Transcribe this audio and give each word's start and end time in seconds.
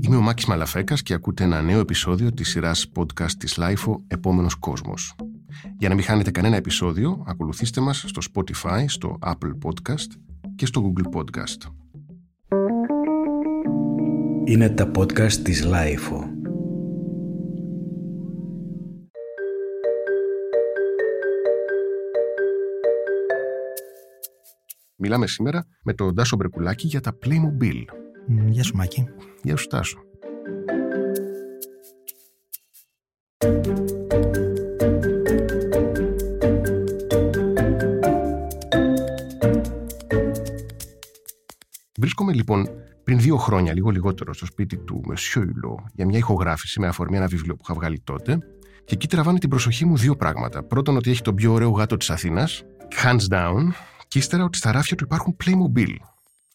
Είμαι 0.00 0.16
ο 0.16 0.20
Μάκης 0.20 0.46
Μαλαφέκας 0.46 1.02
και 1.02 1.14
ακούτε 1.14 1.44
ένα 1.44 1.62
νέο 1.62 1.80
επεισόδιο 1.80 2.32
της 2.32 2.48
σειράς 2.48 2.90
podcast 2.94 3.32
της 3.38 3.58
LIFO 3.60 3.94
«Επόμενος 4.06 4.54
κόσμος». 4.54 5.14
Για 5.78 5.88
να 5.88 5.94
μην 5.94 6.04
χάνετε 6.04 6.30
κανένα 6.30 6.56
επεισόδιο, 6.56 7.24
ακολουθήστε 7.26 7.80
μας 7.80 8.04
στο 8.06 8.20
Spotify, 8.34 8.84
στο 8.86 9.18
Apple 9.20 9.52
Podcast 9.64 10.10
και 10.54 10.66
στο 10.66 10.92
Google 10.92 11.18
Podcast. 11.18 11.70
Είναι 14.44 14.68
τα 14.68 14.90
podcast 14.94 15.32
της 15.32 15.66
LIFO. 15.66 16.35
Μιλάμε 24.98 25.26
σήμερα 25.26 25.66
με 25.82 25.92
τον 25.94 26.14
Τάσο 26.14 26.36
Μπρεκουλάκη 26.36 26.86
για 26.86 27.00
τα 27.00 27.18
Playmobil. 27.24 27.84
Γεια 28.48 28.62
σου 28.62 28.76
Μάκη. 28.76 29.08
Γεια 29.42 29.56
σου 29.56 29.66
Τάσο. 29.66 29.98
Βρίσκομαι 41.98 42.32
λοιπόν 42.32 42.68
πριν 43.04 43.20
δύο 43.20 43.36
χρόνια, 43.36 43.72
λίγο 43.72 43.90
λιγότερο, 43.90 44.34
στο 44.34 44.46
σπίτι 44.46 44.76
του 44.76 45.00
Μεσιόιλο 45.06 45.86
για 45.92 46.06
μια 46.06 46.18
ηχογράφηση 46.18 46.80
με 46.80 46.86
αφορμή 46.86 47.16
ένα 47.16 47.26
βιβλίο 47.26 47.54
που 47.54 47.62
είχα 47.64 47.74
βγάλει 47.74 48.00
τότε. 48.00 48.38
Και 48.84 48.94
εκεί 48.94 49.08
τραβάνε 49.08 49.38
την 49.38 49.48
προσοχή 49.48 49.84
μου 49.84 49.96
δύο 49.96 50.16
πράγματα. 50.16 50.62
Πρώτον, 50.62 50.96
ότι 50.96 51.10
έχει 51.10 51.22
τον 51.22 51.34
πιο 51.34 51.52
ωραίο 51.52 51.70
γάτο 51.70 51.96
της 51.96 52.10
Αθήνας, 52.10 52.64
hands 53.02 53.34
down, 53.34 53.72
και 54.16 54.22
ύστερα 54.22 54.44
ότι 54.44 54.58
στα 54.58 54.72
ράφια 54.72 54.96
του 54.96 55.04
υπάρχουν 55.04 55.36
Playmobil. 55.44 55.94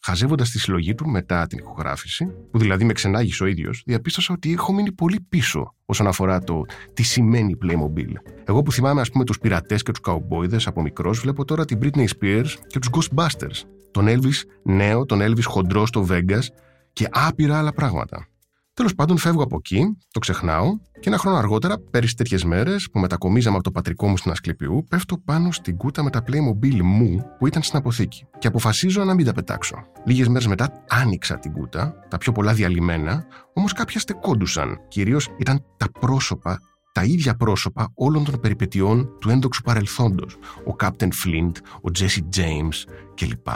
Χαζεύοντας 0.02 0.50
τη 0.50 0.58
συλλογή 0.58 0.94
του 0.94 1.08
μετά 1.08 1.46
την 1.46 1.58
ηχογράφηση, 1.58 2.26
που 2.50 2.58
δηλαδή 2.58 2.84
με 2.84 2.92
ξενάγησε 2.92 3.42
ο 3.42 3.46
ίδιος, 3.46 3.82
διαπίστωσα 3.86 4.34
ότι 4.34 4.52
έχω 4.52 4.72
μείνει 4.72 4.92
πολύ 4.92 5.20
πίσω 5.28 5.74
όσον 5.84 6.06
αφορά 6.06 6.40
το 6.40 6.62
τι 6.94 7.02
σημαίνει 7.02 7.56
Playmobil. 7.62 8.12
Εγώ 8.44 8.62
που 8.62 8.72
θυμάμαι, 8.72 9.00
ας 9.00 9.10
πούμε, 9.10 9.24
τους 9.24 9.38
πειρατές 9.38 9.82
και 9.82 9.90
τους 9.90 10.00
καουμπόιδες 10.00 10.66
από 10.66 10.82
μικρός, 10.82 11.20
βλέπω 11.20 11.44
τώρα 11.44 11.64
την 11.64 11.78
Britney 11.82 12.06
Spears 12.18 12.48
και 12.66 12.78
τους 12.78 12.90
Ghostbusters. 12.92 13.60
Τον 13.90 14.06
Elvis 14.08 14.42
νέο, 14.62 15.04
τον 15.04 15.20
Elvis 15.22 15.44
χοντρό 15.44 15.86
στο 15.86 16.06
Vegas 16.10 16.44
και 16.92 17.08
άπειρα 17.10 17.58
άλλα 17.58 17.72
πράγματα. 17.72 18.26
Τέλος 18.74 18.94
πάντων, 18.94 19.18
φεύγω 19.18 19.42
από 19.42 19.56
εκεί, 19.56 19.96
το 20.10 20.18
ξεχνάω 20.18 20.66
και 21.00 21.08
ένα 21.08 21.18
χρόνο 21.18 21.36
αργότερα, 21.36 21.78
πέρυσι 21.90 22.14
τέτοιες 22.14 22.44
μέρες 22.44 22.88
που 22.92 22.98
μετακομίζαμε 22.98 23.54
από 23.54 23.64
το 23.64 23.70
πατρικό 23.70 24.08
μου 24.08 24.16
στην 24.16 24.30
Ασκληπιού, 24.30 24.84
πέφτω 24.88 25.18
πάνω 25.18 25.52
στην 25.52 25.76
κούτα 25.76 26.02
με 26.02 26.10
τα 26.10 26.22
Playmobil 26.26 26.80
μου 26.82 27.24
που 27.38 27.46
ήταν 27.46 27.62
στην 27.62 27.78
αποθήκη 27.78 28.26
και 28.38 28.46
αποφασίζω 28.46 29.04
να 29.04 29.14
μην 29.14 29.24
τα 29.24 29.32
πετάξω. 29.32 29.76
Λίγες 30.04 30.28
μέρες 30.28 30.46
μετά 30.46 30.84
άνοιξα 30.88 31.38
την 31.38 31.52
κούτα, 31.52 31.94
τα 32.08 32.18
πιο 32.18 32.32
πολλά 32.32 32.52
διαλυμένα, 32.52 33.26
όμως 33.54 33.72
κάποια 33.72 34.00
στεκόντουσαν. 34.00 34.78
Κυρίως 34.88 35.28
ήταν 35.38 35.64
τα 35.76 35.86
πρόσωπα 36.00 36.58
τα 36.92 37.04
ίδια 37.04 37.34
πρόσωπα 37.34 37.92
όλων 37.94 38.24
των 38.24 38.40
περιπετειών 38.40 39.08
του 39.20 39.30
έντοξου 39.30 39.62
παρελθόντος. 39.62 40.36
Ο 40.66 40.74
Captain 40.80 41.08
Flint, 41.24 41.52
ο 41.76 41.90
Jesse 41.98 42.36
James 42.36 42.92
κλπ. 43.14 43.46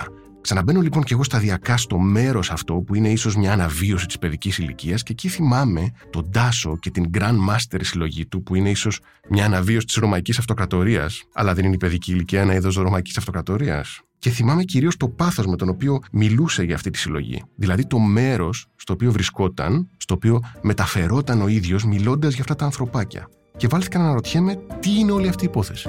Ξαναμπαίνω 0.47 0.81
λοιπόν 0.81 1.03
και 1.03 1.15
εγώ 1.15 1.25
σταδιακά 1.25 1.77
στο 1.77 1.99
μέρος 1.99 2.51
αυτό 2.51 2.75
που 2.75 2.95
είναι 2.95 3.09
ίσως 3.09 3.37
μια 3.37 3.53
αναβίωση 3.53 4.07
της 4.07 4.19
παιδικής 4.19 4.59
ηλικίας 4.59 5.03
και 5.03 5.13
εκεί 5.13 5.29
θυμάμαι 5.29 5.91
τον 6.11 6.31
Τάσο 6.31 6.77
και 6.79 6.91
την 6.91 7.11
Grand 7.19 7.39
Master 7.51 7.79
συλλογή 7.81 8.27
του 8.27 8.43
που 8.43 8.55
είναι 8.55 8.71
ίσως 8.71 9.01
μια 9.29 9.45
αναβίωση 9.45 9.87
της 9.87 9.95
Ρωμαϊκής 9.95 10.39
Αυτοκρατορίας, 10.39 11.25
αλλά 11.33 11.55
δεν 11.55 11.65
είναι 11.65 11.75
η 11.75 11.77
παιδική 11.77 12.13
ηλικία 12.13 12.41
ένα 12.41 12.55
είδος 12.55 12.77
Ρωμαϊκής 12.77 13.17
Αυτοκρατορίας. 13.17 14.01
Και 14.19 14.31
θυμάμαι 14.31 14.63
κυρίως 14.63 14.97
το 14.97 15.09
πάθος 15.09 15.47
με 15.47 15.57
τον 15.57 15.69
οποίο 15.69 15.99
μιλούσε 16.13 16.63
για 16.63 16.75
αυτή 16.75 16.91
τη 16.91 16.99
συλλογή. 16.99 17.43
Δηλαδή 17.57 17.87
το 17.87 17.99
μέρος 17.99 18.67
στο 18.77 18.93
οποίο 18.93 19.13
βρισκόταν, 19.13 19.89
στο 19.97 20.15
οποίο 20.15 20.41
μεταφερόταν 20.63 21.43
ο 21.43 21.49
ίδιος 21.49 21.85
μιλώντας 21.85 22.33
για 22.33 22.41
αυτά 22.41 22.55
τα 22.55 22.65
ανθρωπάκια. 22.65 23.29
Και 23.57 23.67
βάλθηκα 23.67 23.99
να 23.99 24.05
αναρωτιέμαι 24.05 24.59
τι 24.81 24.99
είναι 24.99 25.13
όλη 25.13 25.29
αυτή 25.29 25.45
η 25.45 25.49
υπόθεση. 25.51 25.89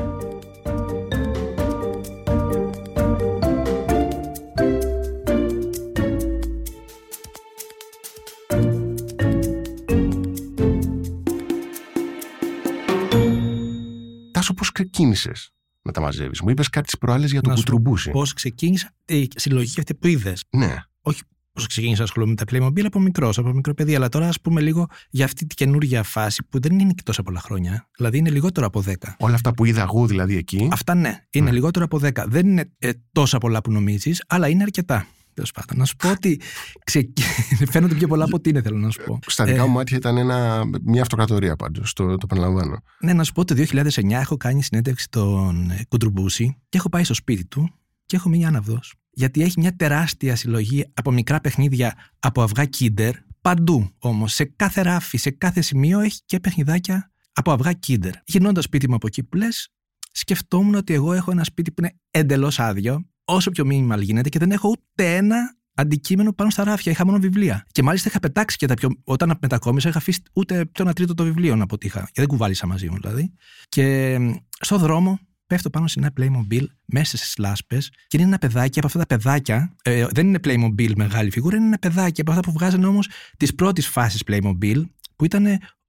Τάσο, 14.48 14.54
πώς 14.54 14.72
ξεκίνησες 14.72 15.52
να 15.82 15.92
τα 15.92 16.02
μαζεύεις. 16.02 16.42
Μου 16.42 16.50
είπες 16.50 16.70
κάτι 16.70 16.86
τις 16.86 16.98
προάλλες 16.98 17.32
για 17.32 17.42
τον 17.42 17.56
κουτρουμπούσι. 17.56 18.12
Πώς 18.12 18.34
ξεκίνησα 18.34 18.92
η 19.06 19.28
συλλογή 19.36 19.74
αυτή 19.78 19.96
που 19.96 20.08
είδες. 20.08 20.44
Ναι. 20.50 20.76
Όχι 21.02 21.22
πώς 21.52 21.68
ξεκίνησα 21.68 21.98
να 21.98 22.04
ασχολούμαι 22.04 22.36
με 22.38 22.46
τα 22.46 22.46
Playmobil 22.52 22.86
από 22.86 23.00
μικρός, 23.00 23.38
από 23.38 23.54
μικρό 23.54 23.74
παιδί. 23.74 23.96
Αλλά 23.96 24.10
τώρα 24.10 24.28
ας 24.28 24.42
πούμε 24.42 24.62
λίγο 24.62 24.88
για 25.10 25.26
αυτή 25.26 25.46
την 25.46 25.56
καινούργια 25.56 26.04
φάση 26.04 26.44
που 26.50 26.60
δεν 26.60 26.80
είναι 26.80 26.94
και 26.94 27.04
τόσα 27.04 27.24
πολλά 27.24 27.40
χρόνια. 27.40 27.90
Δηλαδή 27.98 28.18
είναι 28.18 28.30
λιγότερο 28.30 28.66
από 28.66 28.84
10. 28.88 28.94
Όλα 29.18 29.34
αυτά 29.34 29.54
που 29.54 29.66
είδα 29.66 29.82
εγώ 29.82 30.06
δηλαδή 30.08 30.38
εκεί. 30.38 30.70
Αυτά 30.72 30.96
ναι, 30.96 31.26
είναι 31.30 31.52
λιγότερο 31.52 31.86
από 31.86 32.00
10. 32.04 32.12
Δεν 32.26 32.48
είναι 32.48 32.72
ε, 32.78 32.92
τόσα 33.12 33.38
πολλά 33.38 33.62
που 33.62 33.72
νομίζεις, 33.72 34.24
αλλά 34.28 34.48
είναι 34.48 34.64
αρκετά. 34.64 35.08
Τέλος 35.38 35.52
πάντων. 35.52 35.78
Να 35.78 35.86
σου 35.86 35.96
πω 35.96 36.10
ότι 36.10 36.42
ξεκι... 36.84 37.24
φαίνονται 37.72 37.96
πιο 37.96 38.08
πολλά 38.08 38.24
από 38.24 38.36
ό,τι 38.36 38.50
είναι, 38.50 38.62
θέλω 38.62 38.78
να 38.78 38.90
σου 38.90 39.04
πω. 39.06 39.20
Στα 39.28 39.46
δικά 39.46 39.64
Ε, 39.64 39.66
μου 39.66 39.72
μάτια 39.72 39.98
ήταν 39.98 40.18
ένα, 40.18 40.64
μια 40.84 41.02
αυτοκρατορία 41.02 41.56
πάντως, 41.56 41.94
το, 41.94 42.06
το 42.06 42.18
επαναλαμβάνω. 42.24 42.84
Ναι, 43.00 43.14
να 43.14 43.24
σου 43.24 43.32
πω 43.32 43.42
ότι 43.42 43.68
το 43.68 43.78
2009 43.90 44.10
έχω 44.10 44.38
κάνει 44.38 44.64
συνέντευξη 44.64 45.10
τον 45.10 45.70
ε, 45.72 45.86
Κουντρουμπούση 45.88 46.58
και 46.70 46.78
έχω 46.78 46.90
πάει 46.90 47.04
στο 47.04 47.14
σπίτι 47.14 47.46
του 47.46 47.70
και 48.06 48.16
έχω 48.16 48.30
μείνει 48.30 48.46
άναυδος. 48.46 48.94
Γιατί 49.10 49.42
έχει 49.42 49.60
μια 49.60 49.76
τεράστια 49.76 50.36
συλλογή 50.36 50.86
από 50.94 51.12
μικρά 51.12 51.42
παιχνίδια 51.42 51.96
από 52.20 52.42
αυγά 52.42 52.70
Kinder. 52.78 53.12
Παντού 53.42 53.90
όμως, 54.00 54.34
σε 54.34 54.44
κάθε 54.56 54.82
ράφι, 54.82 55.18
σε 55.18 55.30
κάθε 55.30 55.62
σημείο 55.62 56.00
έχει 56.00 56.22
και 56.26 56.40
παιχνιδάκια 56.40 57.12
από 57.34 57.52
αυγά 57.52 57.72
Kinder. 57.88 58.12
Γυρνώντας 58.26 58.64
σπίτι 58.64 58.90
μου 58.90 58.96
από 58.96 59.08
εκεί 59.08 59.24
που 59.24 59.38
λες, 59.38 59.70
σκεφτόμουν 60.12 60.76
ότι 60.76 60.94
εγώ 60.94 61.14
έχω 61.14 61.32
ένα 61.32 61.44
σπίτι 61.44 61.72
που 61.72 61.82
είναι 61.82 61.96
εντελώς 62.12 62.60
άδειο, 62.60 63.06
όσο 63.28 63.52
πιο 63.52 63.66
minimal 63.72 64.02
γίνεται 64.02 64.30
και 64.30 64.40
δεν 64.40 64.52
έχω 64.52 64.70
ούτε 64.70 65.16
ένα 65.16 65.56
αντικείμενο 65.74 66.34
πάνω 66.34 66.50
στα 66.50 66.64
ράφια. 66.64 66.92
Είχα 66.92 67.06
μόνο 67.06 67.20
βιβλία. 67.20 67.66
Και 67.72 67.84
μάλιστα 67.84 68.10
είχα 68.10 68.20
πετάξει 68.20 68.58
και 68.58 68.66
τα 68.66 68.74
πιο. 68.74 68.90
Όταν 69.04 69.38
μετακόμισα, 69.42 69.90
είχα 69.90 69.98
αφήσει 69.98 70.22
ούτε 70.34 70.66
το 70.72 70.82
ένα 70.82 70.94
τρίτο 70.94 71.14
των 71.14 71.26
βιβλίων 71.26 71.62
από 71.62 71.76
ό,τι 71.76 71.88
είχα. 71.88 72.02
Και 72.06 72.12
δεν 72.22 72.28
κουβάλισα 72.28 72.68
μαζί 72.68 72.90
μου 72.90 72.98
δηλαδή. 73.02 73.34
Και 73.70 74.18
μ, 74.20 74.34
στο 74.60 74.78
δρόμο 74.78 75.20
πέφτω 75.48 75.70
πάνω 75.70 75.88
σε 75.88 76.00
ένα 76.00 76.12
Playmobil 76.20 76.66
μέσα 76.86 77.18
στις 77.18 77.38
λάσπες 77.38 77.92
και 78.08 78.18
είναι 78.18 78.26
ένα 78.26 78.38
παιδάκι 78.38 78.78
από 78.80 78.88
αυτά 78.88 79.00
τα 79.00 79.06
παιδάκια. 79.06 79.76
Ε, 79.84 80.06
δεν 80.12 80.28
είναι 80.28 80.40
Playmobil 80.44 80.92
μεγάλη 80.96 81.32
φιγούρα, 81.32 81.56
είναι 81.56 81.66
ένα 81.66 81.78
παιδάκι 81.78 82.22
από 82.22 82.32
αυτά 82.32 82.44
που 82.44 82.52
βγάζανε 82.52 82.86
όμως 82.86 83.10
τη 83.38 83.54
πρώτη 83.54 83.82
φάση 83.82 84.24
Playmobil 84.28 84.84
που 85.16 85.26
ήταν 85.26 85.46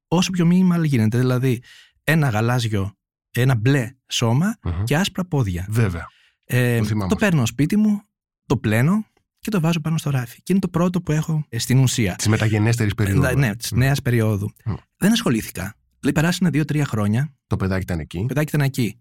όσο 0.07 0.31
πιο 0.31 0.49
minimal 0.51 0.83
γίνεται. 0.83 1.17
Δηλαδή 1.17 1.61
ένα 2.03 2.29
γαλάζιο, 2.29 2.93
ένα 3.31 3.55
μπλε 3.55 3.91
σώμα 4.07 4.57
Μμμ. 4.63 4.83
και 4.83 4.97
άσπρα 4.97 5.25
πόδια. 5.25 5.65
Βέβαια. 5.69 6.07
Ε, 6.51 6.77
Το 6.77 6.85
θυμάμαι 6.85 7.09
το 7.09 7.15
αυτό. 7.15 7.15
παίρνω 7.15 7.45
σπίτι 7.45 7.77
μου, 7.77 8.01
το 8.45 8.57
πλένω 8.57 9.05
και 9.39 9.51
το 9.51 9.59
βάζω 9.59 9.79
πάνω 9.79 9.97
στο 9.97 10.09
ράφι. 10.09 10.37
Και 10.37 10.51
είναι 10.51 10.59
το 10.61 10.67
πρώτο 10.67 11.01
που 11.01 11.11
έχω 11.11 11.45
ε, 11.49 11.59
στην 11.59 11.79
ουσία. 11.79 12.15
Της 12.15 12.27
μεταγενέστερης 12.27 12.93
περίοδου. 12.93 13.23
Ε, 13.23 13.35
ναι, 13.35 13.55
της 13.55 13.71
νέας 13.71 14.01
περίοδου. 14.01 14.51
Μμ. 14.65 14.73
Δεν 14.97 15.11
ασχολήθηκα. 15.11 15.75
Δηλαδή, 15.99 16.19
περάσανε 16.19 16.49
δύο-τρία 16.49 16.85
χρόνια. 16.85 17.33
Το 17.47 17.55
παιδάκι 17.55 17.81
ήταν 17.81 17.99
εκεί. 17.99 18.17
Το 18.17 18.25
παιδάκι 18.25 18.55
ήταν 18.55 18.61
εκεί. 18.61 18.99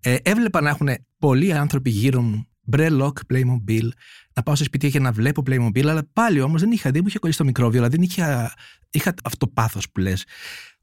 Ε, 0.00 0.16
έβλεπα 0.22 0.60
να 0.60 0.68
έχουν 0.68 0.88
πολλοί 1.18 1.52
άνθρωποι 1.52 1.90
γύρω 1.90 2.22
μου 2.22 2.46
μπρε 2.66 2.86
lock 2.90 3.12
Playmobil, 3.32 3.88
να 4.34 4.42
πάω 4.42 4.54
σε 4.54 4.64
σπίτι 4.64 4.90
και 4.90 5.00
να 5.00 5.12
βλέπω 5.12 5.42
Playmobil, 5.46 5.86
αλλά 5.86 6.08
πάλι 6.12 6.40
όμως 6.40 6.60
δεν 6.60 6.70
είχα, 6.70 6.90
δεν 6.90 7.00
μου 7.02 7.08
είχε 7.08 7.18
κολλήσει 7.18 7.38
το 7.38 7.44
μικρόβιο, 7.44 7.72
δηλαδή 7.72 7.96
δεν 7.96 8.04
είχα, 8.04 8.54
είχα 8.90 9.14
αυτό 9.24 9.46
το 9.46 9.52
πάθος 9.52 9.90
που 9.90 10.00
λες. 10.00 10.24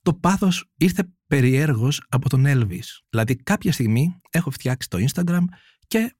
Το 0.01 0.13
πάθος 0.13 0.65
ήρθε 0.77 1.03
περιέργως 1.27 2.03
από 2.09 2.29
τον 2.29 2.43
Elvis. 2.47 2.85
Δηλαδή, 3.09 3.35
κάποια 3.35 3.71
στιγμή 3.71 4.21
έχω 4.29 4.49
φτιάξει 4.49 4.89
το 4.89 4.97
Instagram 5.07 5.43
και 5.87 6.15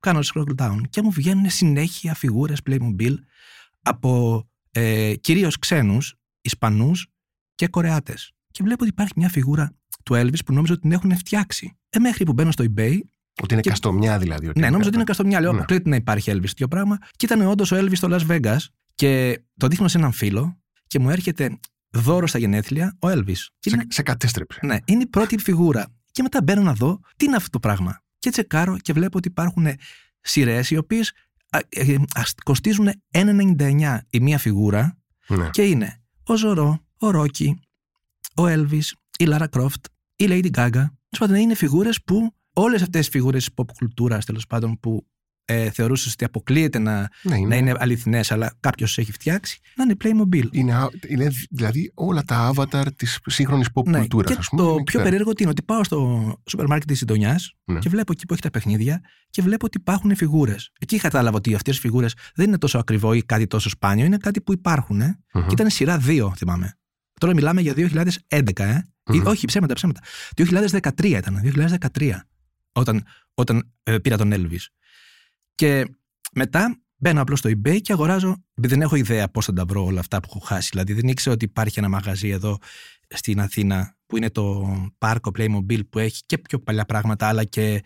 κάνω 0.00 0.20
scroll 0.22 0.54
down 0.56 0.80
και 0.90 1.02
μου 1.02 1.10
βγαίνουν 1.10 1.50
συνέχεια 1.50 2.14
φιγούρες 2.14 2.58
Playmobil 2.70 3.14
από 3.82 4.42
ε, 4.72 5.14
κυρίως 5.20 5.58
ξένους, 5.58 6.14
Ισπανούς 6.40 7.06
και 7.54 7.68
Κορεάτες. 7.68 8.32
Και 8.50 8.62
βλέπω 8.62 8.80
ότι 8.82 8.90
υπάρχει 8.90 9.12
μια 9.16 9.28
φιγούρα 9.28 9.72
του 10.04 10.14
Elvis 10.14 10.44
που 10.46 10.52
νόμιζα 10.52 10.72
ότι 10.72 10.82
την 10.82 10.92
έχουν 10.92 11.16
φτιάξει. 11.16 11.76
Ε, 11.90 11.98
μέχρι 11.98 12.24
που 12.24 12.32
μπαίνω 12.32 12.50
στο 12.50 12.64
eBay, 12.64 12.98
Ότι 13.42 13.52
είναι 13.52 13.62
Και- 13.62 13.68
καστομιά 13.68 14.18
δηλαδή. 14.18 14.48
Ότι 14.48 14.60
ναι, 14.60 14.70
νόμιζα 14.70 14.86
ότι 14.88 14.96
είναι 14.96 15.04
καστομιά. 15.04 15.40
Λέω, 15.40 15.50
Ναι. 15.52 15.56
αποκλείεται 15.58 15.88
να 15.88 15.96
υπάρχει 15.96 16.30
Elvis 16.34 16.46
τέτοιο 16.46 16.68
πράγμα. 16.68 16.98
Και 17.16 17.26
ήταν 17.26 17.40
όντως 17.46 17.72
ο 17.72 17.76
Elvis 17.78 17.96
στο 17.96 18.08
Las 18.10 18.26
Vegas 18.30 18.56
και 18.94 19.40
το 19.56 19.66
δείχνω 19.66 19.88
σε 19.88 19.98
έναν 19.98 20.12
φίλο 20.12 20.60
και 20.86 20.98
μου 20.98 21.10
έρχεται 21.10 21.58
δώρο 21.90 22.26
στα 22.26 22.38
γενέθλια 22.38 22.96
ο 23.00 23.08
Elvis. 23.08 23.32
Και 23.58 23.68
Σε, 23.70 23.74
είναι, 23.76 23.84
σε 23.88 24.02
κατέστρεψε. 24.02 24.60
ναι, 24.62 24.76
είναι 24.84 25.02
η 25.02 25.06
πρώτη 25.06 25.38
φιγούρα. 25.38 25.86
Και 26.12 26.22
μετά 26.22 26.42
μπαίνω 26.42 26.62
να 26.62 26.72
δω 26.74 27.00
τι 27.16 27.24
είναι 27.24 27.36
αυτό 27.36 27.50
το 27.50 27.58
πράγμα. 27.60 28.02
Και 28.18 28.30
τσεκάρω 28.30 28.78
και 28.78 28.92
βλέπω 28.92 29.18
ότι 29.18 29.28
υπάρχουν 29.28 29.66
σειρές 30.20 30.70
οι 30.70 30.76
οποίες 30.76 31.12
κοστίζουν 32.44 32.90
1,99 33.10 33.98
η 34.10 34.20
μία 34.20 34.38
φιγούρα 34.38 34.98
Ναι. 35.28 35.50
και 35.50 35.62
είναι 35.62 36.02
ο 36.24 36.36
Ζωρό, 36.36 36.86
ο 36.98 37.10
Ρόκι, 37.10 37.60
ο 38.34 38.42
Elvis, 38.46 38.84
η 39.18 39.24
Λάρα 39.24 39.46
Κρόφτ, 39.46 39.86
η 40.16 40.24
Lady 40.28 40.50
Gaga. 40.50 40.70
Τέλος 40.70 41.18
πάντων, 41.18 41.36
είναι 41.36 41.54
φιγούρες 41.54 42.02
που 42.02 42.34
όλες 42.52 42.82
αυτές 42.82 43.04
τι 43.04 43.10
φιγούρες 43.10 43.44
της 43.44 43.54
pop 43.56 43.64
κουλτούρας 43.78 44.24
τέλος 44.24 44.46
πάντων 44.46 44.78
που 44.80 45.06
ε, 45.50 45.70
θεωρούσες 45.70 46.12
ότι 46.12 46.24
αποκλείεται 46.24 46.78
να, 46.78 47.08
Ναι, 47.22 47.36
είναι, 47.36 47.48
να 47.48 47.56
είναι 47.56 47.74
αληθινές, 47.78 48.32
αλλά 48.32 48.52
κάποιος 48.60 48.94
του 48.94 49.00
έχει 49.00 49.12
φτιάξει, 49.12 49.58
να 49.76 49.84
είναι 49.84 49.94
Playmobil. 50.04 50.48
είναι, 50.50 50.74
α- 50.74 50.88
είναι 51.08 51.30
δηλαδή 51.50 51.90
όλα 51.94 52.22
τα 52.22 52.52
avatar 52.54 52.84
της 52.96 53.18
σύγχρονης 53.26 53.68
pop 53.74 53.84
Ναι, 53.84 53.98
κουλτούρας. 53.98 54.48
και 54.48 54.56
το 54.56 54.76
πιο 54.84 55.02
περίεργο 55.02 55.32
τι 55.32 55.42
είναι 55.42 55.50
ότι 55.50 55.62
πάω 55.62 55.84
στο 55.84 56.32
σούπερ 56.48 56.66
μάρκετ 56.66 56.88
της 56.88 56.98
γειτονιά 56.98 57.40
Ναι. 57.64 57.78
και 57.78 57.88
βλέπω 57.88 58.12
εκεί 58.12 58.26
που 58.26 58.32
έχει 58.32 58.42
τα 58.42 58.50
παιχνίδια 58.50 59.00
και 59.30 59.42
βλέπω 59.42 59.66
ότι 59.66 59.76
υπάρχουν 59.80 60.16
φιγούρες. 60.16 60.70
Εκεί 60.80 60.98
κατάλαβα 60.98 61.36
ότι 61.36 61.54
αυτές 61.54 61.76
οι 61.76 61.80
φιγούρες 61.80 62.14
δεν 62.34 62.46
είναι 62.46 62.58
τόσο 62.58 62.78
ακριβό 62.78 63.12
ή 63.12 63.22
κάτι 63.22 63.46
τόσο 63.46 63.68
σπάνιο, 63.68 64.04
είναι 64.04 64.16
κάτι 64.16 64.40
που 64.40 64.52
υπάρχουν. 64.52 65.00
Ε. 65.00 65.18
Και 65.32 65.40
ήταν 65.52 65.70
σειρά 65.70 66.02
2, 66.06 66.32
θυμάμαι. 66.36 66.72
Τώρα 67.20 67.34
μιλάμε 67.34 67.60
για 67.60 67.74
2011, 67.74 68.64
ε. 68.64 68.82
Ή, 69.12 69.16
Μμμ. 69.18 69.26
όχι, 69.26 69.46
ψέματα, 69.46 69.74
ψέματα. 69.74 70.00
2013 70.36 71.04
ήταν, 71.04 71.40
2013, 71.42 72.12
όταν, 72.72 73.04
όταν 73.34 73.72
ε, 73.82 73.98
πήρα 73.98 74.16
τον 74.16 74.30
Elvis. 74.34 74.64
Και 75.58 75.84
μετά 76.32 76.78
μπαίνω 76.96 77.20
απλώς 77.20 77.38
στο 77.38 77.50
eBay 77.50 77.80
και 77.80 77.92
αγοράζω, 77.92 78.36
επειδή 78.54 78.74
δεν 78.74 78.82
έχω 78.82 78.96
ιδέα 78.96 79.28
πώς 79.28 79.44
θα 79.44 79.52
τα 79.52 79.64
βρω 79.64 79.84
όλα 79.84 80.00
αυτά 80.00 80.20
που 80.20 80.26
έχω 80.30 80.38
χάσει. 80.38 80.68
Δηλαδή 80.72 80.92
δεν 80.92 81.08
ήξερα 81.08 81.34
ότι 81.34 81.44
υπάρχει 81.44 81.78
ένα 81.78 81.88
μαγαζί 81.88 82.28
εδώ 82.28 82.58
στην 83.08 83.40
Αθήνα 83.40 83.96
που 84.06 84.16
είναι 84.16 84.30
το 84.30 84.66
πάρκο 84.98 85.30
Playmobil 85.38 85.80
που 85.90 85.98
έχει 85.98 86.22
και 86.26 86.38
πιο 86.38 86.58
παλιά 86.58 86.84
πράγματα, 86.84 87.28
αλλά 87.28 87.44
και. 87.44 87.82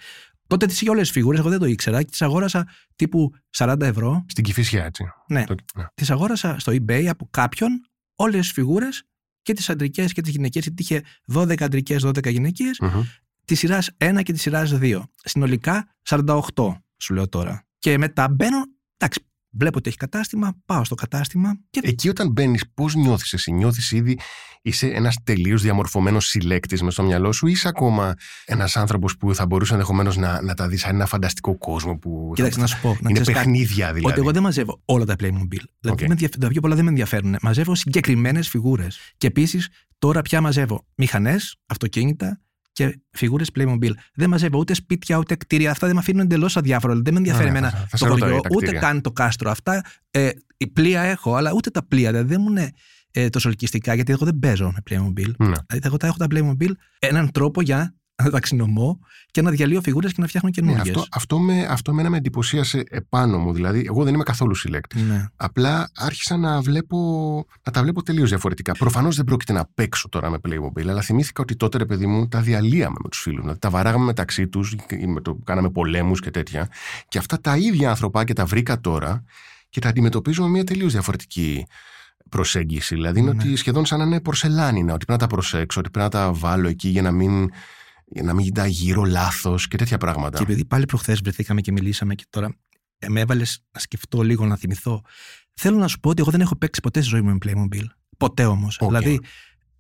Τότε 0.47 0.67
τις 0.67 0.81
είχε 0.81 0.91
όλες 0.91 1.03
τις 1.03 1.11
φιγούρες, 1.11 1.41
εγώ 1.41 1.49
δεν 1.49 1.59
το 1.59 1.67
ήξερα 1.67 2.03
και 2.03 2.11
τις 2.11 2.23
αγόρασα 2.23 2.67
τύπου 2.97 3.31
40 3.51 3.81
ευρώ. 3.81 4.25
Στην 4.29 4.45
κυφυσιά, 4.45 4.85
έτσι. 4.85 5.05
Ναι, 5.29 5.45
Το- 5.45 5.55
ναι. 5.77 5.85
τις 5.95 6.11
αγόρασα 6.11 6.59
στο 6.59 6.73
eBay 6.73 7.05
από 7.07 7.29
κάποιον 7.31 7.85
όλες 8.15 8.41
τις 8.41 8.53
φιγούρες 8.53 9.03
και 9.43 9.53
τις 9.53 9.71
αντρικές 9.71 10.13
και 10.13 10.21
τις 10.21 10.33
γυναικές, 10.33 10.63
γιατί 10.63 10.83
είχε 10.83 11.03
12 11.27 11.65
αντρικές, 11.65 12.03
12 12.03 12.31
γυναικείε, 12.31 12.71
Μμμ. 12.81 13.03
τη 13.45 13.55
σειράς 13.55 13.91
1 13.99 14.23
και 14.23 14.33
τη 14.33 14.39
σειράς 14.39 14.71
2. 14.79 15.03
Συνολικά 15.25 15.89
48, 16.03 16.82
σου 17.03 17.15
λέω 17.15 17.29
τώρα. 17.29 17.67
Και 17.79 17.99
μετά 17.99 18.29
μπαίνω, 18.29 18.57
εντάξει, 18.97 19.21
βλέπω 19.51 19.79
ότι 19.79 19.89
έχει 19.89 19.99
κατάστημα, 19.99 20.53
πάω 20.65 20.85
στο 20.85 20.95
κατάστημα 20.95 21.59
και 21.71 21.81
Εκεί 21.83 22.09
όταν 22.09 22.31
μπαίνεις, 22.31 22.65
πώς 22.75 22.95
νιώθεις 22.95 23.33
εσύ, 23.33 23.53
νιώθεις 23.53 23.91
ήδη 23.93 24.19
είσαι 24.63 24.87
ένας 24.87 25.17
τελείως 25.25 25.63
διαμορφωμένος 25.63 26.27
συλλέκτης 26.27 26.83
μες 26.83 26.93
στο 26.93 27.03
μυαλό 27.03 27.33
σου, 27.33 27.47
ή 27.47 27.51
είσαι 27.51 27.69
ακόμα 27.69 28.15
ένας 28.45 28.77
άνθρωπος 28.77 29.17
που 29.17 29.35
θα 29.35 29.47
μπορούσε 29.47 29.73
ενδεχομένως 29.73 30.17
να, 30.17 30.43
να 30.43 30.55
τα 30.55 30.69
δεις 30.69 30.81
σαν 30.81 30.95
ένα 30.95 31.07
φανταστικό 31.07 31.59
κόσμο 31.59 31.97
που. 31.99 32.33
κοίταξε 32.35 32.55
θα- 32.57 32.61
να 32.65 32.67
σου 32.69 32.81
πω. 32.81 32.89
Να 32.89 32.95
είναι 33.01 33.13
ξέρεις 33.21 33.27
κάτι. 33.33 33.39
παιχνίδια 33.51 33.87
δηλαδή. 33.93 34.13
Ότι 34.13 34.21
εγώ 34.21 34.31
δεν 34.33 34.43
μαζεύω 34.43 34.83
όλα 34.85 35.05
τα 35.05 35.15
Playmobil. 35.15 35.63
Δηλαδή 35.81 35.91
Οκ. 35.91 36.01
με 36.01 36.07
ενδιαφ- 36.09 36.39
τα 36.39 36.49
πιο 36.49 36.61
πολλά 36.61 36.75
δεν 36.75 36.85
με 36.85 36.91
ενδιαφέρουν. 36.91 37.37
Μαζεύω 37.43 37.75
συγκεκριμένες 37.75 38.49
φιγούρες. 38.49 38.99
Και 39.17 39.27
επίσης 39.27 39.69
τώρα 39.99 40.23
πια 40.23 40.41
μαζεύω 40.41 40.87
μηχανές, 40.95 41.57
αυτοκίνητα 41.67 42.41
και 42.73 43.01
φιγούρες 43.11 43.49
Playmobil. 43.59 43.91
Δεν 44.15 44.29
μαζεύω 44.29 44.59
ούτε 44.59 44.75
σπίτια 44.75 45.17
ούτε 45.17 45.35
κτίρια. 45.37 45.71
Αυτά 45.71 45.87
δεν 45.87 45.95
με 45.95 46.01
αφήνουν 46.01 46.21
εντελώς 46.23 46.57
αδιάφορα. 46.57 46.95
Δεν 46.95 47.13
με 47.13 47.19
ενδιαφέρει 47.19 47.49
Ωραία, 47.49 47.59
εμένα 47.59 47.71
θα- 47.73 47.87
θα 47.89 47.97
σε 47.97 48.05
το 48.05 48.11
ρωτάω 48.11 48.19
χωριό, 48.29 48.33
για 48.41 48.49
τα 48.49 48.57
ούτε 48.57 48.65
κτίρια. 48.67 48.81
καν 48.81 49.01
το 49.01 49.13
κάστρο. 49.13 49.51
Αυτά 49.51 49.85
ε, 50.11 50.31
η 50.57 50.67
πλοία 50.67 51.01
έχω, 51.03 51.35
αλλά 51.35 51.53
ούτε 51.53 51.71
τα 51.71 51.87
πλοία. 51.87 52.11
Δηλαδή 52.11 52.29
δεν 52.29 52.41
μου 52.41 52.51
είναι 52.51 52.71
ε, 53.11 53.29
τόσο 53.29 53.49
ελκυστικά, 53.49 53.95
γιατί 53.95 54.13
εγώ 54.13 54.25
δεν 54.25 54.39
παίζω 54.39 54.73
με 54.73 54.79
Playmobil. 54.91 55.31
Ναι. 55.39 55.47
Δηλαδή 55.47 55.81
εγώ 55.83 55.97
τα 55.97 56.07
έχω 56.07 56.17
τα 56.17 56.27
Playmobil 56.31 56.71
έναν 56.99 57.31
τρόπο 57.31 57.63
για 57.63 57.95
να 58.25 58.31
τα 58.31 58.41
ξυνομώ 58.41 58.99
και 59.31 59.43
να 59.43 59.51
διαλύω 59.51 59.81
φιγούρες 59.83 60.13
και 60.13 60.21
να 60.21 60.27
φτιάχνω 60.27 60.51
Ναι, 60.55 60.61
καινούργιες. 60.61 60.97
αυτό, 60.97 61.09
αυτό, 61.13 61.39
με, 61.39 61.67
αυτό 61.71 61.91
εμένα 61.91 62.11
με 62.11 62.17
εντυπωσίασε 62.17 62.83
επάνω 62.89 63.39
μου. 63.39 63.53
Δηλαδή, 63.53 63.85
εγώ 63.87 64.05
δεν 64.05 64.15
είμαι 64.15 64.23
καθόλου 64.23 64.55
συλλέκτη. 64.55 65.01
Ναι. 65.01 65.27
Απλά 65.37 65.91
άρχισα 65.97 66.37
να, 66.37 66.61
βλέπω, 66.61 66.97
να 67.65 67.73
τα 67.73 67.83
βλέπω 67.83 68.03
τελείως 68.03 68.29
διαφορετικά. 68.29 68.73
Προφανώς 68.73 69.17
δεν 69.17 69.25
πρόκειται 69.25 69.53
να 69.53 69.69
παίξω 69.75 70.09
τώρα 70.09 70.31
με 70.31 70.39
Playmobil, 70.49 70.87
αλλά 70.89 71.01
θυμήθηκα 71.01 71.43
ότι 71.43 71.57
τότε, 71.57 71.79
ρε 71.79 71.87
παιδί 71.87 72.07
μου, 72.07 72.29
τα 72.29 72.41
διαλύαμε 72.41 72.97
με 73.03 73.09
τους 73.09 73.21
φίλους. 73.21 73.41
Δηλαδή, 73.41 73.59
τα 73.59 73.71
βαράγαμε 73.71 74.05
μεταξύ 74.05 74.49
τους, 74.49 74.75
κάναμε 75.45 75.71
πολέμους 75.71 76.21
και 76.21 76.31
τέτοια. 76.31 76.69
Και 77.09 77.19
αυτά 77.19 77.41
τα 77.41 77.57
ίδια 77.57 77.89
ανθρωπάκια 77.91 78.35
τα 78.35 78.45
βρήκα 78.45 78.81
τώρα 78.81 79.25
και 79.69 79.81
τα 79.81 79.89
αντιμετωπίζω 79.89 80.43
με 80.43 80.49
μια 80.49 80.65
τελείως 80.65 80.93
διαφορετική 80.93 81.67
προσέγγιση. 82.29 82.95
Δηλαδή, 82.95 83.21
είναι 83.21 83.33
Ναι. 83.33 83.43
ότι 83.43 83.57
σχεδόν 83.57 83.87
σαν 83.87 83.99
να 83.99 84.05
είναι 84.05 84.21
πορσελάνινα, 84.21 84.95
ότι 84.95 85.05
πρέπει 85.05 85.21
να 85.21 85.27
τα 85.29 85.35
προσέξω, 85.35 85.81
ότι 85.81 85.91
πρέπει 85.91 86.15
να 86.15 86.21
τα 86.21 86.33
βάλω 86.33 86.69
εκεί 86.69 86.89
για 86.89 87.03
να 87.03 87.11
μην, 87.11 87.33
για 87.33 87.51
να 88.23 88.35
μην 88.35 88.55
τα 88.55 88.67
γείρω 88.67 89.05
λάθος 89.05 89.69
και 89.69 89.77
τέτοια 89.77 89.99
πράγματα. 89.99 90.37
Και 90.37 90.43
επειδή 90.43 90.65
πάλι 90.65 90.87
προχθές 90.87 91.21
βρεθήκαμε 91.21 91.61
και 91.61 91.73
μιλήσαμε 91.73 92.15
και 92.15 92.25
τώρα 92.31 92.57
ε, 92.99 93.09
με 93.09 93.21
έβαλες 93.21 93.65
να 93.73 93.81
σκεφτώ 93.81 94.23
λίγο, 94.23 94.47
να 94.47 94.57
θυμηθώ. 94.57 95.03
Θέλω 95.55 95.79
να 95.79 95.89
σου 95.89 96.01
πω 96.01 96.09
ότι 96.09 96.21
εγώ 96.21 96.31
δεν 96.31 96.41
έχω 96.41 96.57
παίξει 96.57 96.81
ποτέ 96.81 97.01
στη 97.01 97.09
ζωή 97.09 97.21
μου 97.21 97.31
με 97.31 97.39
Playmobil. 97.47 97.85
Ποτέ 98.17 98.45
όμως. 98.45 98.79
Οκ. 98.81 98.89
Δηλαδή, 98.89 99.21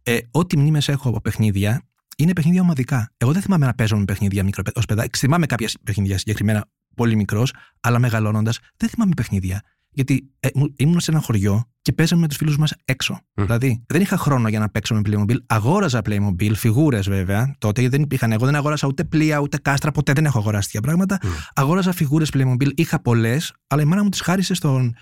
ε, 0.02 0.18
ό,τι 0.30 0.56
μνήμες 0.56 0.88
έχω 0.88 1.08
από 1.08 1.20
παιχνίδια 1.20 1.82
είναι 2.16 2.32
παιχνίδια 2.32 2.60
ομαδικά. 2.60 3.12
Εγώ 3.16 3.32
δεν 3.32 3.42
θυμάμαι 3.42 3.66
να 3.66 3.74
παίζω 3.74 3.96
με 3.96 4.04
παιχνίδια 4.04 4.44
μικρό 4.44 4.62
ως 4.74 4.86
παιδάκι. 4.86 5.18
Θυμάμαι 5.18 5.46
κάποια 5.46 5.70
παιχνίδια 5.84 6.18
συγκεκριμένα 6.18 6.68
πολύ 6.94 7.16
μικρός, 7.16 7.54
αλλά 7.80 7.98
μεγαλώνοντας 7.98 8.58
δεν 8.76 8.88
θυμάμαι 8.88 9.12
παιχνίδια. 9.16 9.62
Γιατί 9.92 10.30
ε, 10.40 10.48
μου- 10.54 10.72
ήμουν 10.76 11.00
σε 11.00 11.10
ένα 11.10 11.20
χωριό 11.20 11.70
και 11.82 11.92
παίζαμε 11.92 12.20
με 12.20 12.28
τους 12.28 12.36
φίλους 12.36 12.56
μας 12.58 12.72
έξω. 12.84 13.12
Μμ. 13.34 13.42
Δηλαδή, 13.44 13.84
δεν 13.86 14.00
είχα 14.00 14.16
χρόνο 14.16 14.48
για 14.48 14.58
να 14.58 14.68
παίξω 14.68 14.94
με 14.94 15.00
Playmobil. 15.06 15.36
Αγόραζα 15.46 16.00
Playmobil, 16.04 16.52
φιγούρες 16.54 17.08
βέβαια. 17.08 17.54
Τότε 17.58 17.80
γιατί 17.80 17.96
δεν 17.96 18.04
υπήρχαν. 18.04 18.32
Εγώ 18.32 18.44
δεν 18.44 18.54
αγόρασα 18.54 18.86
ούτε 18.86 19.04
πλοία 19.04 19.38
ούτε 19.38 19.58
κάστρα, 19.58 19.90
ποτέ 19.92 20.12
δεν 20.12 20.24
έχω 20.24 20.38
αγοράσει 20.38 20.66
τέτοια 20.66 20.80
πράγματα. 20.80 21.18
Μμ. 21.22 21.28
Αγόραζα 21.54 21.92
φιγούρες 21.92 22.30
Playmobil, 22.34 22.68
είχα 22.74 23.00
πολλές, 23.02 23.52
αλλά 23.66 23.82
η 23.82 23.84
μάνα 23.84 24.02
μου 24.02 24.08
τις 24.08 24.20
χάρισε 24.20 24.54
στον. 24.54 24.94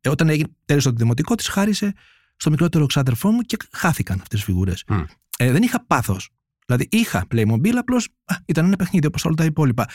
Ε, 0.00 0.08
όταν 0.08 0.28
έγινε 0.28 0.48
τέλειωσε 0.64 0.88
το 0.90 0.94
δημοτικό, 0.98 1.34
τις 1.34 1.48
χάρισε 1.48 1.92
στο 2.36 2.50
μικρότερο 2.50 2.86
ξάδερφό 2.86 3.30
μου 3.30 3.40
και 3.40 3.56
χάθηκαν 3.72 4.20
αυτές 4.20 4.38
τις 4.38 4.44
φιγούρες. 4.44 4.84
Μμ. 4.88 5.02
Ε, 5.38 5.52
δεν 5.52 5.62
είχα 5.62 5.84
πάθος. 5.86 6.30
Δηλαδή 6.66 6.88
είχα 6.90 7.26
Playmobil, 7.34 7.72
απλώς 7.78 8.08
ήταν 8.46 8.64
ένα 8.66 8.76
παιχνίδι 8.76 9.06
όπως 9.06 9.24
όλα 9.24 9.34
τα 9.34 9.44
υπόλοιπα. 9.44 9.86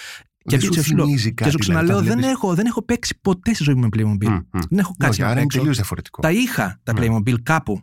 Δεν 0.43 0.59
και 0.59 0.65
σου 0.65 0.83
σου 0.83 0.95
λέω- 0.95 1.05
θυμίζει 1.05 1.27
Και 1.27 1.33
κάτι. 1.33 1.51
σου 1.51 1.57
δηλαδή, 1.57 1.59
ξαναλέω, 1.59 1.95
τα 1.95 2.01
δεν, 2.03 2.17
βλέπεις- 2.17 2.35
έχω, 2.35 2.53
δεν 2.55 2.65
έχω 2.65 2.81
παίξει 2.85 3.19
ποτέ 3.21 3.53
στη 3.53 3.63
ζωή 3.63 3.75
μου 3.75 3.81
με 3.81 3.87
Playmobil. 3.95 4.27
Μμ, 4.27 4.33
μμ. 4.33 4.59
Δεν 4.69 4.79
έχω 4.79 4.93
κάτσει 4.97 5.09
Όχι, 5.11 5.19
να 5.21 5.25
άρα 5.25 5.33
είναι 5.33 5.41
παίξω. 5.41 5.57
τελείως 5.57 5.75
διαφορετικό. 5.75 6.21
Τα 6.21 6.31
είχα 6.31 6.79
τα 6.83 6.93
Ναι. 6.93 6.99
Playmobil 7.07 7.41
κάπου. 7.43 7.81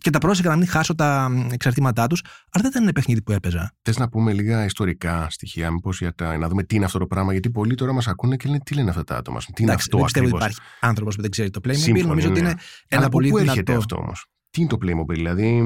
Και 0.00 0.10
τα 0.10 0.18
πρόσεχα 0.18 0.48
να 0.48 0.56
μην 0.56 0.66
χάσω 0.66 0.94
τα 0.94 1.28
μ, 1.28 1.48
εξαρτήματά 1.52 2.06
τους, 2.06 2.20
αλλά 2.24 2.62
δεν 2.62 2.70
ήταν 2.70 2.82
ένα 2.82 2.92
παιχνίδι 2.92 3.22
που 3.22 3.32
έπαιζα. 3.32 3.72
Θες 3.82 3.96
να 3.98 4.08
πούμε 4.08 4.32
λίγα 4.32 4.64
ιστορικά 4.64 5.26
στοιχεία, 5.30 5.70
μήπως 5.70 5.98
για 5.98 6.14
τα, 6.14 6.36
να 6.38 6.48
δούμε 6.48 6.62
τι 6.62 6.76
είναι 6.76 6.84
αυτό 6.84 6.98
το 6.98 7.06
πράγμα. 7.06 7.32
Γιατί 7.32 7.50
πολλοί 7.50 7.74
τώρα 7.74 7.92
μας 7.92 8.06
ακούνε 8.08 8.36
και 8.36 8.48
λένε 8.48 8.60
τι 8.64 8.74
λένε 8.74 8.90
αυτά 8.90 9.04
τα 9.04 9.16
άτομα. 9.16 9.38
Τι 9.38 9.44
είναι 9.62 9.70
Εντάξει, 9.72 9.82
αυτό 9.92 9.96
δεν 9.96 10.04
πιστεύω 10.04 10.26
ότι 10.26 10.34
ακριβώς. 10.36 10.56
υπάρχει 10.56 10.76
άνθρωπος 10.80 11.14
που 11.16 11.20
δεν 11.22 11.30
ξέρει 11.30 11.50
το 11.50 11.60
Playmobil. 11.64 11.76
Σύμφωνοι, 11.76 12.06
Νομίζω 12.08 12.28
ότι 12.28 12.40
ναι. 12.40 12.48
είναι 12.48 12.56
Αλλά 12.58 12.60
ένα 12.88 13.00
από 13.02 13.10
πολύ 13.10 13.28
πού 13.28 13.36
δυνατό. 13.38 13.50
έρχεται 13.52 13.74
αυτό 13.74 13.96
όμως; 13.96 14.26
Τι 14.50 14.60
είναι 14.60 14.70
το 14.70 14.76
Playmobil, 14.82 15.14
δηλαδή. 15.14 15.62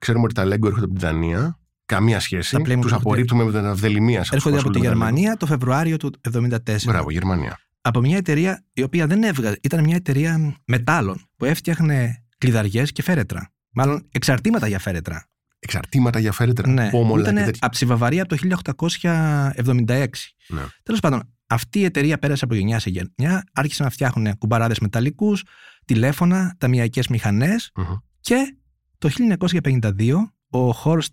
Ξέρουμε 0.00 0.24
ότι 0.24 0.34
τα 0.34 0.44
Lego 0.44 0.64
έρχονται 0.66 0.84
από 0.84 0.94
την 0.94 0.98
Δανία. 0.98 1.59
Καμία 1.90 2.20
σχέση. 2.20 2.56
Τα 2.56 2.60
Playmobil 2.64 2.80
Τους 2.80 2.92
απορρίπτουμε 2.92 3.44
με 3.44 3.50
την 3.50 3.64
αυδελημία 3.66 4.24
σας. 4.24 4.30
Έρχονται 4.30 4.58
από 4.58 4.70
τη 4.70 4.78
Γερμανία 4.78 5.36
το 5.36 5.46
Φεβρουάριο 5.46 5.96
του 5.96 6.10
1974. 6.32 6.58
Μπράβο, 6.84 7.10
Γερμανία. 7.10 7.58
Από 7.80 8.00
μια 8.00 8.16
εταιρεία 8.16 8.64
η 8.72 8.82
οποία 8.82 9.06
δεν 9.06 9.22
έβγαζε. 9.22 9.58
Ήταν 9.62 9.84
μια 9.84 9.96
εταιρεία 9.96 10.56
μετάλλων 10.64 11.28
που 11.36 11.44
έφτιαχνε 11.44 12.24
κλειδαριές 12.38 12.92
και 12.92 13.02
φέρετρα. 13.02 13.52
Μάλλον 13.70 14.08
εξαρτήματα 14.12 14.66
για 14.66 14.78
φέρετρα. 14.78 15.28
Εξαρτήματα 15.58 16.18
για 16.18 16.32
φέρετρα. 16.32 16.68
Ναι, 16.68 16.90
πόμολα 16.90 17.22
ήταν 17.22 17.34
και 17.34 17.42
τέτοια. 17.44 17.66
από 17.66 17.76
τη 17.76 17.84
Βαβαρία 17.84 18.22
από 18.22 18.36
το 18.36 18.60
1876. 18.64 20.06
Ναι. 20.48 20.62
Τέλος 20.82 21.00
πάντων, 21.00 21.34
αυτή 21.46 21.78
η 21.78 21.84
εταιρεία 21.84 22.18
πέρασε 22.18 22.44
από 22.44 22.54
γενιά 22.54 22.78
σε 22.78 22.90
γενιά, 22.90 23.44
άρχισαν 23.52 23.86
να 23.86 23.92
φτιάχνουν 23.92 24.38
κουμπαράδες 24.38 24.78
μεταλλικούς, 24.78 25.44
τηλέφωνα, 25.84 26.54
ταμιακές 26.58 27.08
μηχανές 27.08 27.70
Μμμ. 27.74 27.84
και 28.20 28.56
το 28.98 29.08
1952 29.08 30.32
ο 30.50 30.72
Χόρστ 30.72 31.12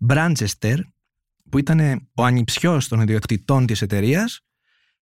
Μπράντζεστερ, 0.00 0.78
που 1.50 1.58
ήταν 1.58 2.08
ο 2.14 2.24
ανιψιός 2.24 2.88
των 2.88 3.00
ιδιοκτητών 3.00 3.66
της 3.66 3.82
εταιρείας, 3.82 4.40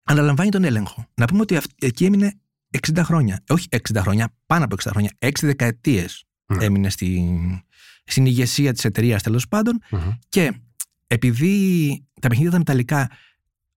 αναλαμβάνει 0.02 0.50
τον 0.50 0.64
έλεγχο. 0.64 1.06
Να 1.14 1.26
πούμε 1.26 1.40
ότι 1.40 1.56
αυ- 1.56 1.84
εκεί 1.84 2.04
έμεινε 2.04 2.40
60 2.70 3.02
χρόνια. 3.04 3.34
Ε, 3.46 3.52
Όχι 3.52 3.66
60 3.70 4.00
χρόνια, 4.00 4.34
πάνω 4.46 4.64
από 4.64 4.74
60 4.74 4.90
χρόνια. 4.90 5.10
6 5.18 5.46
δεκαετίες 5.46 6.24
Ναι. 6.46 6.64
έμεινε 6.64 6.90
στη, 6.90 7.38
στην 8.04 8.26
ηγεσία 8.26 8.72
της 8.72 8.84
εταιρείας 8.84 9.22
τέλος 9.22 9.48
πάντων 9.48 9.78
Μμμ. 9.90 10.10
και 10.28 10.52
επειδή 11.06 12.04
τα 12.20 12.28
παιχνίδια 12.28 12.50
τα 12.52 12.58
μεταλλικά 12.58 13.10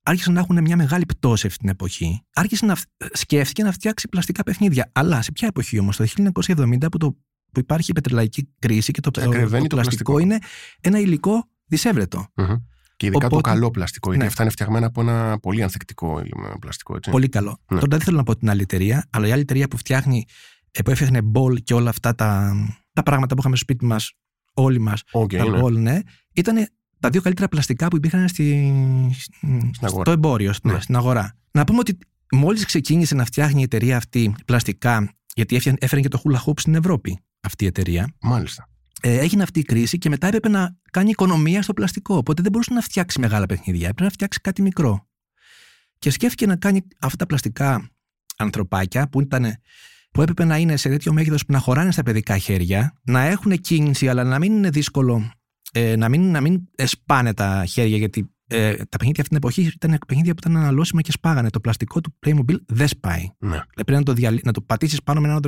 άρχισαν 0.03 0.33
να 0.33 0.39
έχουν 0.39 0.61
μια 0.61 0.75
μεγάλη 0.77 1.05
πτώση 1.05 1.47
αυτή 1.47 1.59
την 1.59 1.69
εποχή, 1.69 2.21
άρχισε 2.33 2.65
να 2.65 2.75
φ- 2.75 2.85
σκέφτηκε 3.13 3.63
να 3.63 3.71
φτιάξει 3.71 4.07
πλαστικά 4.07 4.43
παιχνίδια. 4.43 4.91
Αλλά 4.93 5.21
σε 5.21 5.31
ποια 5.31 5.47
εποχή 5.47 5.79
όμως, 5.79 5.95
το 5.97 6.05
1970 6.05 6.89
που, 6.91 6.97
το, 6.97 7.17
που 7.51 7.59
υπάρχει 7.59 7.91
η 7.91 7.93
πετρελαϊκή 7.93 8.49
κρίση 8.59 8.91
και 8.91 9.01
το, 9.01 9.11
το, 9.11 9.21
Ακριβαίνει 9.21 9.67
το 9.67 9.75
το 9.75 9.81
πλαστικό, 9.81 10.13
πλαστικό. 10.13 10.19
είναι 10.19 10.37
ένα 10.81 10.99
υλικό 10.99 11.43
δυσεύρετο. 11.65 12.27
Μμμ. 12.35 12.55
Και 12.95 13.05
ειδικά 13.05 13.25
Οπότε- 13.25 13.43
το 13.43 13.49
καλό 13.49 13.71
πλαστικό, 13.71 14.07
γιατί 14.09 14.21
Ναι. 14.23 14.29
αυτά 14.29 14.41
είναι 14.43 14.51
φτιαγμένα 14.51 14.85
από 14.85 15.01
ένα 15.01 15.39
πολύ 15.39 15.63
ανθεκτικό 15.63 16.21
πλαστικό. 16.59 16.95
Έτσι. 16.95 17.09
Πολύ 17.11 17.29
καλό. 17.29 17.49
Ναι. 17.71 17.79
Τώρα 17.79 17.87
δεν 17.89 17.99
θέλω 17.99 18.17
να 18.17 18.23
πω 18.23 18.35
την 18.35 18.49
άλλη 18.49 18.61
εταιρεία, 18.61 19.07
αλλά 19.09 19.27
η 19.27 19.31
άλλη 19.31 19.41
εταιρεία 19.41 19.67
που 19.67 19.77
φτιάχνει, 19.77 20.25
ε, 20.71 20.81
που 20.81 20.91
έφτιαχνε 20.91 21.21
μπολ 21.21 21.55
και 21.63 21.73
όλα 21.73 21.89
αυτά 21.89 22.15
τα, 22.15 22.53
τα 22.93 23.03
πράγματα 23.03 23.33
που 23.33 23.39
είχαμε 23.39 23.55
στο 23.55 23.63
σπίτι 23.65 23.85
μας, 23.85 24.13
όλοι 24.53 24.79
μας, 24.79 25.03
Οκ, 25.11 25.31
τα 25.31 25.49
ναι. 25.49 25.59
μπολ, 25.59 25.79
ναι, 25.81 25.99
ήταν 26.33 26.67
τα 26.99 27.09
δύο 27.09 27.21
καλύτερα 27.21 27.47
πλαστικά 27.47 27.87
που 27.87 27.95
υπήρχαν 27.95 28.27
στη, 28.27 28.73
αγορά. 29.81 30.01
στο 30.01 30.11
εμπόριο, 30.11 30.53
ναι, 30.63 30.73
Ναι. 30.73 30.79
στην 30.79 30.95
αγορά. 30.95 31.37
Να 31.51 31.63
πούμε 31.63 31.79
ότι 31.79 31.97
μόλις 32.31 32.65
ξεκίνησε 32.65 33.15
να 33.15 33.25
φτιάχνει 33.25 33.59
η 33.59 33.63
εταιρεία 33.63 33.97
αυτή 33.97 34.35
πλαστικά, 34.45 35.13
γιατί 35.35 35.55
έφτιανε- 35.55 35.83
έφερε 35.83 36.01
και 36.01 36.07
το 36.07 36.21
hula 36.23 36.35
hoop 36.45 36.59
στην 36.59 36.75
Ευρώπη 36.75 37.19
αυτή 37.41 37.63
η 37.63 37.67
εταιρεία, 37.67 38.15
Μάλιστα. 38.21 38.69
ε, 39.01 39.19
έγινε 39.19 39.43
αυτή 39.43 39.59
η 39.59 39.63
κρίση 39.63 39.97
και 39.97 40.09
μετά 40.09 40.27
έπρεπε 40.27 40.49
να 40.49 40.77
κάνει 40.91 41.09
οικονομία 41.09 41.61
στο 41.61 41.73
πλαστικό. 41.73 42.15
Οπότε 42.15 42.41
δεν 42.41 42.51
μπορούσε 42.51 42.73
να 42.73 42.81
φτιάξει 42.81 43.19
μεγάλα 43.19 43.45
παιχνίδια. 43.45 43.81
Έπρεπε 43.87 44.03
να 44.03 44.09
φτιάξει 44.09 44.39
κάτι 44.39 44.61
μικρό. 44.61 45.07
Και 45.99 46.09
σκέφτηκε 46.09 46.45
να 46.45 46.55
κάνει 46.55 46.81
αυτά 46.99 47.17
τα 47.17 47.25
πλαστικά 47.25 47.89
ανθρωπάκια 48.37 49.09
που, 49.09 49.21
ήταν, 49.21 49.55
που 50.11 50.21
έπρεπε 50.21 50.43
να 50.43 50.57
είναι 50.57 50.75
σε 50.77 50.89
τέτοιο 50.89 51.13
μέγεθος 51.13 51.45
που 51.45 51.51
να 51.51 51.59
χωράνε 51.59 51.91
στα 51.91 52.03
παιδικά 52.03 52.37
χέρια, 52.37 52.99
να 53.03 53.21
έχουν 53.21 53.61
κίνηση, 53.61 54.07
αλλά 54.09 54.23
να 54.23 54.39
μην 54.39 54.53
είναι 54.53 54.69
δύσκολο 54.69 55.31
ε, 55.71 55.95
να, 55.95 56.09
μην, 56.09 56.31
να 56.31 56.41
μην 56.41 56.61
σπάνε 56.75 57.33
τα 57.33 57.65
χέρια, 57.65 57.97
γιατί 57.97 58.29
ε, 58.51 58.75
τα 58.75 58.97
παιχνίδια 58.97 59.21
αυτή 59.23 59.27
την 59.27 59.37
εποχή 59.37 59.61
ήταν 59.75 59.97
παιχνίδια 60.07 60.33
που 60.33 60.39
ήταν 60.39 60.57
αναλώσιμα 60.57 61.01
και 61.01 61.11
σπάγανε. 61.11 61.49
Το 61.49 61.59
πλαστικό 61.59 62.01
του 62.01 62.17
Playmobil 62.25 62.55
δεν 62.67 62.87
σπάει. 62.87 63.21
Ναι. 63.21 63.49
Δηλαδή 63.49 63.73
πρέπει 63.73 63.91
να 63.91 64.03
το, 64.03 64.13
διαλύ... 64.13 64.41
να 64.43 64.51
το 64.51 64.61
πατήσεις 64.61 65.03
πάνω 65.03 65.21
με 65.21 65.27
έναν 65.27 65.41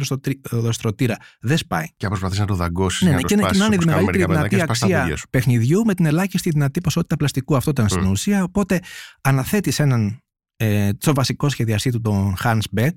δροστρωτήρα. 0.51 1.17
Δεν 1.39 1.57
σπάει. 1.57 1.85
Και 1.97 2.05
αν 2.05 2.09
προσπαθείς 2.11 2.39
να 2.39 2.45
το 2.45 2.55
δαγκώσεις. 2.55 3.01
Ναι, 3.01 3.09
να 3.09 3.15
ναι, 3.15 3.21
το 3.21 3.27
και 3.27 3.35
να 3.35 3.41
σπάσεις, 3.41 3.57
κοινώνει 3.57 3.75
όπως 3.75 3.85
τη 3.85 3.91
κάνουν 3.91 4.05
μεγαλύτερη 4.05 4.27
μερικά 4.27 4.49
δυνατή 4.49 4.55
παιδάκια, 4.55 4.75
σπάς 4.75 4.79
τα 4.79 4.85
αξία 4.85 5.01
πόδια 5.01 5.15
σου. 5.17 5.29
παιχνιδιού 5.29 5.85
με 5.85 5.93
την 5.93 6.05
ελάχιστη 6.05 6.49
δυνατή 6.49 6.81
ποσότητα 6.81 7.15
πλαστικού. 7.17 7.55
Αυτό 7.55 7.69
ήταν 7.69 7.89
στην 7.89 8.03
Μμ. 8.03 8.09
ουσία. 8.11 8.43
Οπότε 8.43 8.79
αναθέτεις 9.21 9.79
έναν 9.79 10.19
ε, 10.55 10.89
στο 10.99 11.13
βασικό 11.13 11.49
σχεδιαστή 11.49 11.91
του, 11.91 12.01
τον 12.01 12.35
Hans 12.43 12.61
Beck, 12.77 12.89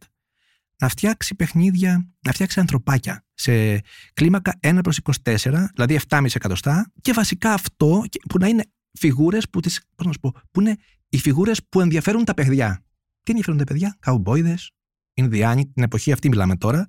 να 0.78 0.88
φτιάξει 0.88 1.34
παιχνίδια, 1.34 2.08
να 2.26 2.32
φτιάξει 2.32 2.60
ανθρωπάκια 2.60 3.24
σε 3.34 3.80
κλίμακα 4.12 4.58
1 4.62 4.78
προς 4.82 4.98
24, 5.24 5.34
δηλαδή 5.74 5.98
7,5 6.08 6.24
εκατοστά 6.34 6.92
και 7.00 7.12
βασικά 7.12 7.52
αυτό 7.52 8.04
και- 8.08 8.20
που 8.28 8.38
να 8.38 8.46
είναι 8.48 8.64
φιγούρες 8.98 9.48
που, 9.50 9.60
τις, 9.60 9.80
πώς 9.94 10.06
να 10.06 10.12
σου 10.12 10.20
πω, 10.20 10.34
που 10.50 10.60
είναι 10.60 10.76
οι 11.08 11.18
φιγούρες 11.18 11.60
που 11.68 11.80
ενδιαφέρουν 11.80 12.24
τα 12.24 12.34
παιδιά. 12.34 12.84
Τι 13.22 13.30
ενδιαφέρουν 13.30 13.58
τα 13.58 13.64
παιδιά, 13.64 13.96
καουμπόιδες, 14.00 14.70
Ινδιάνοι, 15.14 15.66
την 15.66 15.82
εποχή 15.82 16.12
αυτή 16.12 16.28
μιλάμε 16.28 16.56
τώρα, 16.56 16.86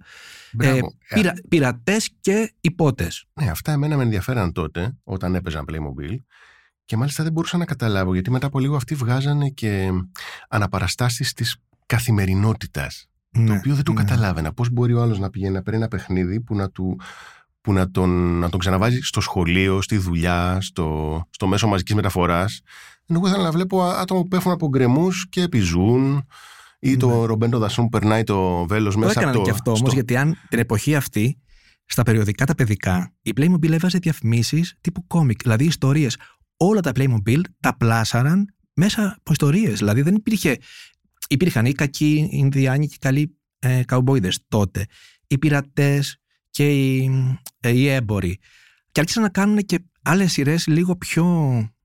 Μπράβο. 0.53 0.95
Ε, 1.07 1.15
πειρα, 1.15 1.33
πειρατές 1.49 2.09
και 2.21 2.53
υπότες. 2.61 3.25
Ναι, 3.33 3.49
αυτά 3.49 3.71
εμένα 3.71 3.97
με 3.97 4.03
ενδιαφέραν 4.03 4.51
τότε, 4.51 4.97
όταν 5.03 5.35
έπαιζαν 5.35 5.65
Playmobil. 5.67 6.15
Και 6.85 6.97
μάλιστα 6.97 7.23
δεν 7.23 7.31
μπορούσα 7.31 7.57
να 7.57 7.65
καταλάβω, 7.65 8.13
γιατί 8.13 8.31
μετά 8.31 8.47
από 8.47 8.59
λίγο 8.59 8.75
αυτοί 8.75 8.95
βγάζανε 8.95 9.49
και 9.49 9.89
αναπαραστάσεις 10.49 11.33
της 11.33 11.55
καθημερινότητας. 11.85 13.09
Το 13.31 13.39
Ναι, 13.39 13.57
οποίο 13.57 13.75
δεν 13.75 13.83
το 13.83 13.93
ναι. 13.93 14.03
καταλάβαινα. 14.03 14.53
Πώς 14.53 14.69
μπορεί 14.69 14.93
ο 14.93 15.01
άλλος 15.01 15.19
να 15.19 15.29
πηγαίνει 15.29 15.53
να 15.53 15.61
παίρνει 15.61 15.79
ένα 15.79 15.87
παιχνίδι 15.87 16.41
που 16.41 16.55
να, 16.55 16.69
του, 16.69 16.99
που 17.65 17.73
να, 17.73 17.91
τον, 17.91 18.39
να 18.39 18.49
τον 18.49 18.59
ξαναβάζει 18.59 18.99
στο 19.01 19.21
σχολείο, 19.21 19.81
στη 19.81 19.97
δουλειά, 19.97 20.57
στο, 20.61 21.21
στο 21.29 21.47
μέσο 21.47 21.67
μαζικής 21.67 21.95
μεταφοράς. 21.95 22.61
Ενώ 23.05 23.19
εγώ 23.19 23.27
ήθελα 23.27 23.43
να 23.43 23.51
βλέπω 23.51 23.81
α- 23.81 23.99
άτομα 23.99 24.21
που 24.21 24.27
πέφτουν 24.27 24.51
από 24.51 24.67
γκρεμούς 24.67 25.25
και 25.29 25.41
επιζούν 25.41 26.27
ή 26.79 26.97
το 26.97 27.07
Ναι. 27.19 27.25
Ρομπέντο 27.25 27.57
Δασόν 27.57 27.83
που 27.83 27.89
περνάει 27.89 28.23
το 28.23 28.65
βέλος 28.65 28.93
Το 28.93 28.99
μέσα 28.99 29.11
από 29.11 29.19
έκαναν 29.19 29.37
το... 29.37 29.41
και 29.43 29.49
αυτό 29.51 29.69
όμως, 29.71 29.81
στο- 29.81 29.91
γιατί 29.93 30.15
αν 30.15 30.37
την 30.49 30.59
εποχή 30.59 30.95
αυτή, 30.95 31.39
στα 31.85 32.03
περιοδικά 32.03 32.45
τα 32.45 32.55
παιδικά, 32.55 33.13
η 33.21 33.31
Playmobil 33.35 33.71
έβαζε 33.71 33.97
διαφημίσεις 33.97 34.75
τύπου 34.81 35.07
κόμικ, 35.07 35.41
δηλαδή 35.41 35.65
ιστορίες. 35.65 36.17
Όλα 36.57 36.79
τα 36.81 36.91
Playmobil 36.95 37.39
τα 37.59 37.77
πλάσαραν 37.77 38.53
μέσα 38.73 39.15
από 39.19 39.31
ιστορίες. 39.31 39.77
Δηλαδή 39.77 40.01
δεν 40.01 40.15
υπήρχε. 40.15 40.57
Υπήρχαν 41.29 41.65
οι 41.65 41.71
κακοί 41.71 42.27
Ινδιάνοι 42.31 42.87
και 42.87 42.93
οι 42.95 42.99
καλοί 42.99 43.37
ε, 43.59 43.83
καουμπόιδες 43.85 44.39
τότε. 44.47 44.85
Οι 45.27 45.37
πειρατές 45.37 46.17
και 46.55 46.69
οι, 46.69 47.11
ε, 47.59 47.69
οι 47.69 47.87
έμποροι. 47.87 48.39
Και 48.91 48.99
άρχισαν 48.99 49.23
να 49.23 49.29
κάνουν 49.29 49.57
και 49.57 49.79
άλλες 50.01 50.31
σειρές 50.31 50.67
λίγο 50.67 50.95
πιο 50.95 51.25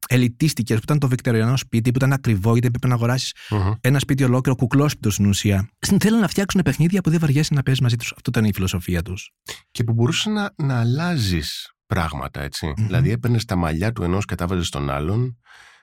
ελιτίστικες, 0.08 0.76
που 0.76 0.82
ήταν 0.84 0.98
το 0.98 1.08
βικτωριανό 1.08 1.56
σπίτι, 1.56 1.90
που 1.90 1.96
ήταν 1.96 2.12
ακριβό, 2.12 2.52
γιατί 2.52 2.66
έπρεπε 2.66 2.86
να 2.86 2.94
αγοράσεις 2.94 3.34
Μμμ. 3.50 3.72
ένα 3.80 3.98
σπίτι 3.98 4.24
ολόκληρο 4.24 4.56
κουκλόσπιτος 4.58 5.14
στην 5.14 5.26
ουσία. 5.26 5.70
Θέλουν 6.00 6.20
να 6.20 6.28
φτιάξουν 6.28 6.62
παιχνίδια 6.62 7.00
που 7.00 7.10
δεν 7.10 7.18
βαριέσαι 7.20 7.54
να 7.54 7.62
παίζεις 7.62 7.82
μαζί 7.82 7.96
τους. 7.96 8.12
Αυτό 8.12 8.30
ήταν 8.30 8.44
η 8.44 8.52
φιλοσοφία 8.54 9.02
τους. 9.02 9.30
και 9.70 9.84
που 9.84 9.92
μπορούσε 9.92 10.30
να, 10.30 10.52
να 10.56 10.80
αλλάζεις 10.80 11.72
πράγματα, 11.86 12.42
έτσι. 12.42 12.66
Μμμ. 12.66 12.86
Δηλαδή 12.86 13.10
έπαιρνες 13.10 13.44
τα 13.44 13.56
μαλλιά 13.56 13.92
του 13.92 14.02
ενός 14.02 14.24
και 14.24 14.34
τα 14.34 14.46
βάζε 14.46 14.64
στον 14.64 14.90
άλλον. 14.90 15.38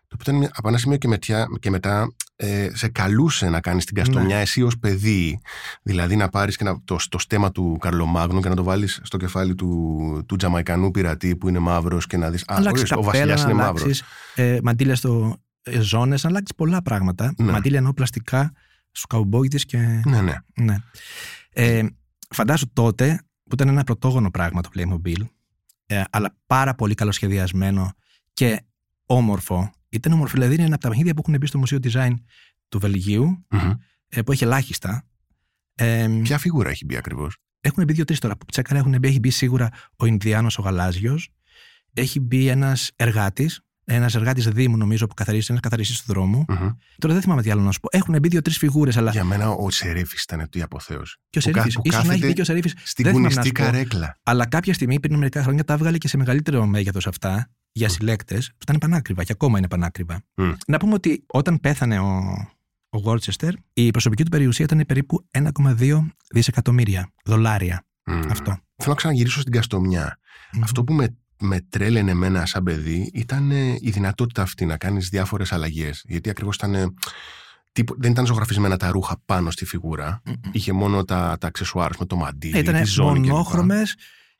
Το 0.08 0.17
οποίο 0.20 0.34
ήταν 0.38 0.51
από 0.53 0.67
ένα 0.67 0.77
σημείο 0.77 0.98
και, 0.98 1.08
μετιά, 1.08 1.48
και 1.60 1.70
μετά 1.70 2.15
ε, 2.39 2.70
σε 2.74 2.88
καλούσε 2.88 3.50
να 3.50 3.62
κάνεις 3.62 3.86
την 3.86 3.96
καστομιά 3.96 4.36
Ναι. 4.36 4.41
εσύ 4.41 4.62
ως 4.62 4.77
παιδί. 4.79 5.39
Δηλαδή 5.82 6.15
να 6.15 6.29
πάρεις 6.29 6.56
και 6.58 6.63
να, 6.63 6.82
το, 6.84 6.98
το 7.10 7.20
στέμα 7.20 7.51
του 7.51 7.77
Καρλομάγνου 7.79 8.39
και 8.39 8.50
να 8.50 8.56
το 8.56 8.63
βάλεις 8.63 9.00
στο 9.03 9.17
κεφάλι 9.17 9.56
του, 9.56 10.24
του 10.27 10.36
Τζαμαϊκανού 10.36 10.91
πειρατή 10.91 11.36
που 11.36 11.50
είναι 11.50 11.60
μαύρος 11.60 12.08
και 12.08 12.17
να 12.17 12.29
δεις. 12.29 12.41
Α, 12.41 12.46
αλλάξεις 12.48 12.91
ορίστε, 12.91 12.96
ο 12.96 13.01
καπέλα, 13.01 13.25
βασιλιάς 13.25 13.44
να 13.44 13.50
είναι 13.50 13.62
μαύρος. 13.62 13.82
αλλάξεις 13.82 14.03
ε, 14.36 14.60
μαντήλια 14.63 14.96
στο 14.96 15.38
ε, 15.62 15.79
ζώνες, 15.79 16.24
να 16.24 16.29
αλλάξεις 16.29 16.56
πολλά 16.56 16.82
πράγματα. 16.82 17.34
Ναι. 17.38 17.51
Μαντήλια 17.51 17.77
εννοώ 17.77 17.94
πλαστικά 17.94 18.51
στους 18.91 19.06
καουμπόιδε 19.06 19.58
και. 19.58 19.77
Ναι, 20.06 20.22
ναι. 20.22 20.34
Ναι. 20.56 20.75
Ε, 21.53 21.84
φαντάσου 22.29 22.74
τότε 22.74 23.22
που 23.44 23.53
ήταν 23.53 23.67
ένα 23.67 23.84
πρωτόγονο 23.84 24.32
πράγμα 24.32 24.62
το 24.62 24.70
Playmobil, 24.75 25.25
ε, 25.86 26.01
αλλά 26.10 26.36
πάρα 26.48 26.75
πολύ 26.75 26.94
καλοσχεδιασμένο 26.94 27.91
και 28.34 28.62
όμορφο. 29.06 29.72
Ήταν 29.89 30.12
όμορφο, 30.12 30.34
δηλαδή 30.34 30.53
είναι 30.53 30.63
ένα 30.63 30.74
από 30.74 30.84
τα 30.84 30.89
παιχνίδια 30.89 31.13
που 31.13 31.22
έχουν 31.25 31.38
μπει 31.39 31.46
στο 31.48 31.58
Μουσείο 31.58 31.79
Design 31.84 32.13
του 32.70 32.79
Βελγίου, 32.79 33.46
Μμμ. 33.50 33.72
ε, 34.08 34.22
που 34.22 34.32
έχει 34.32 34.44
ελάχιστα. 34.44 35.03
Ε, 35.75 36.08
Ποια 36.24 36.38
φίγουρα 36.38 36.70
έχει 36.70 36.86
μπει 36.86 36.96
ακριβώς; 36.98 37.38
Έχουν 37.62 37.84
μπει 37.84 37.94
δύο-τρει 37.94 38.17
τώρα 38.17 38.38
που 38.38 38.46
τσέκαρα. 38.51 38.79
Έχουν 38.79 38.98
μπει, 39.00 39.08
έχει 39.08 39.20
μπει 39.20 39.29
σίγουρα 39.29 39.70
ο 39.96 40.06
Ινδιάνος 40.06 40.58
ο 40.58 40.62
Γαλάζιος. 40.62 41.29
Έχει 41.94 42.20
μπει 42.20 42.48
ένας 42.48 42.91
εργάτης, 42.96 43.62
ένας 43.84 44.15
εργάτης 44.15 44.48
Δήμου, 44.48 44.77
νομίζω, 44.77 45.08
που 45.08 45.13
καθαρίζει, 45.13 45.46
ένας 45.50 45.62
καθαριστής 45.62 46.00
του 46.01 46.06
δρόμου. 46.08 46.46
Τώρα 46.98 47.13
δεν 47.13 47.22
θυμάμαι 47.22 47.41
τι 47.41 47.51
άλλο 47.51 47.62
να 47.62 47.72
σου 47.72 47.79
πω. 47.79 47.88
Έχουν 47.91 48.17
μπει 48.20 48.27
δύο-τρει 48.27 48.53
φιγούρες, 48.53 48.98
αλλά. 48.98 49.12
Για 49.12 49.24
μένα 49.24 49.50
ο 49.50 49.70
Σερίφης 49.70 50.24
ήταν 50.24 50.48
η 50.53 50.62
αποθέωση. 50.62 51.17
Και 51.29 51.39
ο 51.39 51.41
που 51.41 51.51
κα- 51.51 51.60
Σερίφη. 51.62 51.75
που 51.75 51.82
ίσως 51.86 52.03
να 52.03 52.13
έχει 52.13 52.22
κάθεται 52.22 52.27
μπει 52.27 52.34
και 52.34 52.41
ο 52.41 52.44
Σερίφης. 52.44 52.74
Στην 52.84 53.03
Δεν 53.03 53.13
θυμάμαι 53.13 53.34
να 53.36 53.41
κουνιστή 53.41 53.60
σου 53.62 53.65
πω. 53.65 53.72
καρέκλα. 53.72 54.17
Αλλά 54.24 54.48
κάποια 54.48 54.74
στιγμή 54.74 55.00
πριν 55.00 55.17
μερικά 55.17 55.44
χρόνια 55.44 55.63
τα 55.63 55.74
έβγαλε 55.74 55.98
και 55.98 56.08
σε 56.08 56.17
μεγαλύτερο 56.17 56.65
μέγεθος 56.65 57.08
αυτά 57.08 57.50
για 57.77 57.89
συλλέκτες, 57.89 58.48
που 58.48 58.57
ήταν 58.62 58.77
πανάκριβα 58.77 59.24
και 59.24 59.31
ακόμα 59.31 59.57
είναι 59.57 59.67
πανάκριβα. 59.67 60.22
Μμ. 60.36 60.51
Να 60.67 60.77
πούμε 60.77 60.93
ότι 60.93 61.24
όταν 61.27 61.60
πέθανε 61.60 62.00
ο, 62.00 62.07
ο 62.89 62.98
Γόρτσεστερ, 62.98 63.53
η 63.74 63.91
προσωπική 63.91 64.24
του 64.24 64.29
περιουσία 64.29 64.65
ήταν 64.65 64.84
περίπου 64.88 65.27
1,2 65.77 66.05
δισεκατομμύρια 66.31 67.12
δολάρια. 67.24 67.86
Μμ. 68.05 68.19
Αυτό. 68.29 68.51
Θέλω 68.75 68.89
να 68.89 68.96
ξαναγυρίσω 68.96 69.39
στην 69.39 69.51
καστομιά. 69.53 70.19
Αυτό 70.63 70.84
που 70.84 70.93
με, 70.93 71.17
με 71.39 71.62
τρέλαινε 71.69 72.12
εμένα 72.12 72.46
σαν 72.46 72.63
παιδί 72.63 73.12
ήταν 73.13 73.51
ε, 73.51 73.77
η 73.79 73.89
δυνατότητα 73.89 74.41
αυτή 74.41 74.65
να 74.65 74.77
κάνεις 74.77 75.10
διάφορες 75.10 75.51
αλλαγές. 75.51 76.03
Γιατί 76.07 76.29
ακριβώς 76.29 76.55
ήταν... 76.55 76.75
ε, 76.75 76.86
τύπο- 77.72 77.96
δεν 77.98 78.12
ήταν 78.12 78.25
ζωγραφισμένα 78.25 78.77
τα 78.77 78.91
ρούχα 78.91 79.22
πάνω 79.25 79.51
στη 79.51 79.65
φιγούρα. 79.65 80.22
Μμμ. 80.25 80.34
Είχε 80.51 80.72
μόνο 80.72 81.03
τα, 81.03 81.38
τα 81.39 81.48
αξεσουάρ 81.48 81.91
με 82.00 82.05
το 82.05 82.15
μαντίλι, 82.15 82.57
Ήταν 82.60 82.75
τη 82.81 82.84
ζώνη 82.88 83.19
κλπ. 83.19 83.29
μονόχρωμες 83.29 83.96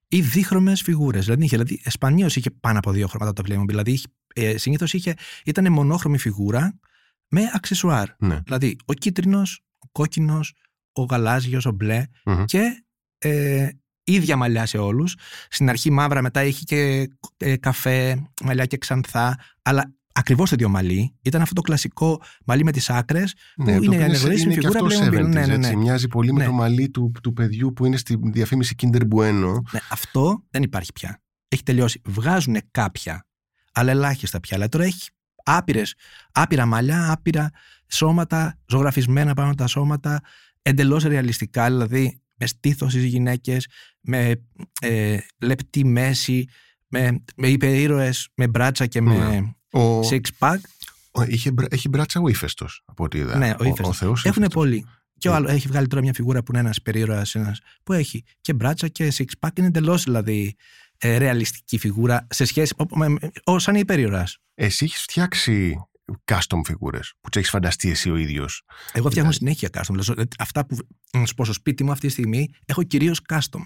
ή 0.08 0.22
δίχρωμες 0.22 0.82
φιγούρες. 0.82 1.24
Δηλαδή, 1.26 1.44
είχε, 1.44 1.58
δηλαδή 1.58 1.82
σπανίω 1.86 2.26
είχε 2.26 2.50
πάνω 2.52 2.78
από 2.78 2.92
δύο 2.92 3.08
χρώματα 3.08 3.34
το 3.34 3.44
Playmobil. 3.48 3.68
Δηλαδή, 3.68 4.02
ε, 4.36 4.58
συνήθως 4.58 4.94
ήταν 5.46 5.72
μονόχρωμη 5.72 6.18
φιγούρα 6.18 6.80
με 7.30 7.52
αξεσουάρ. 7.54 8.10
Ναι. 8.20 8.40
Δηλαδή, 8.44 8.76
ο 8.86 8.94
κίτρινος, 8.94 9.62
ο 9.78 9.88
κόκκινος, 9.92 10.54
ο 10.92 11.04
γαλάζιος, 11.04 11.66
ο 11.66 11.72
μπλε 11.72 12.04
Μμμ. 12.26 12.44
και 12.46 12.84
ε, 13.18 13.70
ίδια 14.04 14.36
μαλλιά 14.36 14.66
σε 14.66 14.78
όλους. 14.78 15.16
Στην 15.50 15.70
αρχή 15.70 15.92
μαύρα, 15.92 16.22
μετά 16.22 16.44
είχε 16.44 16.64
και 16.64 17.10
ε, 17.38 17.58
καφέ, 17.58 18.30
μαλλιά 18.44 18.66
και 18.66 18.78
ξανθά. 18.78 19.40
Αλλά 19.62 19.94
ακριβώς 20.18 20.50
το 20.50 20.56
ίδιο 20.60 20.70
μαλλί. 20.70 21.16
Ήταν 21.22 21.42
αυτό 21.42 21.54
το 21.54 21.62
κλασικό 21.62 22.22
μαλλί 22.46 22.64
με 22.64 22.72
τις 22.72 22.90
άκρες. 22.90 23.34
Ναι, 23.56 23.72
είναι 23.72 23.80
το 23.86 23.92
οποίο 23.92 24.04
αναγνωρίσιμη 24.06 24.54
και 24.54 24.60
φιγούρα 24.62 24.80
αυτό 24.86 25.06
Playmobil. 25.06 25.20
70s, 25.20 25.28
Ναι, 25.28 25.46
ναι, 25.46 25.46
ναι. 25.46 25.54
έτσι. 25.54 25.76
Μοιάζει 25.76 26.08
πολύ 26.08 26.34
με 26.34 26.40
Ναι. 26.40 26.46
το 26.46 26.52
μαλλί 26.52 26.90
του, 26.90 27.12
του 27.24 27.34
παιδιού 27.34 27.74
που 27.74 27.86
είναι 27.86 27.98
στη 27.98 28.18
διαφήμιση 28.24 28.76
Kinder 28.82 29.02
Bueno. 29.16 29.52
Ναι, 29.72 29.80
αυτό 29.90 30.44
δεν 30.50 30.64
υπάρχει 30.64 30.94
πια. 30.94 31.22
Έχει 31.48 31.64
τελειώσει. 31.64 32.02
Βγάζουν 32.06 32.58
κάποια, 32.72 33.28
αλλά 33.72 33.92
ελάχιστα 33.92 34.40
πια. 34.40 34.58
Αλλά 34.58 34.70
τώρα 34.70 34.84
έχει 34.84 35.10
άπειρες, 35.44 35.94
άπειρα 36.32 36.66
μαλλιά, 36.66 37.12
άπειρα 37.12 37.50
σώματα, 37.88 38.60
ζωγραφισμένα 38.68 39.34
πάνω 39.34 39.54
τα 39.56 39.68
σώματα, 39.68 40.22
εντελώς 40.62 41.04
ρεαλιστικά, 41.04 41.66
δηλαδή 41.66 42.22
με 42.36 42.46
στήθος 42.48 42.92
στις 42.92 43.04
γυναίκες, 43.04 43.68
με 44.02 44.46
ε, 44.82 45.18
λεπτή 45.42 45.86
μέση, 45.86 46.46
με, 46.88 47.24
με 47.36 47.48
υπερήρωες, 47.48 48.30
με 48.36 48.48
μπράτσα 48.48 48.86
και 48.86 49.02
με 49.02 49.18
Ναι. 49.18 49.40
Ο, 49.72 50.00
six 50.00 50.22
pack. 50.40 50.58
ο- 51.12 51.24
είχε, 51.24 51.52
μπρα- 51.52 51.68
έχει 51.70 51.90
μπράτσα 51.90 52.20
ο 52.20 52.28
ύφεστος, 52.28 52.82
από 52.86 53.04
ό,τι 53.04 53.18
είδα. 53.18 53.38
Ναι, 53.38 53.50
ο 53.50 53.56
ο, 53.60 53.64
ύφεστος. 53.64 53.88
ο 53.88 53.94
Θεός 53.94 54.26
Έχουν 54.26 54.42
ύφεστος. 54.44 54.64
πολύ. 54.64 54.86
Και 55.18 55.30
ο 55.30 55.32
Ε. 55.32 55.36
άλλος 55.36 55.52
έχει 55.52 55.68
βγάλει 55.68 55.88
τώρα 55.88 56.02
μια 56.02 56.14
φιγούρα 56.14 56.44
που 56.44 56.52
είναι 56.52 56.60
ένας 56.60 56.82
περίρωα, 56.82 57.26
ένας, 57.34 57.60
που 57.84 57.94
έχει 57.94 58.24
και 58.42 58.54
μπράτσα 58.54 58.88
και 58.88 59.14
six 59.18 59.26
pack. 59.40 59.58
Είναι 59.58 59.68
εντελώς 59.68 60.04
δηλαδή 60.04 60.56
ε, 60.98 61.18
ρεαλιστική 61.18 61.78
φιγούρα 61.78 62.28
σε 62.30 62.46
σχέση. 62.46 62.74
ο- 62.78 62.98
με- 62.98 63.08
με- 63.10 63.32
ο- 63.44 63.60
σαν 63.60 63.76
υπερήρωα. 63.76 64.28
Εσύ 64.54 64.86
έχεις 64.86 65.02
φτιάξει 65.02 65.78
custom 66.26 66.60
φιγούρες 66.66 67.14
που 67.22 67.30
τις 67.30 67.38
έχεις 67.40 67.50
φανταστεί 67.50 67.90
εσύ 67.90 68.10
ο 68.10 68.16
ίδιος; 68.16 68.64
Εγώ 68.94 69.10
φτιάχνω 69.10 69.32
Δηλαδή. 69.32 69.56
συνέχεια 69.58 69.70
custom. 69.74 70.00
Δηλαδή, 70.00 70.28
αυτά 70.40 70.66
που 70.66 70.78
να 71.14 71.26
σου 71.26 71.34
πω 71.34 71.44
στο 71.44 71.54
σπίτι 71.54 71.84
μου 71.84 71.92
αυτή 71.92 72.08
τη 72.08 72.14
στιγμή 72.14 72.50
έχω 72.66 72.84
κυρίως 72.84 73.22
custom. 73.34 73.62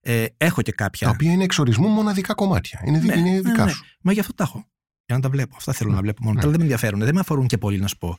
Ε, 0.00 0.24
έχω 0.36 0.62
και 0.62 0.72
κάποια. 0.72 1.06
Τα 1.06 1.12
οποία 1.12 1.32
είναι 1.32 1.44
εξορισμού 1.44 1.88
μοναδικά 1.88 2.34
κομμάτια. 2.34 2.82
Είναι, 2.86 2.98
δι- 2.98 3.10
Ναι, 3.10 3.18
είναι 3.18 3.30
ναι, 3.30 3.40
δικά 3.40 3.64
ναι. 3.64 3.70
σου. 3.70 3.84
Μα 4.02 4.12
γι' 4.12 4.20
αυτό 4.20 4.34
τα 4.34 4.44
έχω. 4.44 4.64
Για 5.08 5.16
να 5.16 5.22
τα 5.22 5.28
βλέπω. 5.28 5.56
Αυτά 5.56 5.72
θέλω 5.72 5.92
να 5.92 6.00
βλέπω 6.00 6.22
μόνο. 6.22 6.34
Ναι. 6.34 6.40
Τώρα 6.40 6.50
δεν 6.50 6.60
με 6.60 6.64
ενδιαφέρουν. 6.66 7.00
Δεν 7.00 7.14
με 7.14 7.20
αφορούν 7.20 7.46
και 7.46 7.58
πολύ, 7.58 7.78
να 7.78 7.86
σου 7.86 7.96
πω. 7.96 8.16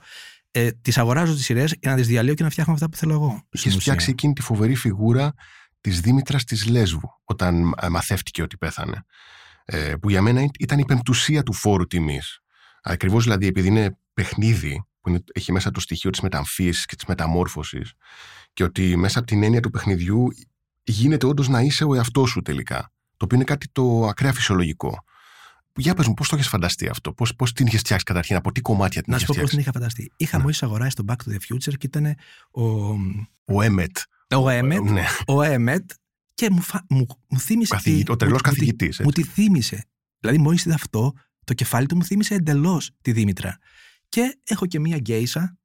Ε, 0.52 0.72
τις 0.72 0.98
αγοράζω 0.98 1.34
τις 1.34 1.46
σειρές 1.46 1.76
για 1.82 1.92
να 1.92 1.98
τις 1.98 2.08
διαλύω 2.08 2.34
και 2.34 2.44
να 2.44 2.50
φτιάχνω 2.50 2.74
αυτά 2.74 2.90
που 2.90 2.98
θέλω 2.98 3.14
εγώ. 3.14 3.30
στην 3.30 3.48
Είχε 3.52 3.68
ουσία. 3.68 3.80
φτιάξει 3.80 4.10
εκείνη 4.10 4.34
τη 4.34 4.42
φοβερή 4.42 4.76
φιγούρα 4.76 5.34
της 5.82 6.02
Δήμητρας 6.02 6.44
της 6.44 6.68
Λέσβου, 6.68 7.20
όταν 7.24 7.74
ε, 7.82 7.90
μαθεύτηκε 7.90 8.42
ότι 8.42 8.58
πέθανε. 8.58 9.06
Ε, 9.66 9.94
που 10.02 10.10
για 10.10 10.22
μένα 10.22 10.50
ήταν 10.60 10.80
η 10.80 10.86
πεμπτουσία 10.86 11.44
του 11.44 11.54
φόρου 11.54 11.88
τιμής. 11.88 12.40
Ακριβώς 12.82 13.24
δηλαδή 13.24 13.48
επειδή 13.48 13.68
είναι 13.68 13.98
παιχνίδι 14.14 14.74
που 14.74 14.86
που 15.02 15.10
είναι, 15.10 15.24
έχει 15.34 15.52
μέσα 15.52 15.72
το 15.72 15.80
στοιχείο 15.80 16.10
της 16.10 16.22
μεταμφίεση 16.22 16.86
και 16.86 16.96
της 16.96 17.06
μεταμόρφωσης. 17.06 17.94
Και 18.54 18.64
ότι 18.64 18.96
μέσα 18.96 19.20
από 19.20 19.28
την 19.28 19.44
έννοια 19.44 19.60
του 19.60 19.70
παιχνιδιού 19.70 20.28
γίνεται 20.84 21.26
όντως 21.26 21.48
να 21.48 21.62
είσαι 21.62 21.84
ο 21.84 21.96
εαυτός 21.96 22.30
σου 22.30 22.42
τελικά. 22.42 22.92
Το 23.18 23.26
οποίο 23.26 23.38
είναι 23.38 23.46
κάτι 23.46 23.68
το 23.72 24.08
ακραία 24.08 24.34
φυσιολογικό. 24.34 25.04
Για 25.80 25.94
πες 25.94 26.08
μου, 26.08 26.14
πώς 26.14 26.28
το 26.30 26.36
έχει 26.36 26.48
φανταστεί 26.48 26.88
αυτό, 26.88 27.14
πώς 27.14 27.36
πώς 27.36 27.54
την 27.54 27.66
είχες 27.68 27.80
φτιάξει 27.80 28.06
καταρχήν, 28.06 28.36
από 28.36 28.52
τι 28.52 28.62
κομμάτια 28.62 29.02
την 29.02 29.12
Να 29.12 29.18
είχες 29.18 29.28
σου 29.28 29.34
πω 29.34 29.42
πώς 29.42 29.50
φτιάξει; 29.50 29.56
την 29.56 29.60
είχα 29.60 29.72
φανταστεί. 29.72 30.12
Είχα 30.18 30.38
Ναι. 30.38 30.44
μόλι 30.44 30.56
αγοράσει 30.62 30.96
το 30.96 31.04
Back 31.08 31.16
to 31.16 31.32
the 31.34 31.38
Future 31.54 31.78
και 31.78 31.86
ήταν 31.86 32.16
ο, 32.52 32.64
Ο 33.46 33.62
Έμετ. 33.62 33.98
ο 34.36 34.50
Έμετ, 34.50 34.80
Ναι, 34.82 35.06
ο 35.28 35.42
Έμετ 35.42 35.92
και 36.34 36.50
μου, 36.52 36.62
φα... 36.62 36.86
μου, 36.90 37.06
μου 37.30 37.40
θύμισε. 37.40 37.76
Καθηγη- 37.76 38.06
τη- 38.06 38.12
ο 38.12 38.16
τρελός 38.16 38.42
μου- 38.42 38.48
μου 38.50 38.54
τη- 38.54 38.60
καθηγητής, 38.60 39.00
Μου 39.00 39.08
έτσι. 39.10 39.22
τη 39.22 39.28
θύμισε. 39.28 39.86
Δηλαδή, 40.20 40.38
μόλι 40.40 40.60
είδα 40.66 40.74
αυτό, 40.76 41.14
το 41.44 41.54
κεφάλι 41.54 41.86
του 41.88 41.96
μου 41.96 42.04
θύμισε 42.04 42.34
εντελώς 42.34 42.92
τη 43.02 43.12
Δήμητρα. 43.12 43.58
Και 44.10 44.40
έχω 44.44 44.66
και 44.66 44.80
μία 44.80 44.98
γκέισα, 44.98 45.58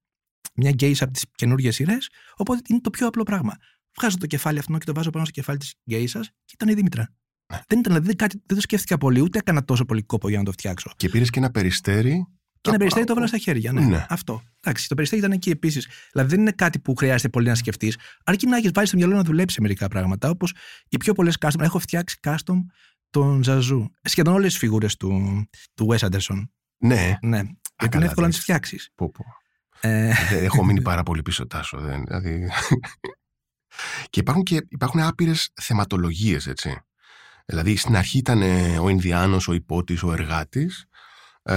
μια 0.55 0.71
γκέισα 0.71 1.05
από 1.05 1.13
τις 1.13 1.25
καινούργιες 1.35 1.75
σειρές, 1.75 2.09
οπότε 2.37 2.61
είναι 2.69 2.81
το 2.81 2.91
πιο 2.91 3.07
απλό 3.07 3.23
πράγμα. 3.23 3.57
Βγάζω 3.99 4.17
το 4.17 4.27
κεφάλι 4.27 4.59
αυτό 4.59 4.79
και 4.79 4.85
το 4.85 4.95
βάζω 4.95 5.11
πάνω 5.11 5.25
στο 5.25 5.35
κεφάλι 5.35 5.59
της 5.59 5.75
γκέισας 5.91 6.27
και 6.45 6.53
ήταν 6.55 6.69
η 6.69 6.75
Δήμητρα. 6.75 7.15
Ναι. 7.53 7.61
Δεν, 7.69 7.79
ήταν, 7.79 7.93
δηλαδή, 7.95 8.15
κάτι, 8.17 8.43
δεν 8.47 8.57
το 8.57 8.63
σκέφτηκα 8.63 8.99
πολύ, 8.99 9.21
ούτε 9.21 9.39
έκανα 9.39 9.65
τόσο 9.65 9.85
πολύ 9.85 10.03
κόπο 10.03 10.29
για 10.29 10.39
να 10.39 10.45
το 10.45 10.53
φτιάξω. 10.53 10.93
και 10.97 11.09
πήρες 11.09 11.31
και 11.31 11.39
ένα 11.39 11.51
περιστέρι. 11.51 12.27
Και 12.61 12.71
ένα 12.71 12.75
Α, 12.75 12.79
περιστέρι 12.79 13.03
α, 13.05 13.07
το 13.07 13.13
έβαλα 13.13 13.27
στα 13.29 13.39
χέρια. 13.39 13.73
Ναι, 13.73 13.81
Ναι. 13.85 14.07
αυτό. 14.09 14.43
Εντάξει, 14.61 14.89
το 14.89 14.95
περιστέρι 14.95 15.21
ήταν 15.21 15.33
εκεί 15.35 15.51
επίσης. 15.51 15.89
Δηλαδή 16.13 16.31
δεν 16.31 16.41
είναι 16.41 16.51
κάτι 16.51 16.79
που 16.79 16.95
χρειάζεται 16.95 17.29
πολύ 17.29 17.49
να 17.49 17.55
σκεφτείς, 17.55 17.99
αρκεί 18.25 18.47
να 18.47 18.57
έχεις 18.57 18.71
βάλει 18.75 18.87
στο 18.87 18.97
μυαλό 18.97 19.15
να 19.17 19.23
δουλέψει 19.23 19.55
σε 19.55 19.61
μερικά 19.61 19.89
πράγματα. 19.89 20.29
Όπως 20.31 20.55
οι 20.89 20.97
πιο 20.97 21.13
πολλές 21.13 21.37
custom. 21.41 21.61
Έχω 21.61 21.79
φτιάξει 21.79 22.19
custom 22.23 22.57
τον 23.11 23.43
Ζαζού. 23.43 23.91
Σχεδόν 24.03 24.35
όλες 24.35 24.49
τις 24.51 24.59
φιγούρες 24.59 24.97
του, 24.97 25.45
του 25.75 25.89
Wes 25.91 25.99
Anderson. 26.09 26.43
Ναι, 26.79 27.17
Ναι. 27.23 27.37
Γιατί 27.37 27.53
είναι 27.83 27.89
καλά, 27.89 28.05
εύκολο 28.05 28.27
να 28.27 28.33
τις 28.33 28.45
δεν- 28.45 28.57
φτιάξεις. 28.57 28.91
πω, 28.95 29.11
πω. 29.11 29.25
Ε, 29.81 30.13
Δεν 30.31 30.45
έχω 30.45 30.65
μείνει 30.65 30.83
πάρα 30.83 31.03
πολύ 31.03 31.23
πίσω 31.23 31.47
τάσο. 31.47 31.79
Δεν, 31.81 32.05
δηλαδή... 32.05 32.49
και 34.11 34.21
υπάρχουν 34.21 34.43
και 34.43 34.67
υπάρχουν 34.69 35.01
άπειρες 35.01 35.51
θεματολογίες, 35.61 36.47
έτσι. 36.47 36.79
Δηλαδή, 37.45 37.77
στην 37.77 37.97
αρχή 37.97 38.19
ήταν 38.19 38.43
ε, 38.43 38.79
ο 38.79 38.89
Ινδιάνος, 38.89 39.49
ο 39.49 39.53
υπότης, 39.53 40.03
ο 40.03 40.13
εργάτης. 40.13 40.85
Ε, 41.43 41.57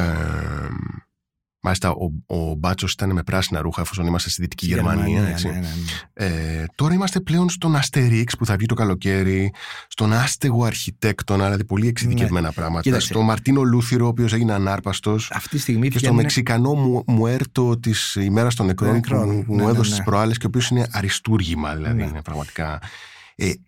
μάλιστα, 1.60 1.91
ο, 1.91 2.12
ο 2.25 2.53
Μπάτσος 2.53 2.91
ήταν 2.91 3.13
με 3.13 3.24
πράσινα 3.24 3.62
ρούχα, 3.62 3.82
εφόσον 3.82 4.06
είμαστε 4.06 4.29
στη 4.29 4.41
Δυτική 4.41 4.65
στη 4.65 4.74
Γερμανία. 4.74 5.22
ναι, 5.22 5.29
έτσι. 5.29 5.48
ναι, 5.48 5.53
ναι. 5.60 5.67
Ε, 6.13 6.65
τώρα 6.75 6.94
είμαστε 6.94 7.20
πλέον 7.20 7.50
στον 7.50 7.75
Αστερίξ 7.75 8.36
που 8.38 8.46
θα 8.46 8.56
βγει 8.56 8.65
το 8.65 8.74
καλοκαίρι, 8.74 9.53
στον 9.88 10.13
Άστεγο 10.13 10.63
Αρχιτέκτονα, 10.63 11.44
δηλαδή 11.44 11.65
πολύ 11.65 11.88
εξειδικευμένα 11.88 12.51
πράγματα. 12.51 12.82
Κοίταξε. 12.82 13.08
Στο 13.08 13.22
Μαρτίνο 13.22 13.63
Λούθυρο, 13.63 14.06
ο 14.06 14.08
οποίος 14.08 14.34
έγινε 14.34 14.53
ανάρπαστος. 14.53 15.32
Αυτή 15.34 15.50
τη 15.50 15.58
στιγμή 15.60 15.86
Και 15.88 15.91
στο 15.98 16.00
βγαίνουν- 16.00 16.22
Μεξικανό 16.22 16.74
μου, 16.74 17.03
Μουέρτο 17.08 17.79
της 17.79 18.15
ημέρας 18.15 18.56
των 18.56 18.65
νεκρών, 18.65 18.89
Των 18.89 18.96
νεκρών, 19.00 19.27
που, 19.39 19.46
που 19.46 19.56
ναι, 19.56 19.62
μου 19.62 19.67
ναι, 19.67 19.74
έδωσε 19.74 19.91
ναι. 19.91 19.98
τι 19.98 20.03
προάλλες 20.03 20.38
και 20.38 20.46
ο 20.46 20.48
οποίος 20.48 20.70
είναι 20.70 20.88
αριστούργημα, 20.91 21.75
δηλαδή. 21.75 21.96
Ναι. 21.96 22.03
Είναι 22.06 22.22
πραγματικά. 22.22 22.79
Ε, 23.36 23.46
οι- 23.46 23.62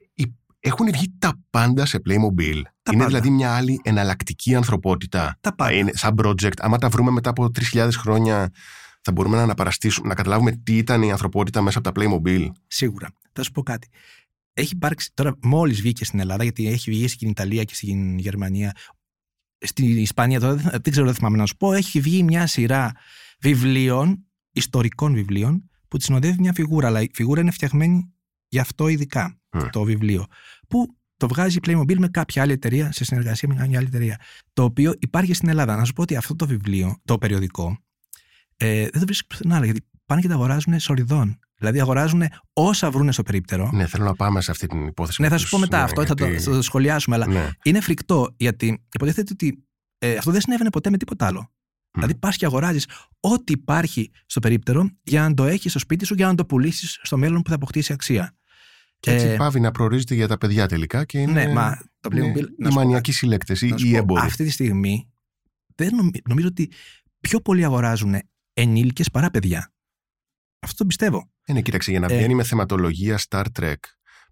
έχουν 0.59 0.91
βγει 0.91 1.13
τα 1.19 1.39
πάντα 1.49 1.85
σε 1.85 1.97
Playmobil. 1.97 2.61
Τα 2.81 2.91
είναι 2.93 3.03
πάντα. 3.03 3.05
δηλαδή 3.05 3.29
μια 3.29 3.55
άλλη 3.55 3.81
εναλλακτική 3.83 4.55
ανθρωπότητα. 4.55 5.37
Τα 5.41 5.55
πάντα. 5.55 5.73
Είναι 5.73 5.91
σαν 5.93 6.15
project. 6.23 6.57
Άμα 6.59 6.77
τα 6.77 6.89
βρούμε 6.89 7.11
μετά 7.11 7.29
από 7.29 7.51
3.000 7.73 7.89
χρόνια, 7.97 8.51
θα 9.01 9.11
μπορούμε 9.11 9.37
να 9.37 9.43
αναπαραστήσουμε, 9.43 10.07
να 10.07 10.15
καταλάβουμε 10.15 10.51
τι 10.51 10.77
ήταν 10.77 11.01
η 11.01 11.11
ανθρωπότητα 11.11 11.61
μέσα 11.61 11.79
από 11.79 11.91
τα 11.91 12.01
Playmobil. 12.01 12.47
Σίγουρα. 12.67 13.07
Θα 13.33 13.43
σου 13.43 13.51
πω 13.51 13.63
κάτι. 13.63 13.87
Έχει 14.53 14.73
υπάρξει, 14.73 15.11
τώρα 15.13 15.35
μόλις 15.41 15.81
βγήκε 15.81 16.05
στην 16.05 16.19
Ελλάδα, 16.19 16.43
γιατί 16.43 16.67
έχει 16.67 16.91
βγει 16.91 17.07
στην 17.07 17.29
Ιταλία 17.29 17.63
και 17.63 17.75
στην 17.75 18.17
Γερμανία. 18.17 18.75
Στην 19.57 19.97
Ισπανία, 19.97 20.39
τώρα 20.39 20.55
δεν, 20.55 20.69
δεν 20.71 20.91
ξέρω, 20.91 21.05
δεν 21.05 21.15
θυμάμαι 21.15 21.37
να 21.37 21.45
σου 21.45 21.55
πω, 21.57 21.73
έχει 21.73 21.99
βγει 21.99 22.23
μια 22.23 22.47
σειρά 22.47 22.91
βιβλίων, 23.39 24.25
ιστορικών 24.51 25.13
βιβλίων, 25.13 25.69
που 25.87 25.97
τη 25.97 26.03
συνοδεύει 26.03 26.39
μια 26.39 26.53
φιγούρα. 26.53 26.87
Αλλά 26.87 27.01
η 27.01 27.09
φιγούρα 27.13 27.41
είναι 27.41 27.51
φτιαγμένη 27.51 28.13
γι' 28.47 28.59
αυτό 28.59 28.87
ειδικά 28.87 29.38
Μμ. 29.51 29.59
το 29.69 29.83
βιβλίο. 29.83 30.25
Που 30.67 30.95
το 31.17 31.27
βγάζει 31.27 31.57
η 31.57 31.59
Playmobil 31.67 31.95
με 31.97 32.07
κάποια 32.07 32.41
άλλη 32.41 32.51
εταιρεία, 32.51 32.91
σε 32.91 33.03
συνεργασία 33.03 33.49
με 33.49 33.67
μια 33.67 33.77
άλλη 33.79 33.87
εταιρεία. 33.87 34.19
Το 34.53 34.63
οποίο 34.63 34.93
υπάρχει 34.99 35.33
στην 35.33 35.49
Ελλάδα. 35.49 35.75
Να 35.75 35.85
σου 35.85 35.93
πω 35.93 36.01
ότι 36.01 36.15
αυτό 36.15 36.35
το 36.35 36.47
βιβλίο, 36.47 36.97
το 37.05 37.17
περιοδικό, 37.17 37.77
ε, 38.57 38.81
δεν 38.81 38.91
το 38.99 39.05
βρίσκει 39.05 39.27
πουθενά, 39.27 39.65
γιατί 39.65 39.81
πάνε 40.05 40.21
και 40.21 40.27
τα 40.27 40.33
αγοράζουν 40.33 40.79
σοριδών. 40.79 41.39
Δηλαδή 41.57 41.79
αγοράζουν 41.79 42.23
όσα 42.53 42.91
βρούνε 42.91 43.11
στο 43.11 43.23
περίπτερο. 43.23 43.69
Ναι, 43.73 43.87
θέλω 43.87 44.03
να 44.03 44.15
πάμε 44.15 44.41
σε 44.41 44.51
αυτή 44.51 44.67
την 44.67 44.87
υπόθεση. 44.87 45.21
Ναι, 45.21 45.27
με 45.27 45.33
θα 45.33 45.37
σου 45.39 45.43
τους- 45.49 45.53
πω 45.53 45.59
μετά 45.59 45.77
ναι, 45.77 45.83
αυτό, 45.83 46.05
θα, 46.05 46.13
το, 46.13 46.25
γιατί- 46.27 46.43
θα 46.43 46.51
το 46.51 46.61
σχολιάσουμε, 46.61 47.15
αλλά 47.15 47.27
Ναι. 47.27 47.49
είναι 47.63 47.79
φρικτό 47.81 48.35
γιατί 48.37 48.83
υποτίθεται 48.93 49.29
ότι 49.33 49.63
ε, 49.97 50.15
αυτό 50.17 50.31
δεν 50.31 50.41
συνέβαινε 50.41 50.69
ποτέ 50.69 50.89
με 50.89 50.97
τίποτα 50.97 51.25
άλλο. 51.25 51.51
Δηλαδή 51.91 52.15
πας 52.15 52.35
και 52.37 52.45
αγοράζεις 52.45 52.87
ό,τι 53.19 53.51
υπάρχει 53.53 54.11
στο 54.25 54.39
περίπτερο 54.39 54.89
για 55.03 55.21
να 55.21 55.33
το 55.33 55.45
έχεις 55.45 55.71
στο 55.71 55.79
σπίτι 55.79 56.05
σου 56.05 56.13
για 56.13 56.27
να 56.27 56.35
το 56.35 56.45
πουλήσεις 56.45 56.99
στο 57.03 57.17
μέλλον 57.17 57.41
που 57.41 57.49
θα 57.49 57.55
αποκτήσει 57.55 57.93
αξία. 57.93 58.33
Και 58.99 59.11
έτσι 59.11 59.25
Ε, 59.25 59.35
πάβει 59.35 59.59
να 59.59 59.71
προορίζεται 59.71 60.15
για 60.15 60.27
τα 60.27 60.37
παιδιά 60.37 60.67
τελικά 60.67 61.05
και 61.05 61.19
είναι. 61.19 61.31
ναι, 61.45 61.53
μα 61.53 61.77
το 61.99 62.09
είναι 62.17 62.31
Playmobil. 62.31 62.33
να 62.57 62.67
οι 62.67 62.71
σου 62.71 62.73
πω 62.73 62.73
μανιακοί 62.73 63.11
συλλέκτες 63.11 63.61
ή 63.61 63.67
Να 63.67 63.77
σου 63.77 63.87
οι 63.87 63.91
πω, 63.91 63.97
έμποροι. 63.97 64.21
Αυτή 64.25 64.43
τη 64.43 64.49
στιγμή 64.49 65.09
δεν 65.75 65.95
νομι- 65.95 66.27
νομίζω 66.29 66.47
ότι 66.47 66.71
πιο 67.19 67.39
πολλοί 67.41 67.63
αγοράζουν 67.65 68.15
ενήλικες 68.53 69.09
παρά 69.11 69.29
παιδιά. 69.31 69.73
Αυτό 70.59 70.75
το 70.77 70.85
πιστεύω. 70.85 71.29
Ε, 71.45 71.53
ναι, 71.53 71.61
κοίταξε, 71.61 71.91
για 71.91 71.99
να 71.99 72.07
Ε, 72.13 72.17
βγαίνει 72.17 72.33
με 72.35 72.43
θεματολογία 72.43 73.19
Star 73.29 73.45
Trek. 73.59 73.73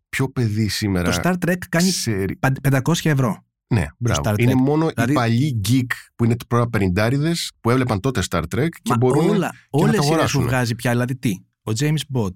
Ποιο 0.10 0.30
παιδί 0.32 0.68
σήμερα. 0.68 1.12
Το 1.12 1.20
Star 1.24 1.34
Trek 1.46 1.58
κάνει 1.70 1.90
ξέρει- 1.90 2.36
παν- 2.36 2.58
500 2.62 3.10
ευρώ. 3.10 3.46
Ναι, 3.68 3.86
μπράβο. 3.98 4.22
Star 4.24 4.32
Trek. 4.34 4.40
Είναι 4.40 4.56
μόνο 4.56 4.88
Δηλαδή- 4.88 5.12
οι 5.12 5.16
παλιοί 5.16 5.62
geek 5.70 5.92
που 6.16 6.26
είναι 6.26 6.36
τώρα 6.48 6.68
πενιντάριδε 6.70 7.34
που 7.62 7.70
έβλεπαν 7.70 8.00
τότε 8.00 8.22
Star 8.30 8.42
Trek 8.56 8.70
και 8.70 8.90
Μα 8.90 8.98
μπορούν. 8.98 9.30
όλα, 9.30 9.38
να 9.38 9.52
όλες 9.70 9.96
το 9.96 10.02
οι 10.02 10.06
σειρές 10.06 10.06
που 10.06 10.12
αγοράσουν. 10.14 10.44
βγάζει 10.44 10.76
πια, 10.76 10.92
δηλαδή 10.92 11.16
τι, 11.16 11.32
ο 11.64 11.72
James 11.80 12.02
Bond, 12.14 12.34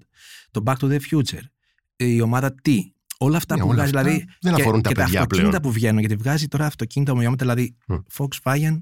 το 0.51 0.63
Back 0.65 0.75
to 0.75 0.85
the 0.91 0.99
Future, 1.11 1.41
η 2.05 2.21
ομάδα 2.21 2.53
τι, 2.61 2.93
όλα 3.17 3.37
αυτά 3.37 3.55
Ναι, 3.55 3.61
που 3.61 3.67
όλα 3.67 3.75
βγάζει, 3.75 3.95
αυτά 3.95 4.09
δηλαδή 4.09 4.25
δεν 4.41 4.53
και, 4.53 4.61
αφορούν 4.61 4.81
τα 4.81 4.89
και 4.89 4.95
παιδιά 4.95 5.13
τα 5.13 5.21
αυτοκίνητα 5.21 5.49
πλέον. 5.49 5.61
που 5.61 5.71
βγαίνουν, 5.79 5.99
γιατί 5.99 6.15
βγάζει 6.15 6.47
τώρα 6.47 6.65
αυτοκίνητα 6.65 7.11
ομοιόμετρα, 7.11 7.53
δηλαδή 7.53 7.77
Μμ. 7.87 7.95
Volkswagen, 8.17 8.79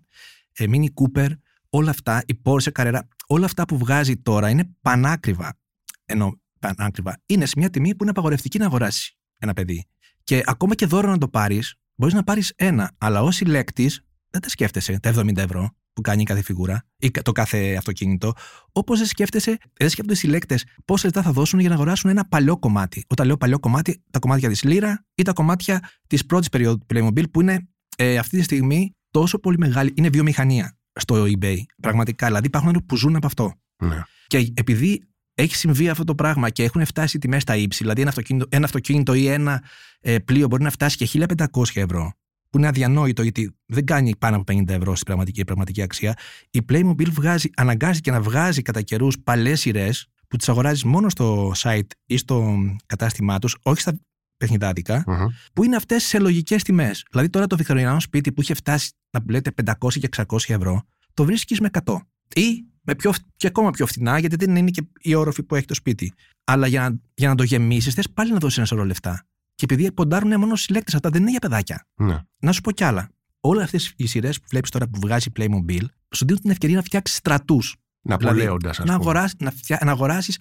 ε, 0.54 0.66
Mini 0.68 0.86
Cooper, 0.86 1.30
όλα 1.70 1.90
αυτά, 1.90 2.24
η 2.26 2.42
Porsche 2.44 2.72
Carrera, 2.80 3.00
όλα 3.28 3.46
αυτά 3.46 3.66
που 3.66 3.78
βγάζει 3.78 4.18
τώρα 4.18 4.50
είναι 4.50 4.70
πανάκριβα. 4.82 5.58
Ενώ 6.06 6.40
πανάκριβα. 6.60 7.22
Είναι 7.26 7.46
σε 7.46 7.54
μια 7.58 7.70
τιμή 7.70 7.90
που 7.90 7.98
είναι 8.02 8.12
απαγορευτική 8.12 8.58
να 8.58 8.66
αγοράσει 8.66 9.18
ένα 9.38 9.54
παιδί. 9.54 9.86
Και 10.24 10.42
ακόμα 10.46 10.76
και 10.76 10.86
δώρο 10.86 11.10
να 11.10 11.18
το 11.18 11.28
πάρεις, 11.28 11.76
μπορείς 11.96 12.14
να 12.14 12.24
πάρεις 12.24 12.54
ένα. 12.56 12.92
Αλλά 12.98 13.22
ως 13.24 13.36
συλλέκτης, 13.36 14.02
δεν 14.30 14.42
τα 14.42 14.50
σκέφτεσαι 14.50 15.00
τα 15.00 15.10
70 15.10 15.38
ευρώ 15.38 15.70
που 16.00 16.10
κάνει 16.10 16.24
κάθε 16.24 16.42
φιγούρα 16.42 16.86
ή 16.98 17.12
το 17.12 17.32
κάθε 17.32 17.76
αυτοκίνητο. 17.76 18.34
Όπως 18.72 18.98
δεν 18.98 19.08
σκέφτεσαι, 19.08 19.58
δεν 19.74 19.90
σκέφτονται 19.90 20.14
οι 20.14 20.16
συλλέκτες 20.16 20.66
πόσα 20.86 21.06
λεπτά 21.06 21.22
θα 21.22 21.32
δώσουν 21.32 21.60
για 21.60 21.70
να 21.70 21.76
αγοράσουν 21.76 22.10
ένα 22.10 22.26
παλιό 22.26 22.58
κομμάτι. 22.58 23.06
Όταν 23.08 23.28
λέω 23.28 23.38
παλιό 23.38 23.60
κομμάτι, 23.60 24.04
τα 24.12 24.20
κομμάτια 24.20 24.50
της 24.50 24.64
Λύρα 24.64 25.06
ή 25.16 25.24
τα 25.24 25.34
κομμάτια 25.34 25.90
της 26.08 26.26
πρώτης 26.26 26.50
περίοδου 26.50 26.86
Playmobil 26.94 27.32
που 27.32 27.42
είναι 27.42 27.68
ε, 27.98 28.18
αυτή 28.18 28.38
τη 28.38 28.44
στιγμή 28.44 28.96
τόσο 29.12 29.40
πολύ 29.40 29.58
μεγάλη. 29.58 29.94
Είναι 29.96 30.10
βιομηχανία 30.10 30.78
στο 31.00 31.24
eBay. 31.24 31.58
Πραγματικά. 31.82 32.26
Δηλαδή 32.26 32.48
υπάρχουν 32.48 32.70
άνθρωποι 32.70 32.88
που 32.88 32.98
ζουν 32.98 33.16
από 33.16 33.26
αυτό. 33.26 33.54
Ναι. 33.84 34.04
Και 34.28 34.54
επειδή 34.54 35.08
έχει 35.34 35.56
συμβεί 35.56 35.90
αυτό 35.90 36.04
το 36.04 36.16
πράγμα 36.16 36.50
και 36.50 36.64
έχουν 36.64 36.86
φτάσει 36.86 37.18
οι 37.18 37.20
τιμές 37.20 37.42
στα 37.42 37.56
ύψη, 37.56 37.78
δηλαδή 37.84 38.02
ένα 38.02 38.10
αυτοκίνητο, 38.10 38.46
ένα 38.50 38.66
αυτοκίνητο 38.66 39.14
ή 39.14 39.28
ένα 39.28 39.64
ε, 40.00 40.20
πλοίο 40.20 40.48
μπορεί 40.48 40.64
να 40.64 40.70
φτάσει 40.70 40.98
και 40.98 41.26
1500 41.36 41.46
ευρώ, 41.74 42.14
που 42.50 42.58
είναι 42.58 42.68
αδιανόητο 42.68 43.22
γιατί 43.22 43.56
δεν 43.66 43.86
κάνει 43.86 44.16
πάνω 44.18 44.36
από 44.36 44.54
50 44.54 44.70
ευρώ 44.70 44.94
στην 44.94 45.06
πραγματική, 45.06 45.44
πραγματική 45.44 45.82
αξία, 45.82 46.18
η 46.52 46.60
Playmobil 46.70 47.10
βγάζει, 47.10 47.50
αναγκάζει 47.56 48.00
και 48.02 48.12
να 48.12 48.22
βγάζει 48.22 48.62
κατά 48.62 48.82
καιρούς 48.82 49.20
παλές 49.20 49.60
σειρές 49.60 50.08
που 50.28 50.38
τις 50.38 50.50
αγοράζεις 50.50 50.84
μόνο 50.84 51.10
στο 51.10 51.52
site 51.58 51.82
ή 52.06 52.18
στο 52.18 52.58
κατάστημά 52.86 53.40
τους, 53.40 53.56
όχι 53.62 53.82
στα 53.82 54.00
παιχνιδάδικα, 54.38 55.04
Μμμ. 55.08 55.26
που 55.54 55.64
είναι 55.64 55.76
αυτές 55.76 56.04
σε 56.04 56.20
λογικές 56.20 56.64
τιμές. 56.64 57.06
Δηλαδή 57.12 57.30
τώρα 57.30 57.48
το 57.48 57.58
βικτωριανό 57.58 58.00
σπίτι 58.00 58.32
που 58.32 58.42
είχε 58.42 58.54
φτάσει 58.54 58.92
να 59.12 59.24
λέτε 59.30 59.52
500 59.66 60.00
και 60.00 60.10
600 60.18 60.38
ευρώ, 60.48 60.84
το 61.14 61.26
βρίσκεις 61.26 61.60
με 61.60 61.70
100. 61.86 61.96
Ή 62.36 62.64
με 62.82 62.96
πιο, 62.96 63.12
φ- 63.12 63.22
και 63.36 63.48
ακόμα 63.48 63.72
πιο 63.72 63.86
φθηνά, 63.86 64.20
γιατί 64.20 64.36
δεν 64.36 64.56
είναι 64.56 64.70
και 64.70 64.84
η 65.02 65.14
όροφη 65.14 65.44
που 65.44 65.56
έχει 65.56 65.66
το 65.66 65.74
σπίτι. 65.74 66.14
Αλλά 66.44 66.68
για 66.68 66.90
να, 66.90 67.00
για 67.14 67.28
να 67.28 67.36
το 67.36 67.44
γεμίσεις, 67.44 67.94
θες 67.94 68.10
πάλι 68.10 68.32
να 68.32 68.38
δώσεις 68.38 68.58
ένα 68.58 68.66
σωρό 68.68 68.86
λεφτά. 68.86 69.26
Και 69.60 69.66
επειδή 69.70 69.92
ποντάρουν 69.92 70.40
μόνο 70.40 70.56
συλλέκτες, 70.56 70.96
αυτά 70.96 71.10
δεν 71.10 71.22
είναι 71.22 71.30
για 71.32 71.40
παιδάκια. 71.40 71.86
Ναι. 71.96 72.20
Να 72.40 72.52
σου 72.52 72.62
πω 72.62 72.72
κι 72.72 72.84
άλλα. 72.84 73.10
Όλες 73.40 73.64
αυτές 73.64 73.94
οι 73.96 74.08
σειρές 74.08 74.40
που 74.40 74.46
βλέπεις 74.50 74.70
τώρα 74.70 74.88
που 74.88 75.00
βγάζει 75.00 75.28
η 75.30 75.32
Playmobil, 75.40 75.84
σου 76.16 76.26
δίνουν 76.26 76.42
την 76.42 76.50
ευκαιρία 76.50 76.76
να 76.76 76.82
φτιάξεις 76.82 77.18
στρατούς. 77.18 77.76
Ναπολέοντα, 78.02 78.70
ας 78.70 78.78
να, 78.78 78.84
πούμε. 78.84 78.94
αγοράσει, 78.94 79.36
να, 79.40 79.52
φτια... 79.52 79.80
να 79.84 79.92
αγοράσεις 79.92 80.40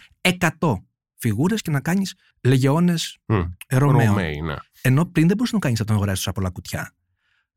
100 0.61 0.75
φιγούρες 1.17 1.63
και 1.63 1.71
να 1.71 1.81
κάνεις 1.81 2.15
λεγεώνες 2.43 3.19
Μμ. 3.27 3.41
Ρωμαίων. 3.69 4.09
Ρωμαίοι, 4.09 4.41
ναι. 4.41 4.55
Ενώ 4.83 5.05
πριν 5.07 5.27
δεν 5.27 5.37
μπορούσες 5.37 5.53
να 5.53 5.59
κάνεις 5.59 5.81
αυτό 5.81 5.93
να 5.93 5.99
αγοράσεις 5.99 6.25
τόσα 6.25 6.35
πολλά 6.35 6.51
κουτιά. 6.51 6.95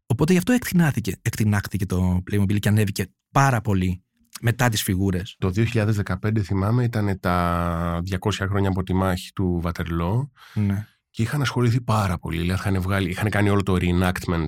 Οπότε 0.06 0.32
γι' 0.32 0.38
αυτό 0.38 0.52
εκτινάχθηκε, 0.52 1.16
εκτινάχθηκε 1.22 1.86
το 1.86 2.24
Playmobil 2.32 2.60
και 2.60 2.70
ανέβηκε 2.70 3.06
πάρα 3.32 3.62
πολύ 3.62 4.04
μετά 4.42 4.70
τις 4.70 4.84
φιγούρες. 4.84 5.36
Το 5.40 5.52
2015 5.56 6.40
θυμάμαι 6.40 6.84
ήταν 6.84 7.20
τα 7.20 8.02
200 8.20 8.32
χρόνια 8.32 8.70
από 8.70 8.84
τη 8.84 8.94
μάχη 8.94 9.34
του 9.34 9.60
Βατερλό 9.62 10.32
Ναι. 10.54 10.86
Και 11.12 11.22
είχαν 11.22 11.42
ασχοληθεί 11.42 11.82
πάρα 11.82 12.18
πολύ. 12.18 12.40
Δηλαδή 12.40 12.60
είχαν, 12.60 12.82
βγάλει, 12.82 13.10
είχαν 13.10 13.30
κάνει 13.30 13.50
όλο 13.50 13.64
το 13.64 13.78
reenactment 13.80 14.48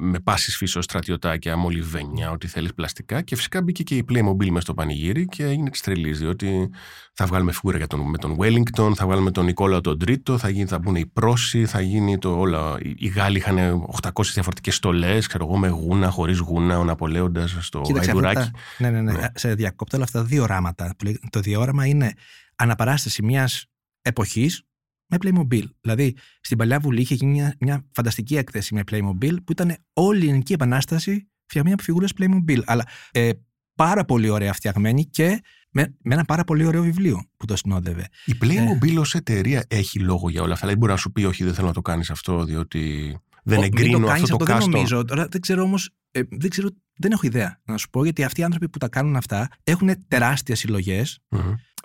με 0.00 0.20
πάσης 0.20 0.56
φύσεως 0.56 0.84
στρατιωτάκια, 0.84 1.56
μολυβένια, 1.56 2.30
ό,τι 2.30 2.46
θέλεις 2.46 2.74
πλαστικά. 2.74 3.22
Και 3.22 3.36
φυσικά 3.36 3.62
μπήκε 3.62 3.82
και 3.82 3.96
η 3.96 4.04
Playmobil 4.08 4.48
μέσα 4.48 4.60
στο 4.60 4.74
πανηγύρι 4.74 5.24
και 5.24 5.44
έγινε 5.44 5.70
της 5.70 5.80
τρελής. 5.80 6.18
Διότι 6.18 6.70
θα 7.12 7.26
βγάλουμε 7.26 7.52
φιγούρα 7.52 7.76
για 7.76 7.86
τον, 7.86 8.00
με 8.00 8.18
τον 8.18 8.36
Wellington, 8.38 8.92
θα 8.94 9.06
βγάλουμε 9.06 9.30
τον 9.30 9.44
Νικόλαο 9.44 9.80
τον 9.80 9.98
Τρίτο, 9.98 10.38
θα, 10.38 10.48
γίνει, 10.48 10.66
θα 10.66 10.78
μπουν 10.78 10.94
οι 10.94 11.06
Πρόσοι, 11.06 11.66
θα 11.66 11.80
γίνει 11.80 12.18
το 12.18 12.38
όλα. 12.38 12.76
Οι 12.96 13.06
Γάλλοι 13.06 13.36
είχαν 13.36 13.86
800 14.02 14.10
διαφορετικές 14.24 14.74
στολές, 14.74 15.26
ξέρω 15.26 15.44
εγώ, 15.44 15.56
με 15.56 15.68
γούνα, 15.68 16.10
χωρίς 16.10 16.38
γούνα, 16.38 16.78
ο 16.78 16.84
Ναπολέοντας 16.84 17.56
στο 17.60 17.80
Γαϊδουράκι. 17.94 18.50
Ναι, 18.78 18.90
ναι, 18.90 19.00
ναι, 19.00 19.12
ναι. 19.12 19.26
Σε 19.34 19.54
διακόπτω 19.54 19.96
όλα 19.96 20.04
αυτά 20.04 20.18
τα 20.18 20.24
δύο 20.24 20.42
οράματα. 20.42 20.94
Το 21.30 21.40
διόραμα 21.40 21.86
είναι 21.86 22.12
αναπαράσταση 22.56 23.22
μιας 23.22 23.66
εποχής 24.02 24.64
με 25.06 25.16
Playmobil. 25.24 25.64
Δηλαδή, 25.80 26.16
στην 26.40 26.58
παλιά 26.58 26.80
Βουλή 26.80 27.00
είχε 27.00 27.14
γίνει 27.14 27.30
μια, 27.32 27.56
μια 27.60 27.84
φανταστική 27.92 28.36
έκθεση 28.36 28.74
με 28.74 28.82
Playmobil 28.90 29.36
που 29.44 29.52
ήταν 29.52 29.76
όλη 29.92 30.24
η 30.24 30.28
ελληνική 30.28 30.52
επανάσταση 30.52 31.28
φτιαγμένη 31.46 31.74
από 31.74 31.82
φιγούρες 31.82 32.12
Playmobil. 32.18 32.60
Αλλά 32.64 32.86
ε, 33.10 33.30
πάρα 33.74 34.04
πολύ 34.04 34.28
ωραία 34.28 34.52
φτιαγμένη 34.52 35.04
και 35.04 35.42
με, 35.70 35.96
με 36.02 36.14
ένα 36.14 36.24
πάρα 36.24 36.44
πολύ 36.44 36.66
ωραίο 36.66 36.82
βιβλίο 36.82 37.24
που 37.36 37.46
το 37.46 37.56
συνόδευε. 37.56 38.08
Η 38.24 38.34
Playmobil 38.42 38.94
ε, 38.94 38.98
ως 38.98 39.14
εταιρεία 39.14 39.64
έχει 39.68 39.98
λόγο 39.98 40.30
για 40.30 40.42
όλα 40.42 40.52
αυτά. 40.52 40.66
Δηλαδή, 40.66 40.78
μπορεί 40.78 40.92
να 40.92 40.98
σου 40.98 41.12
πει, 41.12 41.24
Όχι, 41.24 41.44
δεν 41.44 41.54
θέλω 41.54 41.66
να 41.66 41.72
το 41.72 41.82
κάνεις 41.82 42.10
αυτό, 42.10 42.44
διότι 42.44 43.16
δεν 43.44 43.62
εγκρίνω 43.62 44.08
αυτό 44.08 44.36
το, 44.36 44.44
κάστο. 44.44 44.60
Δεν 44.60 44.70
νομίζω. 44.70 45.04
Τώρα 45.04 45.26
δεν 45.30 45.40
ξέρω 45.40 45.62
όμως. 45.62 45.90
Ε, 46.10 46.20
δεν, 46.30 46.50
ξέρω, 46.50 46.68
δεν 46.96 47.12
έχω 47.12 47.26
ιδέα 47.26 47.60
να 47.64 47.76
σου 47.76 47.90
πω, 47.90 48.04
γιατί 48.04 48.24
αυτοί 48.24 48.40
οι 48.40 48.44
άνθρωποι 48.44 48.68
που 48.68 48.78
τα 48.78 48.88
κάνουν 48.88 49.16
αυτά 49.16 49.48
έχουν 49.64 49.90
τεράστιες 50.08 50.64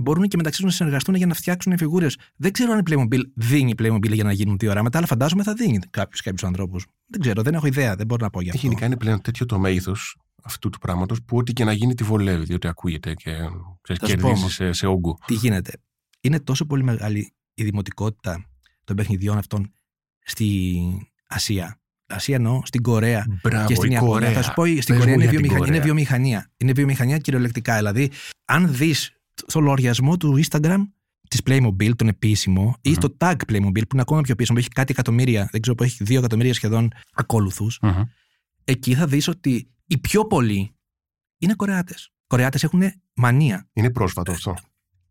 μπορούν 0.02 0.28
και 0.28 0.38
μεταξύ 0.38 0.62
τους 0.62 0.70
να 0.70 0.76
συνεργαστούν 0.76 1.16
για 1.16 1.26
να 1.26 1.34
φτιάξουν 1.34 1.78
φιγούρες. 1.78 2.18
Δεν 2.36 2.52
ξέρω 2.52 2.72
αν 2.72 2.80
η 2.80 2.84
Playmobil 2.90 3.22
δίνει 3.36 3.74
Playmobil 3.78 4.12
για 4.12 4.24
να 4.24 4.32
γίνουν 4.32 4.58
διοράματα, 4.58 4.98
αλλά 4.98 5.08
φαντάζομαι 5.08 5.44
θα 5.44 5.54
δίνει 5.54 5.80
κάποιου 5.90 6.20
κάποιους 6.24 6.44
ανθρώπους. 6.44 6.86
Δεν 7.08 7.22
ξέρω, 7.22 7.42
δεν 7.42 7.54
έχω 7.54 7.68
ιδέα, 7.68 7.96
δεν 7.96 8.06
μπορώ 8.06 8.24
να 8.24 8.30
πω 8.30 8.42
για 8.42 8.52
αυτό. 8.54 8.66
Γενικά 8.66 8.86
είναι 8.86 8.98
πλέον 8.98 9.22
τέτοιο 9.22 9.46
το 9.46 9.60
μέγεθος 9.60 10.18
αυτού 10.44 10.70
του 10.70 10.80
πράγματος 10.80 11.24
που 11.24 11.38
ό,τι 11.38 11.54
και 11.54 11.64
να 11.64 11.74
γίνει 11.74 11.94
τη 11.94 12.04
βολεύει, 12.04 12.46
διότι 12.46 12.68
ακούγεται 12.68 13.14
και 13.14 13.34
κερδίζεις 14.04 14.54
σε, 14.54 14.72
σε 14.72 14.88
όγκο. 14.88 15.18
Τι 15.26 15.34
γίνεται. 15.34 15.72
Είναι 16.22 16.40
τόσο 16.40 16.66
πολύ 16.66 16.84
μεγάλη 16.84 17.34
η 17.54 17.64
δημοτικότητα 17.64 18.46
των 18.84 18.96
παιχνιδιών 18.96 19.38
αυτών 19.38 19.72
στη 20.20 20.80
Ασία. 21.28 21.80
Ασία 22.08 22.36
εννοώ, 22.36 22.62
στην 22.66 22.82
Κορέα 22.82 23.40
Μπράβο, 23.44 23.68
και 23.68 23.76
στην 23.76 23.92
Ιαπωνία. 23.92 24.32
Θα 24.32 24.42
σου 24.42 24.54
πω, 24.54 24.66
στην 24.66 24.98
Κορέα 24.98 25.14
είναι 25.14 25.28
βιομηχανία, 25.28 25.68
είναι 25.68 25.80
βιομηχανία. 25.80 26.52
Είναι 26.58 26.72
βιομηχανία 26.72 27.18
κυριολεκτικά. 27.18 27.76
Δηλαδή, 27.76 28.12
αν 28.46 28.74
δεις 28.74 29.19
στο 29.48 29.60
λογαριασμό 29.60 30.18
του 30.18 30.40
Instagram 30.44 30.78
της 31.30 31.42
Playmobil, 31.46 31.96
τον 31.96 32.08
επίσημο, 32.08 32.76
ή 32.82 32.94
στο 32.94 33.18
tag 33.18 33.36
Playmobil, 33.48 33.72
που 33.72 33.94
είναι 33.94 34.02
ακόμα 34.02 34.22
πιο 34.22 34.36
πίσω, 34.36 34.54
που 34.54 34.60
έχει 34.60 34.68
κάτι 34.68 34.92
εκατομμύρια, 34.92 35.48
δεν 35.52 35.62
ξέρω 35.62 35.76
που 35.76 35.84
έχει 35.84 36.04
δύο 36.04 36.20
εκατομμύρια 36.20 36.54
σχεδόν 36.54 36.92
ακόλουθους, 37.14 37.80
εκεί 38.64 38.94
θα 38.94 39.08
δεις 39.08 39.28
ότι 39.28 39.70
οι 39.86 39.98
πιο 39.98 40.26
πολλοί 40.26 40.76
είναι 41.38 41.54
Κορεάτες. 41.54 42.12
Κορεάτες 42.28 42.64
έχουν 42.64 42.84
μανία. 43.14 43.70
Είναι 43.74 43.90
πρόσφατο 43.90 44.32
αυτό. 44.32 44.56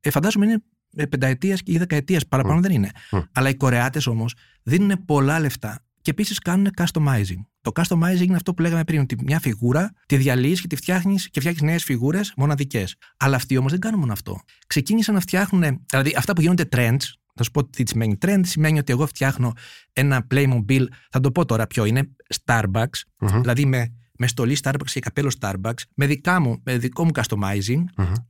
Ε, 0.01 0.11
φαντάζομαι 0.11 0.47
είναι 0.47 0.63
πενταετίας 1.07 1.61
ή 1.65 1.79
δεκαετίας, 1.79 2.27
παραπάνω 2.27 2.61
δεν 2.61 2.73
είναι. 2.73 2.91
Αλλά 3.33 3.49
οι 3.49 3.55
Κορεάτες 3.55 4.07
όμως 4.07 4.35
δίνουν 4.63 5.05
πολλά 5.05 5.41
λεφτά 5.41 5.88
και 6.09 6.15
επίσης 6.15 6.39
κάνουν 6.39 6.69
customizing. 6.77 7.41
Το 7.61 7.71
customizing 7.75 8.21
είναι 8.21 8.37
αυτό 8.37 8.55
που 8.55 8.63
λέγαμε 8.63 8.85
πριν, 8.85 9.01
ότι 9.01 9.17
μια 9.25 9.41
φιγούρα 9.41 9.93
τη 10.07 10.17
διαλύεις 10.17 10.61
και 10.61 10.67
τη 10.67 10.77
φτιάχνεις 10.77 11.31
και 11.31 11.41
φτιάχνεις 11.41 11.63
νέες 11.63 11.85
φιγούρες 11.85 12.33
μοναδικές. 12.37 12.97
Αλλά 13.17 13.37
αυτοί 13.37 13.57
όμως 13.57 13.71
δεν 13.71 13.81
κάνουν 13.81 14.01
μόνο 14.01 14.13
αυτό. 14.13 14.41
Ξεκίνησαν 14.67 15.15
να 15.15 15.21
φτιάχνουν, 15.21 15.85
δηλαδή 15.91 16.15
αυτά 16.17 16.33
που 16.33 16.41
γίνονται 16.41 16.69
trends, 16.73 17.03
θα 17.35 17.43
σου 17.43 17.51
πω 17.51 17.69
τι 17.69 17.83
σημαίνει 17.87 18.19
trend, 18.21 18.41
σημαίνει 18.43 18.79
ότι 18.79 18.93
εγώ 18.93 19.07
φτιάχνω 19.07 19.53
ένα 19.93 20.27
Playmobil, 20.31 20.85
θα 21.11 21.21
το 21.21 21.31
πω 21.31 21.45
τώρα 21.45 21.67
ποιο 21.67 21.85
είναι, 21.85 22.09
Starbucks, 22.45 23.01
δηλαδή 23.41 23.65
με 23.65 23.93
με 24.19 24.27
στολή 24.27 24.57
Starbucks 24.63 24.91
και 24.93 25.01
καπέλο 25.01 25.33
Starbucks, 25.41 25.83
με, 25.95 26.07
δικά 26.07 26.41
μου, 26.41 26.61
με 26.65 26.79
δικό 26.79 27.05
μου 27.05 27.11
customizing 27.15 27.83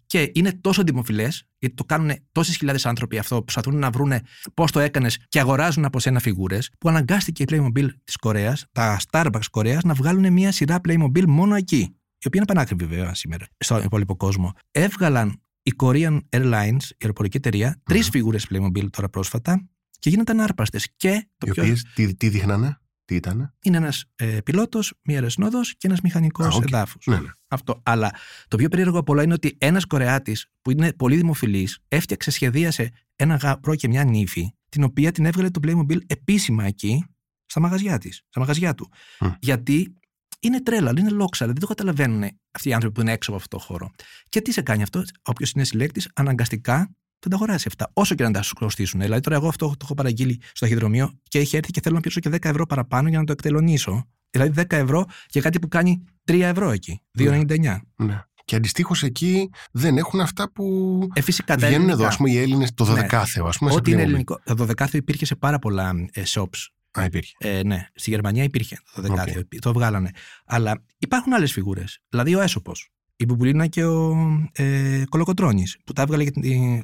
και 0.07 0.31
είναι 0.35 0.53
τόσο 0.53 0.83
δημοφιλές, 0.83 1.45
γιατί 1.59 1.75
το 1.75 1.85
κάνουν 1.85 2.11
τόσες 2.33 2.57
χιλιάδες 2.57 2.87
άνθρωποι 2.87 3.19
αυτό, 3.19 3.43
προσπαθούν 3.43 3.79
να 3.79 3.91
βρούνε 3.91 4.21
πώς 4.55 4.73
το 4.73 4.81
έκανες 4.81 5.19
και 5.29 5.41
αγοράζουν 5.41 5.85
από 5.85 6.01
σένα 6.01 6.21
φιγούρες, 6.21 6.71
που 6.79 6.89
αναγκάστηκε 6.89 7.43
η 7.43 7.47
Playmobil 7.51 7.89
της 8.05 8.17
Κορέας, 8.17 8.65
τα 8.73 9.01
Starbucks 9.11 9.47
Κορέας, 9.51 9.83
να 9.83 9.95
βγάλουν 9.95 10.33
μια 10.33 10.53
σειρά 10.53 10.81
Playmobil 10.89 11.25
μόνο 11.27 11.55
εκεί. 11.55 11.93
Η 12.21 12.27
οποία 12.27 12.41
είναι 12.41 12.45
πανάκριβη 12.45 12.87
βέβαια 12.87 13.15
σήμερα 13.15 13.47
στον 13.59 13.83
υπόλοιπο 13.83 14.17
κόσμο. 14.17 14.53
Έβγαλαν 14.71 15.43
η 15.63 15.73
Korean 15.83 16.19
Airlines, 16.29 16.83
η 16.83 16.97
αεροπορική 17.01 17.37
εταιρεία, 17.37 17.75
mm-hmm. 17.75 17.83
τρει 17.85 18.03
φιγούρες 18.03 18.47
Playmobil 18.51 18.91
τώρα 18.91 19.09
πρόσφατα 19.09 19.69
και 19.99 20.11
γίνονταν 20.11 20.41
άρπαστες. 20.41 20.89
Και 20.97 21.29
το 21.39 21.47
Οι 21.49 21.51
πιο... 21.51 21.63
οποίες 21.63 21.85
τι, 21.95 22.15
τι 22.15 22.29
δείχνανε; 22.29 22.79
Τι 23.09 23.15
ήταν; 23.15 23.55
Είναι 23.63 23.77
ένας 23.77 24.05
ε, 24.17 24.39
πιλότος, 24.45 24.95
μία 25.03 25.17
αεροσνόδο 25.17 25.61
και 25.63 25.87
ένας 25.87 26.01
μηχανικός 26.01 26.57
okay. 26.57 26.63
εδάφου. 26.63 26.99
Ναι, 27.07 27.19
ναι. 27.19 27.29
Αυτό. 27.49 27.81
Αλλά 27.83 28.11
το 28.49 28.57
πιο 28.57 28.69
περίεργο 28.69 28.99
από 28.99 29.13
όλα 29.13 29.23
είναι 29.23 29.33
ότι 29.33 29.57
ένας 29.59 29.85
Κορεάτης 29.85 30.47
που 30.63 30.71
είναι 30.71 30.93
πολύ 30.93 31.17
δημοφιλής 31.17 31.79
έφτιαξε, 31.89 32.31
σχεδίασε 32.31 32.91
ένα 33.17 33.35
γαμπρό 33.35 33.75
και 33.75 33.89
μια 33.89 34.05
νύφη, 34.05 34.53
την 34.69 34.83
οποία 34.83 35.13
την 35.13 35.25
έβγαλε 35.25 35.51
το 35.51 35.61
Playmobil 35.67 35.99
επίσημα 36.07 36.65
εκεί, 36.65 37.05
στα 37.47 37.61
μαγαζιά 37.61 37.99
της, 37.99 38.23
στα 38.29 38.41
μαγαζιά 38.41 38.75
του. 38.75 38.91
Γιατί 39.39 39.97
είναι 40.41 40.63
τρέλα, 40.63 40.93
είναι 40.99 41.11
λόξα, 41.11 41.47
δεν 41.47 41.59
το 41.59 41.67
καταλαβαίνουν 41.67 42.23
αυτοί 42.51 42.69
οι 42.69 42.73
άνθρωποι 42.73 42.95
που 42.95 43.01
είναι 43.01 43.13
έξω 43.13 43.31
από 43.31 43.41
αυτό 43.41 43.57
το 43.57 43.63
χώρο. 43.63 43.91
Και 44.29 44.41
τι 44.41 44.53
σε 44.53 44.63
κάνει 44.63 44.83
αυτό, 44.83 45.03
όποιος 45.23 45.51
είναι 45.51 45.65
συλλέκτης, 45.65 46.11
αναγκαστικά 46.15 46.91
θα 47.19 47.29
τα 47.29 47.37
αγοράσει 47.37 47.65
αυτά. 47.69 47.91
Όσο 47.93 48.15
και 48.15 48.23
να 48.23 48.31
τα 48.31 48.43
σου 48.43 48.55
κοστίσουν. 48.55 49.01
Δηλαδή, 49.01 49.21
τώρα 49.21 49.37
εγώ 49.37 49.49
αυτό 49.49 49.69
το 49.69 49.77
έχω 49.83 49.95
παραγγείλει 49.95 50.41
στο 50.53 50.67
ταχυδρομείο 50.67 51.19
και 51.23 51.39
έχει 51.39 51.57
έρθει 51.57 51.71
και 51.71 51.81
θέλω 51.83 51.95
να 51.95 52.01
πληρώσω 52.01 52.21
και 52.21 52.49
10 52.49 52.51
ευρώ 52.51 52.67
παραπάνω 52.67 53.09
για 53.09 53.19
να 53.19 53.25
το 53.25 53.33
εκτελονίσω. 53.33 54.07
Δηλαδή, 54.31 54.63
10 54.69 54.77
ευρώ 54.77 55.05
για 55.31 55.41
κάτι 55.41 55.59
που 55.59 55.69
κάνει 55.69 56.05
3 56.25 56.41
ευρώ 56.41 56.71
εκεί. 56.71 57.01
2,99. 57.19 57.59
Ναι. 57.59 57.81
ναι. 57.97 58.23
Και 58.45 58.57
αντιστοίχως 58.57 59.03
εκεί 59.03 59.51
δεν 59.73 59.97
έχουν 59.97 60.21
αυτά 60.21 60.53
που 60.53 60.99
ε, 61.13 61.21
φυσικά, 61.21 61.57
βγαίνουν 61.57 61.89
εδώ, 61.89 62.07
ας 62.07 62.17
πούμε, 62.17 62.31
οι 62.31 62.39
Έλληνες, 62.39 62.75
το 62.75 62.93
12 62.93 62.95
ναι. 62.95 63.07
ας 63.43 63.59
πούμε. 63.59 63.73
Ό,τι 63.75 63.91
είναι 63.91 64.03
ελληνικό. 64.03 64.41
Το 64.45 64.67
12 64.77 64.93
υπήρχε 64.93 65.25
σε 65.25 65.37
πάρα 65.37 65.59
πολλά 65.59 65.95
ε, 66.13 66.23
shops. 66.27 66.67
Α, 66.99 67.05
υπήρχε. 67.05 67.35
Ε, 67.39 67.63
ναι, 67.63 67.87
στη 67.95 68.11
Γερμανία 68.11 68.43
υπήρχε 68.43 68.79
το 68.95 69.03
12 69.03 69.39
okay. 69.39 69.43
το 69.61 69.73
βγάλανε. 69.73 70.11
Αλλά 70.47 70.85
υπάρχουν 70.99 71.35
άλλες 71.35 71.53
φιγούρες. 71.53 71.99
Δηλαδή 72.09 72.35
ο 72.35 72.41
έσωπος 72.41 72.91
η 73.21 73.25
Μπουμπουλίνα 73.25 73.67
και 73.67 73.85
ο 73.85 74.17
ε, 74.53 75.03
Κολοκοτρόνη, 75.09 75.65
που 75.85 75.93
τα 75.93 76.03
έβγαλε 76.03 76.25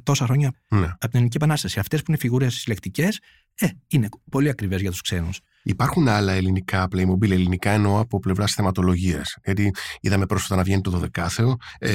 τόσα 0.03 0.25
χρόνια 0.25 0.51
ναι. 0.67 0.85
από 0.85 0.99
την 0.99 1.09
Ελληνική 1.11 1.37
Επανάσταση. 1.37 1.79
Αυτές 1.79 1.99
που 1.99 2.05
είναι 2.07 2.17
φιγούρες 2.17 2.53
συλλεκτικές, 2.53 3.19
ε, 3.55 3.67
είναι 3.87 4.09
πολύ 4.31 4.49
ακριβές 4.49 4.81
για 4.81 4.91
τους 4.91 5.01
ξένους. 5.01 5.39
Υπάρχουν 5.63 6.07
άλλα 6.07 6.31
ελληνικά 6.31 6.87
Playmobil, 6.91 7.31
ελληνικά 7.31 7.69
εννοώ 7.69 7.99
από 7.99 8.19
πλευράς 8.19 8.53
θεματολογίας. 8.53 9.37
Γιατί 9.43 9.71
είδαμε 10.01 10.25
πρόσφατα 10.25 10.55
να 10.55 10.63
βγαίνει 10.63 10.81
το 10.81 11.09
12 11.13 11.55
ε, 11.79 11.89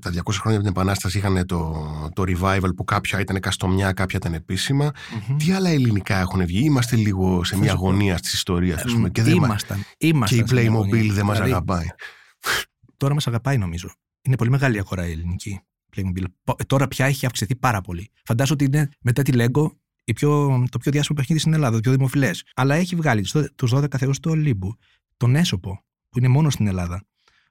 τα 0.00 0.10
200 0.10 0.20
χρόνια 0.32 0.58
από 0.58 0.58
την 0.58 0.66
Επανάσταση 0.66 1.18
είχαν 1.18 1.46
το, 1.46 1.74
το 2.14 2.24
revival 2.26 2.70
που 2.76 2.84
κάποια 2.84 3.20
ήταν 3.20 3.40
καστομιά, 3.40 3.92
κάποια 3.92 4.18
ήταν 4.22 4.34
επίσημα. 4.34 4.90
Mm-hmm. 4.90 5.36
Τι 5.38 5.52
άλλα 5.52 5.68
ελληνικά 5.68 6.18
έχουν 6.18 6.46
βγει, 6.46 6.64
Είμαστε 6.64 6.96
λίγο 6.96 7.44
σε 7.44 7.58
μια 7.58 7.72
αγωνία 7.72 8.14
τη 8.14 8.30
ιστορία, 8.32 8.74
ας 8.74 8.92
πούμε. 8.92 9.10
Και, 9.10 9.20
ήμασταν, 9.20 9.84
ήμασταν 9.98 10.44
και 10.44 10.54
η 10.54 10.58
Playmobil 10.58 11.08
δεν 11.10 11.24
μας 11.24 11.34
δηλαδή, 11.34 11.50
αγαπάει 11.52 11.86
τώρα 12.96 13.14
μας 13.14 13.26
αγαπάει 13.26 13.58
νομίζω. 13.58 13.90
Είναι 14.22 14.36
πολύ 14.36 14.50
μεγάλη 14.50 14.78
αγορά 14.78 15.06
η 15.06 15.10
ελληνική 15.10 15.60
Playmobil. 15.96 16.24
Ε, 16.56 16.64
τώρα 16.64 16.88
πια 16.88 17.06
έχει 17.06 17.26
αυξηθεί 17.26 17.56
πάρα 17.56 17.80
πολύ. 17.80 18.10
Φαντάζομαι 18.24 18.62
ότι 18.62 18.76
είναι 18.76 18.90
μετά 19.00 19.22
τη 19.22 19.32
Lego 19.34 19.70
πιο, 20.14 20.64
το 20.70 20.78
πιο 20.78 20.92
διάσημο 20.92 21.18
παιχνίδι 21.18 21.40
στην 21.40 21.52
Ελλάδα, 21.52 21.74
το 21.74 21.80
πιο 21.80 21.92
δημοφιλές. 21.92 22.44
Αλλά 22.54 22.74
έχει 22.74 22.96
βγάλει 22.96 23.24
τους 23.54 23.72
12 23.74 23.96
θεούς 23.98 24.20
του 24.20 24.30
Ολύμπου, 24.30 24.76
τον 25.16 25.36
Έσοπο, 25.36 25.84
που 26.08 26.18
είναι 26.18 26.28
μόνος 26.28 26.52
στην 26.52 26.66
Ελλάδα, 26.66 27.04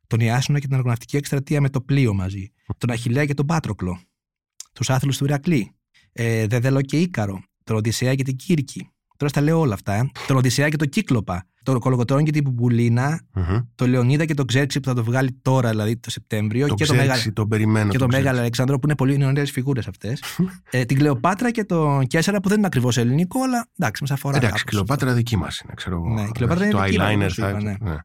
τον 0.07 0.19
Ιάσονα 0.19 0.59
και 0.59 0.67
την 0.67 0.75
Αργοναυτική 0.75 1.17
Εκστρατεία 1.17 1.61
με 1.61 1.69
το 1.69 1.81
πλοίο 1.81 2.13
μαζί, 2.13 2.51
τον 2.77 2.89
Αχηλέα 2.89 3.25
και 3.25 3.33
τον 3.33 3.45
Πάτροκλο, 3.45 3.99
τους 4.73 4.89
άθλους 4.89 5.17
του 5.17 5.23
Ηρακλή, 5.23 5.75
ε, 6.11 6.47
Δεδελό 6.47 6.81
και 6.81 6.99
Ήκαρο, 6.99 7.43
τον 7.63 7.75
Οδυσσέα 7.75 8.15
και 8.15 8.23
την 8.23 8.35
Κύρκη. 8.35 8.89
Τώρα 9.17 9.31
στα 9.31 9.41
λέω 9.41 9.59
όλα 9.59 9.73
αυτά. 9.73 9.93
Ε. 9.93 10.09
Τον 10.27 10.37
Οδυσσέα 10.37 10.69
και 10.69 10.77
τον 10.77 10.89
Κύκλοπα, 10.89 11.47
το 11.73 11.79
Κολοκοτρόνη 11.79 12.23
και 12.23 12.31
την 12.31 12.43
Πουμπουλίνα, 12.43 13.21
mm-hmm. 13.35 13.65
το 13.75 13.87
Λεωνίδα 13.87 14.25
και 14.25 14.33
τον 14.33 14.45
Ξέρξη 14.45 14.79
που 14.79 14.87
θα 14.87 14.93
το 14.93 15.03
βγάλει 15.03 15.39
τώρα, 15.41 15.69
δηλαδή 15.69 15.97
το 15.97 16.09
Σεπτέμβριο. 16.09 16.67
Το 16.67 16.73
και 16.73 16.83
Ξέρξη, 16.83 17.05
το 17.05 17.13
Μέγα... 17.13 17.33
τον 17.33 17.47
περιμένω. 17.47 17.91
Και 17.91 17.97
το 17.97 18.07
Μέγαλο 18.07 18.39
Αλεξάνδρο 18.39 18.79
που 18.79 18.87
είναι 18.87 18.95
πολύ 18.95 19.25
ωραίε 19.25 19.45
φιγούρες 19.45 19.87
αυτές. 19.87 20.23
ε, 20.69 20.85
την 20.85 20.97
Κλεοπάτρα 20.97 21.51
και 21.51 21.63
τον 21.63 22.07
Κέσσερα 22.07 22.39
που 22.39 22.49
δεν 22.49 22.57
είναι 22.57 22.67
ακριβώς 22.67 22.97
ελληνικό, 22.97 23.43
αλλά 23.43 23.67
εντάξει, 23.77 24.01
μας 24.01 24.11
αφορά. 24.11 24.37
Εντάξει, 24.37 24.63
η 24.67 24.69
Κλεοπάτρα 24.69 25.13
δική 25.13 25.37
μας 25.37 25.59
είναι, 25.59 25.73
ξέρω 25.75 25.95
εγώ. 25.95 26.13
Ναι, 26.13 26.21
η 26.21 26.31
Κλεοπάτρα 26.31 26.67
το 26.67 26.77
είναι 26.77 26.85
δική 26.85 26.97
eyeliner 27.01 27.29
θα. 27.29 27.61
Ναι. 27.61 27.75
Ναι. 27.79 27.95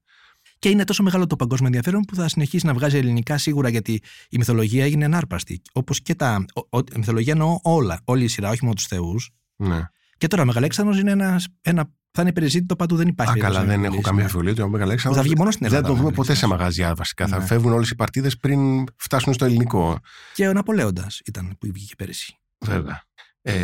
Και 0.59 0.69
είναι 0.69 0.85
τόσο 0.85 1.03
μεγάλο 1.03 1.27
το 1.27 1.37
παγκόσμιο 1.37 1.67
ενδιαφέρον 1.67 2.03
που 2.03 2.15
θα 2.15 2.29
συνεχίσει 2.29 2.67
να 2.67 2.75
βγάζει 2.75 2.97
ελληνικά 2.97 3.39
σίγουρα 3.39 3.69
γιατί 3.69 4.03
η 4.29 4.39
μυθολογία 4.39 4.85
έγινε 4.85 5.05
ανάρπαστη. 5.05 5.63
Όπως 5.73 6.03
και 6.03 6.15
τα. 6.15 6.45
Ο, 6.55 6.79
ο, 6.79 6.79
η 6.79 6.99
μυθολογία 6.99 7.33
εννοώ 7.33 7.59
όλα, 7.63 8.01
όλη 8.05 8.25
η 8.25 8.29
σειρά, 8.29 8.51
όχι 8.51 8.63
μόνο 8.63 8.75
τους 8.75 8.87
Θεούς. 8.87 9.31
Ναι. 9.57 9.81
Και 10.21 10.27
τώρα 10.27 10.43
ο 10.43 10.47
Μεγαλέξανδρος 10.47 10.99
είναι 11.01 11.11
ένα, 11.11 11.41
ένα 11.61 11.91
θα 12.11 12.23
είναι 12.23 12.33
περιζήτητο 12.33 12.77
παντού, 12.77 12.97
δεν 12.97 13.09
υπάρχει. 13.09 13.39
Α, 13.39 13.43
καλά, 13.43 13.65
δεν 13.65 13.85
έχω 13.85 14.01
καμία 14.01 14.23
αμφιβολία 14.23 14.51
ότι 14.53 14.61
ο 14.63 14.69
Μεγαλέξανδρος. 14.69 15.23
Θα 15.23 15.29
βγει 15.29 15.39
μόνος 15.39 15.55
στην 15.55 15.67
Ελλάδα. 15.67 15.87
Δεν 15.87 15.97
το 15.97 16.03
δούμε 16.03 16.13
ποτέ 16.15 16.35
σε 16.35 16.47
μαγαζιά 16.47 16.95
βασικά. 16.95 17.27
Ναι. 17.27 17.37
Θα 17.37 17.41
φεύγουν 17.41 17.73
όλες 17.73 17.91
οι 17.91 17.95
παρτίδες 17.95 18.37
πριν 18.37 18.85
φτάσουν 18.97 19.33
στο 19.33 19.45
ελληνικό. 19.45 19.99
Και 20.35 20.49
ο 20.49 20.53
Ναπολέοντας 20.53 21.21
ήταν 21.27 21.57
που 21.59 21.69
βγήκε 21.73 21.95
πέρυσι. 21.97 22.39
Βέβαια. 22.59 23.03
Ε, 23.43 23.55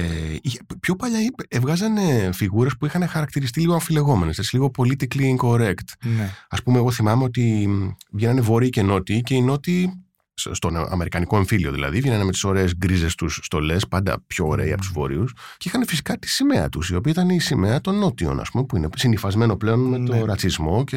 είχε- 0.41 0.61
πιο 0.81 0.97
παλιά 0.97 1.21
είπε- 1.21 1.55
έβγαζαν 1.55 1.97
φιγούρες 2.33 2.77
που 2.77 2.87
είχαν 2.87 3.09
χαρακτηριστεί 3.09 3.61
λίγο 3.61 3.73
αμφιλεγόμενες, 3.73 4.53
λίγο 4.53 4.71
politically 4.79 5.37
incorrect. 5.39 5.89
Ναι. 6.05 6.31
Α 6.49 6.63
πούμε, 6.63 6.79
εγώ 6.79 6.91
θυμάμαι 6.91 7.25
ότι 7.25 7.67
μ, 7.69 7.89
βγαίνανε 8.13 8.41
βόρειοι 8.41 8.69
και 8.71 8.83
νότιοι 8.83 9.21
και 9.21 9.35
οι 9.35 9.43
νότιοι, 9.43 9.93
σ- 9.93 10.06
στον 10.37 10.77
αμερικανικό 10.77 11.37
εμφύλιο 11.37 11.73
δηλαδή, 11.73 12.01
βγαίνανε 12.01 12.25
με 12.25 12.31
τις 12.31 12.45
ωραίες 12.45 12.77
γκρίζες 12.77 13.15
τους 13.15 13.41
στολές, 13.43 13.89
πάντα 13.89 14.23
πιο 14.27 14.47
ωραίοι 14.47 14.73
από 14.73 14.81
τους 14.81 14.91
βόρειους, 14.91 15.33
και 15.57 15.69
είχαν 15.69 15.87
φυσικά 15.87 16.19
τη 16.19 16.29
σημαία 16.29 16.69
τους, 16.69 16.89
η 16.89 16.95
οποία 16.95 17.13
ήταν 17.13 17.29
η 17.29 17.41
σημαία 17.41 17.81
των 17.81 17.99
νότιων, 17.99 18.41
ας 18.41 18.51
πούμε, 18.51 18.65
που 18.67 18.77
είναι 18.77 18.89
συνυφασμένο 18.97 19.57
πλέον 19.57 19.81
με 19.81 19.99
Ναι. 19.99 20.19
το 20.19 20.25
ρατσισμό 20.25 20.85
και 20.85 20.97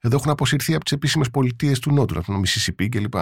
εδώ 0.00 0.16
έχουν 0.16 0.30
αποσυρθεί 0.30 0.74
από 0.74 0.84
τις 0.84 0.92
επίσημες 0.92 1.30
πολιτείες 1.30 1.78
του 1.78 1.92
Νότου, 1.92 2.18
από 2.18 2.32
το 2.32 2.40
Μississippi 2.40 2.88
κλπ. 2.88 3.14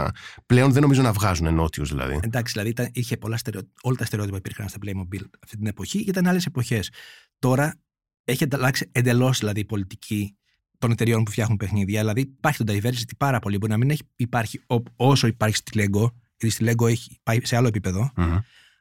Πλέον 0.47 0.73
δεν 0.73 0.83
νομίζω 0.83 1.03
να 1.03 1.13
βγάζουν 1.13 1.55
νότιους 1.55 1.89
δηλαδή. 1.89 2.21
Εντάξει, 2.23 2.53
δηλαδή 2.53 2.71
ήταν, 2.71 2.89
είχε 2.93 3.17
πολλά 3.17 3.37
στερεο... 3.37 3.61
όλα 3.83 3.97
τα 3.97 4.05
στερεότυπα 4.05 4.37
που 4.37 4.43
υπήρχαν 4.47 4.69
στα 4.69 4.79
Playmobil 4.85 5.25
αυτή 5.43 5.57
την 5.57 5.67
εποχή 5.67 6.05
και 6.05 6.11
ήταν 6.11 6.27
άλλες 6.27 6.47
εποχές. 6.47 6.91
Τώρα 7.39 7.81
έχει 8.25 8.47
αλλάξει 8.53 8.89
εντελώς 8.93 9.39
δηλαδή, 9.39 9.61
η 9.61 9.65
πολιτική 9.65 10.37
των 10.83 10.91
εταιριών 10.91 11.23
που 11.25 11.31
φτιάχνουν 11.31 11.57
παιχνίδια. 11.57 12.01
Δηλαδή 12.01 12.21
υπάρχει 12.21 12.65
το 12.65 12.73
diversity 12.73 13.13
πάρα 13.19 13.39
πολύ. 13.39 13.57
Μπορεί 13.57 13.73
να 13.73 13.79
μην 13.79 13.91
έχει 13.91 14.03
υπάρχει 14.17 14.61
ό- 14.67 14.83
όσο 14.97 15.27
υπάρχει 15.27 15.57
στη 15.57 15.71
Lego, 15.75 16.07
γιατί 16.37 16.55
στη 16.55 16.65
Lego 16.69 16.89
έχει 16.89 17.19
πάει 17.23 17.39
σε 17.43 17.57
άλλο 17.57 17.67
επίπεδο. 17.67 18.11
Μμμ. 18.17 18.37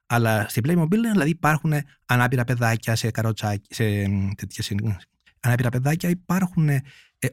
Αλλά 0.06 0.46
στην 0.50 0.64
Playmobil 0.68 0.90
δηλαδή 1.12 1.30
υπάρχουν 1.30 1.74
ανάπηρα 2.06 2.44
παιδάκια 2.44 2.96
σε 2.96 3.12
καροτσάκι, 3.12 3.74
σε 3.74 4.08
μ, 4.10 4.30
τέτοια 4.36 4.64
συν- 4.64 4.96
ανάπηρα 5.40 5.70
παιδάκια. 5.70 6.10
Υπάρχουν 6.10 6.70
ε, 6.70 6.82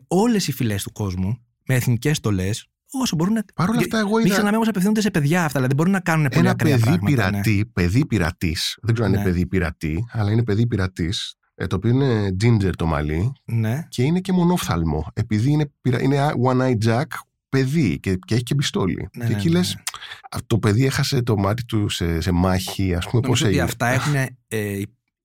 όλες 0.07 0.49
οι 0.49 0.53
φυλές 0.53 0.83
του 0.83 0.93
κόσμου 0.93 1.39
με 1.67 1.75
εθνικές 1.75 2.17
στολές 2.17 2.67
όσο 2.91 3.17
μπορούν 3.17 3.35
να. 3.35 3.45
Παρ' 3.55 3.69
όλα 3.71 3.79
αυτά, 3.79 3.99
εγώ 3.99 4.17
Μην 4.17 4.21
είδα 4.25 4.31
ξεχνάμε 4.35 4.57
όμως 4.57 4.69
απευθύνονται 4.69 5.01
σε 5.01 5.11
παιδιά 5.11 5.41
αυτά, 5.45 5.55
δηλαδή 5.55 5.75
μπορούν 5.75 5.93
να 5.93 6.01
κάνουν 6.01 6.27
πολύ 6.29 6.41
ένα 6.41 6.51
ακραία 6.51 6.73
παιδί 6.79 6.83
πράγματα. 6.99 7.11
ναι. 7.11 7.41
πειρατή, 7.41 7.71
παιδί 7.73 8.07
πειρατής, 8.07 8.79
δεν 8.83 8.95
ξέρω 8.95 9.09
αν 9.09 9.15
είναι 9.15 9.25
Ναι. 9.25 9.31
παιδί 9.31 9.47
πειρατή, 9.47 10.05
αλλά 10.13 10.31
είναι 10.31 10.45
παιδί 10.45 10.67
πειρατής, 10.67 11.35
το 11.67 11.77
οποίο 11.77 11.91
είναι 11.91 12.37
ginger 12.45 12.71
το 12.77 12.87
μαλλί 12.87 13.33
Ναι. 13.45 13.87
και 13.89 14.03
είναι 14.03 14.21
και 14.21 14.33
μονόφθαλμο. 14.33 15.07
Επειδή 15.13 15.51
είναι, 15.51 15.73
πειρα- 15.81 16.03
είναι 16.03 16.33
one-eye 16.51 16.77
jack, 16.85 17.05
παιδί 17.49 18.01
και, 18.01 18.15
και 18.17 18.35
έχει 18.35 18.43
και 18.43 18.55
πιστόλι. 18.55 19.09
Ναι, 19.17 19.25
και 19.25 19.31
ναι, 19.33 19.39
εκεί 19.39 19.49
ναι, 19.49 19.57
λες, 19.59 19.75
ναι. 19.75 19.83
«Α, 20.31 20.39
το 20.47 20.59
παιδί 20.59 20.85
έχασε 20.85 21.23
το 21.23 21.37
μάτι 21.37 21.65
του 21.65 21.89
σε, 21.89 22.21
σε 22.21 22.31
μάχη, 22.33 22.95
ας 22.95 23.05
πούμε, 23.09 23.21
πώ 23.21 23.27
Νομίζω 23.27 23.45
ότι 23.45 23.55
έγινε. 23.55 23.69
αυτά 23.71 23.87
έχουν. 23.89 24.15
Ε, 24.15 24.29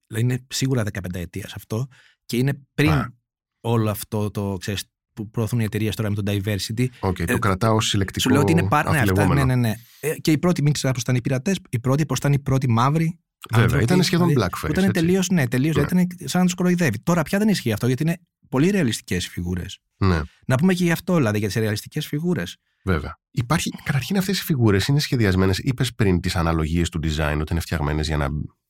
δηλαδή 0.07 0.33
είναι 0.33 0.45
σίγουρα 0.47 0.83
15ετίας 0.93 1.53
αυτό 1.53 1.87
και 2.25 2.37
είναι 2.37 2.53
πριν 2.73 2.89
Α. 2.91 3.13
όλο 3.61 3.89
αυτό 3.89 4.31
το 4.31 4.57
ξέρεις, 4.59 4.83
που 5.13 5.29
προωθούν 5.29 5.59
οι 5.59 5.63
εταιρείες 5.63 5.95
τώρα 5.95 6.09
με 6.09 6.15
το 6.15 6.21
diversity. 6.31 6.85
Οκ, 6.99 7.17
το 7.17 7.33
ε, 7.33 7.39
κρατάω 7.39 7.75
ως 7.75 7.87
συλλεκτικό 7.87 8.19
Σου 8.19 8.29
λέω 8.29 8.41
ότι 8.41 8.51
είναι 8.51 8.67
πάρα. 8.67 8.91
Ναι, 8.91 8.97
αυτά, 8.97 9.11
αμφιλεγόμενο. 9.11 9.45
ναι, 9.45 9.55
ναι, 9.55 9.67
ναι. 9.67 9.73
Ε, 9.99 10.15
και 10.19 10.31
οι 10.31 10.37
πρώτοι, 10.37 10.61
μην 10.61 10.73
ξεχνάς 10.73 10.93
πώς 10.93 10.99
ήταν 11.01 11.15
οι 11.15 11.21
πειρατές, 11.21 11.59
οι 11.69 11.79
πρώτοι 11.79 12.05
πώς 12.05 12.13
ήταν 12.17 12.33
οι 12.33 12.39
πρώτοι 12.39 12.69
μαύροι. 12.69 13.19
Βέβαια, 13.49 13.63
άνθρωποι, 13.65 13.83
ήταν 13.83 14.03
σχεδόν 14.03 14.27
δηλαδή, 14.27 14.49
blackface. 14.53 14.65
Που 14.65 14.71
ήταν 14.71 14.83
έτσι. 14.83 15.01
τελείως, 15.01 15.21
ναι, 15.31 15.47
τελείως, 15.47 15.75
Ναι. 15.75 15.81
ήταν 15.81 16.07
σαν 16.25 16.39
να 16.39 16.45
τους 16.45 16.55
κοροϊδεύει. 16.55 16.99
Τώρα 16.99 17.21
πια 17.23 17.37
δεν 17.39 17.47
ισχύει 17.47 17.71
αυτό 17.71 17.87
γιατί 17.87 18.03
είναι 18.03 18.17
πολύ 18.49 18.69
ρεαλιστικές 18.69 19.25
οι 19.25 19.29
φιγούρες. 19.29 19.79
Ναι, 19.97 20.21
Να 20.47 20.55
πούμε 20.55 20.73
και 20.73 20.83
γι' 20.83 20.91
αυτό 20.91 21.15
δηλαδή 21.15 21.37
για 21.37 21.47
τις 21.47 21.55
ρεαλιστικές 21.57 22.07
φιγούρες. 22.07 22.57
βέβαια. 22.85 23.17
Υπάρχει, 23.31 23.69
καταρχήν 23.83 24.17
αυτές 24.17 24.39
οι 24.39 24.43
φιγούρες 24.43 24.87
είναι 24.87 24.99
σχεδιασμένες, 24.99 25.57
είπες 25.57 25.93
πριν 25.93 26.19
τις 26.19 26.35
αναλογίες 26.35 26.89
του 26.89 26.99
design, 27.03 27.37
ότι 27.39 27.51
είναι 27.51 27.59
φτιαγμένες 27.61 28.07
για 28.07 28.17
να 28.17 28.27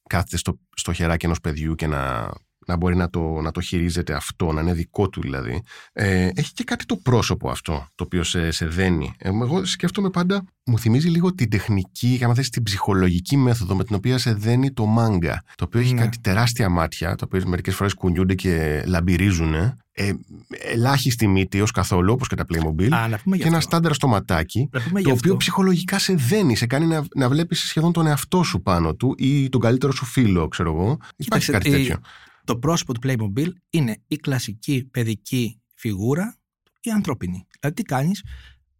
κάθεται 0.09 0.37
στο, 0.37 0.59
στο 0.75 0.93
χεράκι 0.93 1.25
ενός 1.25 1.39
παιδιού 1.39 1.75
και 1.75 1.87
να, 1.87 2.29
να 2.67 2.75
μπορεί 2.75 2.95
να 2.95 3.09
το, 3.09 3.19
να 3.41 3.51
το 3.51 3.61
χειρίζεται 3.61 4.13
αυτό, 4.13 4.51
να 4.51 4.61
είναι 4.61 4.73
δικό 4.73 5.09
του 5.09 5.21
δηλαδή. 5.21 5.63
Ε, 5.93 6.29
έχει 6.35 6.53
και 6.53 6.63
κάτι 6.63 6.85
το 6.85 6.95
πρόσωπο 6.95 7.49
αυτό, 7.49 7.87
το 7.95 8.03
οποίο 8.03 8.23
σε, 8.23 8.51
σε 8.51 8.65
δένει. 8.67 9.13
Ε, 9.17 9.29
εγώ 9.29 9.65
σκέφτομαι 9.65 10.09
πάντα, 10.09 10.43
μου 10.65 10.79
θυμίζει 10.79 11.07
λίγο 11.09 11.33
την 11.33 11.49
τεχνική, 11.49 12.07
για 12.07 12.27
να 12.27 12.33
θες 12.33 12.49
την 12.49 12.63
ψυχολογική 12.63 13.37
μέθοδο 13.37 13.75
με 13.75 13.83
την 13.83 13.95
οποία 13.95 14.17
σε 14.17 14.33
δένει 14.33 14.71
το 14.71 14.85
μάγκα. 14.85 15.43
Το 15.55 15.63
οποίο 15.63 15.79
έχει 15.79 15.93
Ναι. 15.93 16.01
κάτι 16.01 16.19
τεράστια 16.19 16.69
μάτια, 16.69 17.15
τα 17.15 17.25
οποία 17.25 17.47
μερικές 17.47 17.75
φορές 17.75 17.93
κουνιούνται 17.93 18.35
και 18.35 18.83
λαμπυρίζουν. 18.85 19.53
Ε, 19.95 20.11
ελάχιστη 20.71 21.27
μύτη 21.27 21.61
ως 21.61 21.71
καθόλου, 21.71 22.13
όπως 22.13 22.27
και 22.27 22.35
τα 22.35 22.45
Playmobil. 22.53 22.89
Α, 22.91 23.07
να 23.07 23.17
πούμε 23.23 23.35
γι' 23.35 23.41
και 23.41 23.47
ένα 23.47 23.57
αυτό. 23.57 23.69
στάνταρ 23.69 23.93
στο 23.93 24.07
ματάκι, 24.07 24.69
Να 24.71 24.79
πούμε 24.81 25.01
το 25.01 25.07
γι' 25.09 25.11
οποίο 25.15 25.23
αυτό. 25.31 25.37
ψυχολογικά 25.37 25.99
σε 25.99 26.13
δένει, 26.15 26.55
σε 26.55 26.65
κάνει 26.65 26.85
να, 26.85 27.03
να 27.15 27.29
βλέπεις 27.29 27.59
σχεδόν 27.59 27.91
τον 27.93 28.07
εαυτό 28.07 28.43
σου 28.43 28.61
πάνω 28.61 28.95
του 28.95 29.15
ή 29.17 29.49
τον 29.49 29.61
καλύτερο 29.61 29.91
σου 29.93 30.05
φίλο, 30.05 30.47
ξέρω 30.47 30.69
εγώ. 30.71 30.97
Υπάρχει 31.15 31.15
Κοίταξε, 31.45 31.51
κάτι 31.51 31.69
η- 31.69 31.71
τέτοιο. 31.71 31.97
Το 32.43 32.57
πρόσωπο 32.57 32.93
του 32.93 32.99
Playmobil 33.03 33.47
είναι 33.69 34.01
η 34.07 34.15
κλασική 34.15 34.83
παιδική 34.91 35.61
φιγούρα, 35.73 36.35
η 36.81 36.91
ανθρώπινη. 36.91 37.47
Δηλαδή 37.59 37.81
τι 37.81 37.87
κάνεις, 37.87 38.23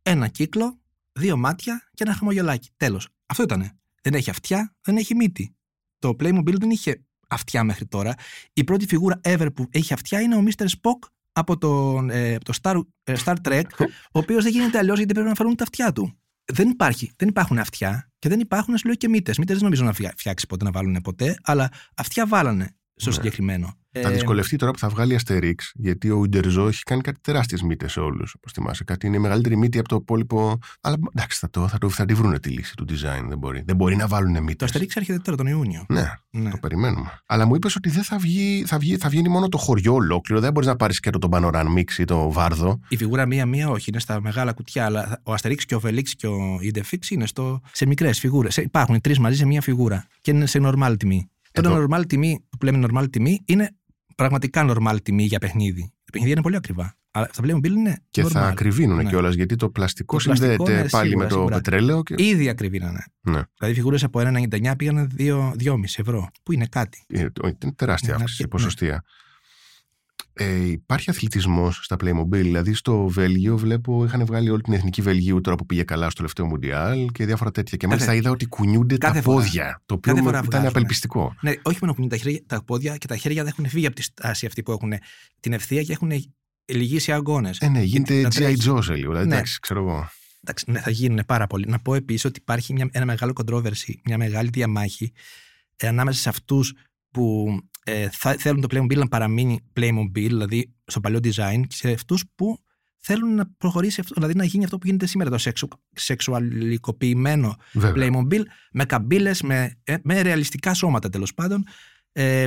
ένα 0.02 0.28
κύκλο, 0.28 0.80
δύο 1.12 1.38
μάτια 1.38 1.90
και 1.94 2.04
ένα 2.04 2.14
χαμογελάκι. 2.14 2.70
Τέλος. 2.78 3.08
Αυτό 3.26 3.44
ήτανε. 3.44 3.78
Δεν 4.02 4.14
έχει 4.14 4.30
αυτιά, 4.30 4.76
δεν 4.82 4.98
έχει 4.98 5.16
μύτη. 5.16 5.56
Το 6.00 6.10
Playmobil 6.10 6.58
δεν 6.60 6.70
είχε 6.70 7.04
αυτιά 7.28 7.64
μέχρι 7.64 7.86
τώρα. 7.86 8.14
Η 8.54 8.64
πρώτη 8.64 8.86
φιγούρα 8.88 9.20
ever 9.24 9.48
που 9.56 9.68
έχει 9.72 9.94
αυτιά 9.94 10.22
είναι 10.22 10.36
ο 10.36 10.44
Mr. 10.48 10.66
Spock 10.66 11.08
από 11.32 11.58
το, 11.58 12.00
ε, 12.10 12.36
από 12.36 12.46
το 12.46 12.54
Star, 12.62 12.82
ε, 13.04 13.14
Star 13.26 13.36
Trek, 13.44 13.64
ο 14.12 14.20
οποίος 14.20 14.44
δεν 14.44 14.52
γίνεται 14.52 14.78
αλλιώς 14.78 14.98
γιατί 14.98 15.14
πρέπει 15.14 15.28
να 15.28 15.36
φέρουν 15.36 15.56
τα 15.56 15.64
αυτιά 15.64 15.92
του. 15.92 16.18
Δεν, 16.46 16.70
υπάρχει, 16.70 17.12
δεν 17.16 17.28
υπάρχουν 17.28 17.60
αυτιά 17.60 18.12
και 18.20 18.30
δεν 18.30 18.40
υπάρχουν, 18.40 18.78
σου 18.78 18.86
λέω, 18.86 18.96
και 18.96 19.10
μύτες. 19.10 19.38
Μύτες 19.38 19.56
δεν 19.56 19.64
νομίζω 19.64 19.84
να 19.84 19.94
φτιά- 19.94 20.14
φτιάξεις 20.18 20.48
ποτέ 20.48 20.64
να 20.66 20.72
βάλουν 20.72 21.02
ποτέ, 21.02 21.38
αλλά 21.44 21.72
αυτιά 21.96 22.28
βάλανε 22.28 22.76
στο 22.96 23.10
Ναι. 23.10 23.16
συγκεκριμένο. 23.16 23.74
Θα 24.02 24.10
Ε, 24.10 24.12
δυσκολευτεί 24.14 24.56
τώρα 24.56 24.72
που 24.72 24.80
θα 24.80 24.90
βγάλει 24.90 25.20
Asterix, 25.26 25.54
γιατί 25.74 26.10
ο 26.10 26.24
Ιντερζό 26.24 26.68
έχει 26.68 26.84
κάνει 26.84 27.02
κάτι 27.02 27.20
τεράστιες 27.22 27.62
μύτες 27.62 27.92
σε 27.92 28.00
όλους. 28.00 28.34
Όπως 28.38 28.52
θυμάσαι. 28.52 28.84
Κάτι 28.84 29.08
είναι 29.08 29.16
η 29.16 29.20
μεγαλύτερη 29.20 29.58
μύτη 29.58 29.80
από 29.80 29.88
το 29.90 29.96
υπόλοιπο. 29.96 30.58
Αλλά 30.82 30.96
εντάξει, 31.16 31.40
θα, 31.40 31.50
το, 31.50 31.68
θα, 31.68 31.78
το, 31.78 31.90
θα 31.90 32.06
τη 32.06 32.14
βρούνε 32.14 32.40
τη 32.40 32.50
λύση 32.50 32.76
του 32.76 32.86
design. 32.90 33.26
Δεν 33.28 33.38
μπορεί, 33.38 33.64
δεν 33.66 33.76
μπορεί 33.76 33.96
να 33.96 34.08
βάλουν 34.08 34.44
μύτες. 34.44 34.72
Το 34.72 34.80
Asterix 34.80 34.88
έρχεται 34.96 35.20
τώρα 35.20 35.38
τον 35.38 35.48
Ιούνιο. 35.48 35.86
Ναι, 35.90 36.12
Ναι. 36.30 36.50
το 36.50 36.58
περιμένουμε. 36.58 37.12
Αλλά 37.26 37.46
μου 37.46 37.56
είπες 37.56 37.76
ότι 37.76 37.90
δεν 37.90 38.04
θα 38.04 38.18
βγει, 38.18 38.64
θα, 38.68 38.78
βγει, 38.78 38.98
θα 38.98 39.10
βγαίνει 39.10 39.30
μόνο 39.30 39.50
το 39.50 39.58
χωριό 39.58 39.94
ολόκληρο. 39.94 40.42
Δεν 40.42 40.52
μπορείς 40.52 40.68
να 40.70 40.76
πάρεις 40.76 41.00
και 41.00 41.10
το 41.10 41.18
τον 41.20 41.30
Πανοράν 41.30 41.72
Μίξ 41.72 41.98
ή 41.98 42.04
το 42.06 42.32
Βάρδο. 42.32 42.80
Η 42.88 42.98
φιγούρα 42.98 43.26
μία-μία 43.26 43.70
όχι, 43.70 43.90
είναι 43.90 44.00
στα 44.00 44.22
μεγάλα 44.22 44.54
κουτιά, 44.54 44.86
αλλά 44.86 45.22
ο 45.24 45.34
Asterix 45.34 45.62
και 45.66 45.76
ο 45.76 45.82
Velix 45.84 46.04
και 46.16 46.28
ο 46.28 46.58
Idefix 46.74 47.10
είναι 47.10 47.26
στο, 47.26 47.60
σε 47.72 47.86
μικρές 47.86 48.20
φιγούρες. 48.20 48.58
Υπάρχουν 48.58 49.02
τρεις 49.02 49.20
μαζί 49.20 49.38
σε 49.38 49.46
μία 49.46 49.62
φιγούρα 49.62 50.08
και 50.22 50.32
είναι 50.32 50.46
σε 50.46 50.60
normal 50.62 50.96
τιμή. 51.00 51.28
Τώρα, 51.62 51.70
Εδώ. 51.76 51.86
normal 51.90 52.04
τιμή 52.08 52.46
που 52.60 52.66
λέμε 52.66 52.88
normal 52.92 53.06
τιμή 53.12 53.42
είναι 53.46 53.70
πραγματικά 54.16 54.66
normal 54.70 54.98
τιμή 55.04 55.24
για 55.24 55.40
παιχνίδι. 55.40 55.82
Τα 55.82 56.12
παιχνίδια 56.12 56.32
είναι 56.34 56.42
πολύ 56.42 56.56
ακριβά. 56.56 56.98
Αλλά 57.12 57.30
στα 57.32 57.44
Playmobil 57.46 57.66
είναι. 57.70 58.00
Και 58.10 58.24
normal. 58.24 58.30
θα 58.30 58.48
ακριβίνουν 58.48 58.96
Ναι. 58.98 59.04
κιόλας 59.10 59.34
γιατί 59.36 59.56
το 59.56 59.70
πλαστικό 59.70 60.18
Το 60.18 60.24
πλαστικό, 60.24 60.48
συνδέεται 60.66 60.82
ναι, 60.84 60.90
πάλι 60.90 61.08
σίγουρα, 61.10 61.26
με 61.26 61.30
το 61.32 61.36
σίγουρα. 61.36 61.56
πετρέλαιο. 61.56 62.04
Και... 62.04 62.16
Ήδη 62.18 62.50
ακριβήνανε. 62.50 63.04
Ναι. 63.22 63.42
Δηλαδή, 63.60 63.76
φιγούρες 63.76 64.04
από 64.04 64.20
1,99 64.24 64.74
πήγαν 64.78 65.12
2,5 65.20 65.34
ευρώ. 65.98 66.30
Που 66.44 66.52
είναι 66.54 66.66
κάτι; 66.66 67.06
Είναι 67.08 67.32
είναι 67.62 67.74
τεράστια 67.76 68.10
Ναι, 68.10 68.20
αύξηση 68.20 68.42
ναι. 68.42 68.48
ποσοστία. 68.48 69.04
Ε, 70.36 70.66
υπάρχει 70.70 71.10
αθλητισμός 71.10 71.80
στα 71.84 71.96
Playmobil. 72.04 72.26
Δηλαδή 72.32 72.74
στο 72.74 73.08
Βέλγιο 73.08 73.58
βλέπω 73.58 74.06
είχαν 74.06 74.26
βγάλει 74.26 74.50
όλη 74.50 74.62
την 74.62 74.74
εθνική 74.74 75.02
Βελγίου 75.02 75.42
τώρα 75.42 75.56
που 75.58 75.66
πήγε 75.66 75.84
καλά 75.84 76.06
στο 76.06 76.16
τελευταίο 76.16 76.46
Μουντιάλ 76.46 77.08
και 77.12 77.26
διάφορα 77.26 77.52
τέτοια. 77.52 77.78
Και 77.78 77.88
μάλιστα 77.88 78.08
Κάθε- 78.08 78.20
είδα 78.22 78.32
ότι 78.32 78.46
κουνιούνται 78.46 78.98
τα 78.98 79.08
κάθε 79.08 79.22
φορά. 79.22 79.38
πόδια. 79.44 79.82
Το 79.86 79.94
οποίο 79.94 80.12
Κάθε 80.12 80.24
μου 80.24 80.24
φορά 80.32 80.38
ήταν 80.38 80.50
βγάζουν. 80.50 80.68
απελπιστικό. 80.70 81.36
Ναι, 81.42 81.52
όχι 81.62 81.78
μόνο 81.82 81.94
κουνούν 81.94 82.10
τα, 82.10 82.18
χέρια, 82.18 82.42
τα 82.46 82.64
πόδια 82.64 82.98
και 82.98 83.08
τα 83.08 83.18
χέρια 83.18 83.44
δεν 83.44 83.54
έχουν 83.58 83.70
φύγει 83.70 83.86
από 83.86 83.96
τη 83.96 84.02
στάση 84.04 84.46
αυτή 84.46 84.64
που 84.64 84.72
έχουν 84.72 84.94
την 85.40 85.54
ευθεία 85.54 85.84
και 85.84 85.92
έχουν 85.92 86.12
λυγίσει 86.66 87.12
αγώνες. 87.12 87.58
Ε, 87.60 87.68
ναι, 87.68 87.82
γίνεται 87.82 88.22
να 88.22 88.28
G.I. 88.30 88.34
τρέχει. 88.34 88.62
Joe 88.70 88.80
σε 88.84 88.96
λίγο. 88.96 89.12
Δηλαδή, 89.12 89.28
Ναι. 89.28 89.34
Εντάξει, 89.34 89.60
ξέρω 89.60 89.80
εγώ. 89.80 90.10
Εντάξει, 90.44 90.72
ναι, 90.72 90.80
θα 90.80 90.90
γίνουν 90.90 91.20
πάρα 91.28 91.48
πολύ. 91.48 91.66
Να 91.68 91.80
πω 91.80 91.96
επίσης 91.96 92.26
ότι 92.26 92.40
υπάρχει 92.42 92.74
μια, 92.74 92.90
ένα 92.92 93.06
μεγάλο 93.06 93.34
controversy, 93.44 93.94
μια 94.06 94.18
μεγάλη 94.18 94.50
διαμάχη 94.54 95.12
ε, 95.78 95.88
ανάμεσα 95.88 96.20
σε 96.20 96.30
αυτούς 96.30 96.74
που 97.12 97.58
ε, 97.84 98.10
θα, 98.12 98.36
θέλουν 98.40 98.62
το 98.62 98.68
Playmobil 98.72 98.98
να 98.98 99.08
παραμείνει 99.08 99.60
Playmobil, 99.76 100.12
δηλαδή 100.14 100.74
στο 100.86 101.00
παλιό 101.00 101.20
design, 101.24 101.62
και 101.68 101.76
σε 101.76 101.92
αυτούς 101.92 102.24
που 102.36 102.60
θέλουν 102.98 103.36
να 103.36 103.50
προχωρήσει 103.58 104.00
αυτό, 104.00 104.14
δηλαδή 104.16 104.34
να 104.36 104.44
γίνει 104.44 104.64
αυτό 104.64 104.78
που 104.78 104.86
γίνεται 104.86 105.06
σήμερα, 105.06 105.30
το 105.30 105.38
σεξου, 105.38 105.68
σεξουαλικοποιημένο 105.92 107.56
Βέβαια. 107.74 107.94
Playmobil, 107.96 108.42
με 108.72 108.86
καμπύλες, 108.86 109.42
με, 109.42 109.72
ε, 109.84 109.96
με 110.04 110.22
ρεαλιστικά 110.22 110.74
σώματα 110.74 111.10
τέλος 111.10 111.34
πάντων. 111.34 111.64
Ε, 112.12 112.46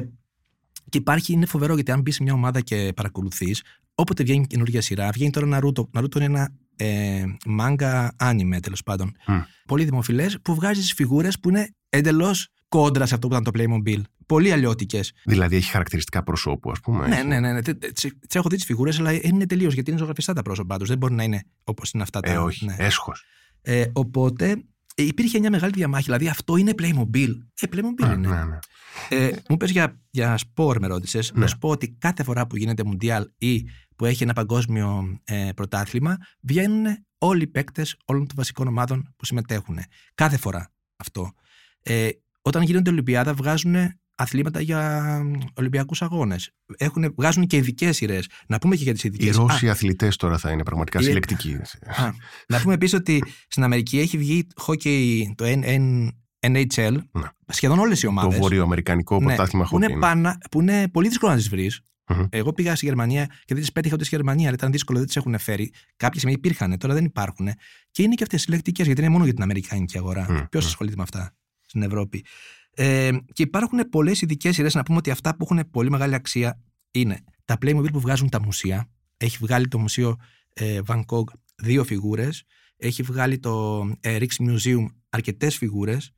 και 0.89 0.99
υπάρχει, 0.99 1.33
είναι 1.33 1.47
φοβερό 1.47 1.75
γιατί 1.75 1.91
αν 1.93 2.01
μπεις 2.01 2.15
σε 2.15 2.23
μια 2.23 2.33
ομάδα 2.33 2.61
και 2.61 2.93
παρακολουθείς, 2.97 3.63
όποτε 3.95 4.23
βγαίνει 4.23 4.47
καινούργια 4.47 4.81
σειρά, 4.81 5.11
βγαίνει 5.11 5.31
τώρα 5.31 5.59
Naruto. 5.59 5.99
Naruto 5.99 6.17
είναι 6.17 6.25
ένα 6.25 6.53
ε, 6.77 7.25
manga 7.59 8.09
anime 8.23 8.59
τέλος 8.63 8.83
πάντων. 8.83 9.13
Μμ. 9.27 9.39
Πολύ 9.67 9.85
δημοφιλές, 9.85 10.39
που 10.43 10.55
βγάζεις 10.55 10.89
τι 10.89 10.95
φιγούρες 10.95 11.39
που 11.39 11.49
είναι 11.49 11.75
εντελώς 11.89 12.49
κόντρα 12.69 13.07
σε 13.07 13.15
αυτό 13.15 13.29
που 13.29 13.35
ήταν 13.35 13.45
το 13.45 13.51
Playmobil. 13.55 14.01
Πολύ 14.27 14.53
αλλιώτικες. 14.53 15.13
Δηλαδή 15.25 15.57
έχει 15.57 15.71
χαρακτηριστικά 15.71 16.23
προσώπου, 16.23 16.71
ας 16.71 16.81
πούμε. 16.81 17.07
Ναι, 17.07 17.17
έχει. 17.17 17.27
ναι, 17.27 17.41
ναι. 17.41 17.53
ναι. 17.53 17.63
Τις 17.63 18.11
έχω 18.33 18.49
δει 18.49 18.57
τις 18.57 18.65
φιγούρες, 18.65 18.99
αλλά 18.99 19.13
είναι 19.13 19.47
τελείως 19.47 19.75
γιατί 19.75 19.91
είναι 19.91 19.99
ζωγραφιστά 19.99 20.33
τα 20.33 20.43
πρόσωπά 20.43 20.79
τους. 20.79 20.89
Δεν 20.89 20.99
μπορεί 20.99 21.15
να 21.15 21.23
είναι 21.23 21.45
όπως 21.65 21.91
είναι 21.91 22.03
αυτά 22.03 22.21
τα. 22.21 22.31
Ε, 22.31 22.37
όχι. 22.37 22.65
ναι. 22.65 22.77
Έσχος. 22.79 23.25
Ε, 23.63 23.85
οπότε 23.93 24.65
ε, 24.95 25.03
υπήρχε 25.03 25.39
μια 25.39 25.51
μεγάλη 25.51 25.73
διαμάχη. 25.73 26.05
Δηλαδή 26.05 26.29
αυτό 26.29 26.57
είναι 26.57 26.73
Playmobil. 26.79 27.29
Ε, 27.61 27.67
Playmobil 27.73 28.05
Α, 28.05 28.13
είναι. 28.13 28.29
ναι, 28.29 28.45
ναι. 28.45 28.59
Ε, 29.09 29.31
μου 29.49 29.57
πες 29.57 29.71
για, 29.71 30.01
για 30.11 30.37
σπορ 30.37 30.79
με 30.81 30.87
ρώτησες. 30.87 31.33
Ναι. 31.33 31.41
Να 31.41 31.47
σου 31.47 31.59
πω 31.59 31.69
ότι 31.69 31.89
κάθε 31.99 32.23
φορά 32.23 32.47
που 32.47 32.57
γίνεται 32.57 32.85
Μουντιάλ 32.85 33.31
ή 33.39 33.65
που 33.97 34.05
έχει 34.05 34.23
ένα 34.23 34.33
παγκόσμιο 34.33 35.21
ε, 35.25 35.51
πρωτάθλημα, 35.55 36.17
βγαίνουν 36.41 36.87
όλοι 37.19 37.43
οι 37.43 37.47
παίκτες 37.47 37.97
όλων 38.05 38.27
των 38.27 38.37
βασικών 38.37 38.67
ομάδων 38.67 39.15
που 39.17 39.25
συμμετέχουν. 39.25 39.79
Κάθε 40.15 40.37
φορά 40.37 40.73
αυτό. 40.97 41.33
Ε, 41.83 42.09
όταν 42.43 42.63
γίνονται 42.63 42.91
Ολυμπιάδα 42.91 43.35
βγάζουν 43.35 43.77
αθλήματα 44.17 44.61
για 44.61 45.21
Ολυμπιακούς 45.55 46.03
αγώνες. 46.03 46.51
Βγάζουν 47.17 47.47
και 47.47 47.57
ειδικές 47.57 47.97
σειρές. 47.97 48.29
Να 48.47 48.59
πούμε 48.59 48.77
και 48.77 48.83
για 48.83 48.93
τις 48.93 49.05
ειδικές. 49.05 49.35
Οι 49.35 49.39
Ρώσοι 49.39 49.69
αθλητές 49.69 50.17
τώρα 50.17 50.39
θα 50.39 50.51
είναι 50.51 50.63
πραγματικά 50.63 51.03
συλλεκτικοί. 51.03 51.55
Α, 52.03 52.11
να 52.49 52.61
πούμε 52.61 52.75
επίσης 52.75 52.99
ότι 52.99 53.23
στην 53.49 53.63
Αμερική 53.63 53.99
έχει 53.99 54.19
βγει 54.19 54.47
hockey, 54.67 55.23
το 55.35 55.45
NHL. 56.41 56.97
Ναι. 57.13 57.29
Σχεδόν 57.47 57.79
όλες 57.79 58.03
οι 58.03 58.07
ομάδες. 58.07 58.35
Το 58.35 58.41
βορειοαμερικανικό 58.41 59.19
ναι, 59.21 59.27
πρωτάθλημα 59.27 59.65
hockey. 59.65 59.71
Που 59.71 59.77
είναι, 59.77 59.99
πάνα, 59.99 60.39
που 60.51 60.61
είναι 60.61 60.89
πολύ 60.89 61.09
δύσκολο 61.09 61.33
να 61.33 61.37
τις 61.37 61.49
βρεις. 61.49 61.81
Mm-hmm. 62.09 62.27
Εγώ 62.31 62.53
πήγα 62.53 62.77
στη 62.77 62.87
Γερμανία 62.87 63.27
και 63.27 63.55
δεν 63.55 63.61
τις 63.61 63.73
πέτυχα 63.73 63.95
ούτε 63.95 64.05
στη 64.05 64.15
Γερμανία, 64.15 64.47
αλλά 64.47 64.55
ήταν 64.55 64.73
δύσκολο, 64.73 64.99
δεν 64.99 65.07
τις 65.07 65.17
έχουν 65.17 65.39
φέρει. 65.39 65.73
Κάποιε 65.97 66.21
σημεία 66.21 66.35
υπήρχαν, 66.37 66.79
τώρα 66.79 66.95
δεν 66.95 67.05
υπάρχουν. 67.05 67.49
Και 67.91 68.03
είναι 68.03 68.15
και 68.15 68.23
αυτές 68.23 68.43
συλλεκτικές, 68.43 68.87
γιατί 68.87 69.01
είναι 69.01 69.11
μόνο 69.11 69.25
για 69.25 69.33
την 69.33 69.43
Αμερικάνικη 69.43 69.99
αγορά. 69.99 70.27
Mm-hmm. 70.29 70.47
Ποιος 70.51 70.67
ασχολείται 70.67 70.97
με 70.97 71.03
αυτά 71.03 71.35
στην 71.61 71.83
Ευρώπη; 71.83 72.25
Ε, 72.79 73.11
και 73.33 73.43
υπάρχουν 73.43 73.89
πολλές 73.91 74.21
ειδικές 74.21 74.55
σειρές. 74.55 74.75
Να 74.75 74.83
πούμε 74.83 74.99
ότι 74.99 75.11
αυτά 75.11 75.37
που 75.37 75.47
έχουν 75.51 75.71
πολύ 75.71 75.91
μεγάλη 75.91 76.15
αξία 76.15 76.63
είναι 76.91 77.25
τα 77.45 77.57
Playmobil 77.63 77.93
που 77.93 78.01
βγάζουν 78.01 78.29
τα 78.29 78.43
μουσεία. 78.43 78.91
Έχει 79.17 79.37
βγάλει 79.41 79.69
το 79.69 79.79
μουσείο 79.79 80.17
ε, 80.53 80.81
Van 80.87 81.03
Gogh 81.07 81.25
δύο 81.57 81.85
φιγούρες. 81.85 82.43
Έχει 82.77 83.03
βγάλει 83.03 83.39
το 83.39 83.83
ε, 84.01 84.19
Museum 84.39 84.87
αρκετές 85.09 85.57
φιγούρες. 85.57 86.13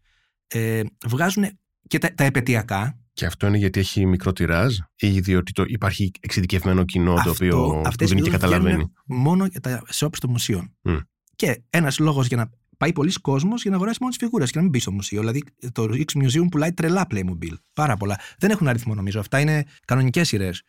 Ε, 0.46 0.82
βγάζουν 1.06 1.44
και 1.86 1.98
τα, 1.98 2.14
τα 2.14 2.24
επαιτειακά. 2.24 2.98
Και 3.12 3.26
αυτό 3.26 3.46
είναι 3.46 3.58
γιατί 3.58 3.80
έχει 3.80 4.06
μικρό 4.06 4.32
τυράζ 4.32 4.76
ή 4.96 5.20
διότι 5.20 5.52
το, 5.52 5.64
υπάρχει 5.66 6.10
εξειδικευμένο 6.20 6.84
κοινό 6.84 7.14
το 7.24 7.30
οποίο 7.30 7.82
δεν 7.98 8.22
και 8.22 8.30
καταλαβαίνει. 8.30 8.92
Μόνο 9.06 9.46
για 9.46 9.60
τα 9.60 9.82
shops 9.94 10.16
των 10.20 10.30
μουσείων. 10.30 10.74
Mm. 10.82 11.00
Και 11.36 11.62
ένας 11.70 11.98
λόγος 11.98 12.26
για 12.26 12.36
να 12.36 12.50
πάει 12.78 12.92
πολλοί 12.92 13.12
κόσμος 13.12 13.62
για 13.62 13.70
να 13.70 13.76
αγοράσει 13.76 13.98
μόνο 14.00 14.12
τις 14.12 14.22
φιγούρες 14.24 14.50
και 14.50 14.56
να 14.56 14.62
μην 14.62 14.70
μπει 14.70 14.78
στο 14.78 14.92
μουσείο. 14.92 15.20
Δηλαδή 15.20 15.42
το 15.72 15.88
X 15.90 16.22
Museum 16.22 16.46
πουλάει 16.50 16.72
τρελά 16.72 17.06
Playmobil. 17.10 17.52
Πάρα 17.72 17.96
πολλά. 17.96 18.20
Δεν 18.38 18.50
έχουν 18.50 18.68
αριθμό 18.68 18.94
νομίζω. 18.94 19.20
Αυτά 19.20 19.40
είναι 19.40 19.64
κανονικές 19.84 20.28
σειρές. 20.28 20.62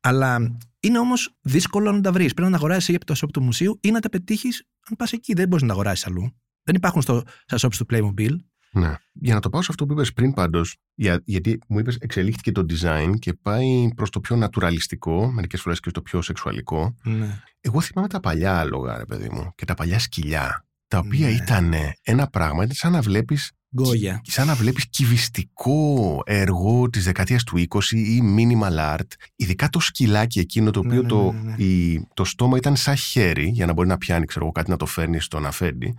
Αλλά 0.00 0.56
είναι 0.80 0.98
όμως 0.98 1.36
δύσκολο 1.40 1.92
να 1.92 2.00
τα 2.00 2.12
βρεις. 2.12 2.34
Πρέπει 2.34 2.50
να 2.50 2.58
τα 2.58 2.64
αγοράσεις 2.64 2.94
από 2.96 3.04
το 3.04 3.14
shop 3.22 3.28
του 3.32 3.42
μουσείου 3.42 3.78
ή 3.82 3.90
να 3.90 4.00
τα 4.00 4.08
πετύχεις 4.08 4.64
αν 4.90 4.96
πας 4.96 5.12
εκεί. 5.12 5.34
Δεν 5.34 5.48
μπορείς 5.48 5.62
να 5.62 5.68
τα 5.68 5.74
αγοράσεις 5.74 6.06
αλλού. 6.06 6.30
Δεν 6.62 6.74
υπάρχουν 6.74 7.02
στο, 7.02 7.22
στα 7.46 7.68
shops 7.68 7.74
του 7.76 7.86
Playmobil. 7.90 8.36
Ναι. 8.70 8.94
Για 9.12 9.34
να 9.34 9.40
το 9.40 9.48
πάω 9.48 9.62
σε 9.62 9.66
αυτό 9.70 9.86
που 9.86 9.92
είπες 9.92 10.12
πριν 10.12 10.32
πάντως, 10.32 10.76
για, 10.94 11.22
γιατί 11.24 11.58
μου 11.68 11.78
είπες 11.78 11.96
εξελίχθηκε 11.96 12.52
το 12.52 12.64
design 12.68 13.14
και 13.18 13.32
πάει 13.32 13.88
προς 13.96 14.10
το 14.10 14.20
πιο 14.20 14.36
νατουραλιστικό, 14.36 15.32
μερικές 15.32 15.60
φορές 15.60 15.80
και 15.80 15.90
το 15.90 16.02
πιο 16.02 16.22
σεξουαλικό. 16.22 16.96
Ναι. 17.02 17.42
Εγώ 17.60 17.80
θυμάμαι 17.80 18.08
τα 18.08 18.20
παλιά 18.20 18.58
άλογα, 18.58 18.96
ρε 18.96 19.04
παιδί 19.04 19.28
μου, 19.30 19.52
και 19.54 19.64
τα 19.64 19.74
παλιά 19.74 19.98
σκυλιά 19.98 20.65
τα 20.88 20.98
οποία 20.98 21.26
ναι. 21.26 21.32
ήταν 21.32 21.74
ένα 22.02 22.26
πράγμα, 22.26 22.62
ήταν 22.62 22.74
σαν 22.74 22.92
να 22.92 23.00
βλέπεις 23.00 23.52
Γκόγια. 23.76 24.20
Σαν 24.24 24.46
να 24.46 24.54
βλέπεις 24.54 24.88
κυβιστικό 24.90 26.22
έργο 26.26 26.90
της 26.90 27.04
δεκαετίας 27.04 27.44
του 27.44 27.64
20 27.68 27.80
ή 27.90 28.22
minimal 28.36 28.94
art. 28.94 29.08
Ειδικά 29.36 29.68
το 29.68 29.80
σκυλάκι 29.80 30.38
εκείνο 30.38 30.70
το 30.70 30.78
οποίο 30.78 31.02
ναι, 31.02 31.08
το, 31.08 31.32
ναι, 31.32 31.40
ναι, 31.50 31.64
η, 31.64 32.06
το 32.14 32.24
στόμα 32.24 32.56
ήταν 32.56 32.76
σαν 32.76 32.96
χέρι 32.96 33.48
για 33.48 33.66
να 33.66 33.72
μπορεί 33.72 33.88
να 33.88 33.98
πιάνει 33.98 34.24
ξέρω, 34.24 34.52
κάτι 34.52 34.70
να 34.70 34.76
το 34.76 34.86
φέρνει 34.86 35.20
στον 35.20 35.46
αφέντη. 35.46 35.94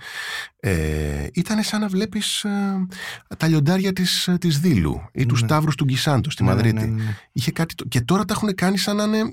Ε, 0.59 1.27
ήταν 1.33 1.63
σαν 1.63 1.81
να 1.81 1.87
βλέπεις 1.87 2.43
ε, 2.43 2.87
τα 3.37 3.47
λιοντάρια 3.47 3.93
της, 3.93 4.29
της 4.39 4.59
Δήλου 4.59 5.09
ή 5.13 5.25
τους 5.25 5.39
Σταύρους 5.39 5.75
του 5.75 5.83
Γκισάντο 5.83 6.29
στη 6.29 6.43
Μαδρίτη. 6.43 6.95
Είχε 7.31 7.51
κάτι, 7.51 7.75
και 7.87 8.01
τώρα 8.01 8.25
τα 8.25 8.33
έχουν 8.33 8.55
κάνει 8.55 8.77
σαν 8.77 8.95
να 8.95 9.03
είναι 9.03 9.31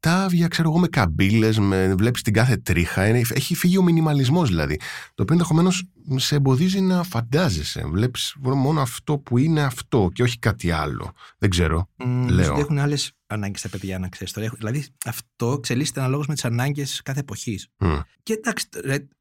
κουτάβια, 0.00 0.48
ξέρω 0.48 0.68
εγώ, 0.68 0.78
με 0.78 0.88
καμπύλες, 0.88 1.58
με, 1.58 1.94
βλέπεις 1.94 2.22
την 2.22 2.32
κάθε 2.32 2.56
τρίχα. 2.56 3.02
Έχει 3.02 3.54
φύγει 3.54 3.78
ο 3.78 3.82
μινιμαλισμός 3.82 4.48
δηλαδή. 4.48 4.76
Το 5.14 5.22
οποίο 5.22 5.34
ενδεχομένως 5.34 5.84
σε 6.16 6.34
εμποδίζει 6.34 6.80
να 6.80 7.02
φαντάζεσαι. 7.02 7.84
Βλέπεις 7.86 8.34
μόνο 8.40 8.80
αυτό 8.80 9.18
που 9.18 9.38
είναι 9.38 9.62
αυτό 9.62 10.10
και 10.12 10.22
όχι 10.22 10.38
κάτι 10.38 10.70
άλλο. 10.70 11.12
Δεν 11.38 11.50
ξέρω. 11.50 11.88
Mm, 12.04 12.26
λέω. 12.28 12.58
Έχουν 12.58 12.78
άλλες 12.78 13.12
ανάγκες 13.26 13.60
τα 13.60 13.68
παιδιά, 13.68 13.98
να 13.98 14.08
ξέρεις 14.08 14.32
τώρα. 14.32 14.52
Δηλαδή 14.56 14.86
αυτό 15.04 15.52
εξελίσσεται 15.52 16.00
αναλόγως 16.00 16.26
με 16.26 16.34
τις 16.34 16.44
ανάγκες 16.44 17.00
κάθε 17.04 17.20
εποχής. 17.20 17.68
Mm. 17.78 18.00
Και 18.22 18.32
εντάξει, 18.32 18.68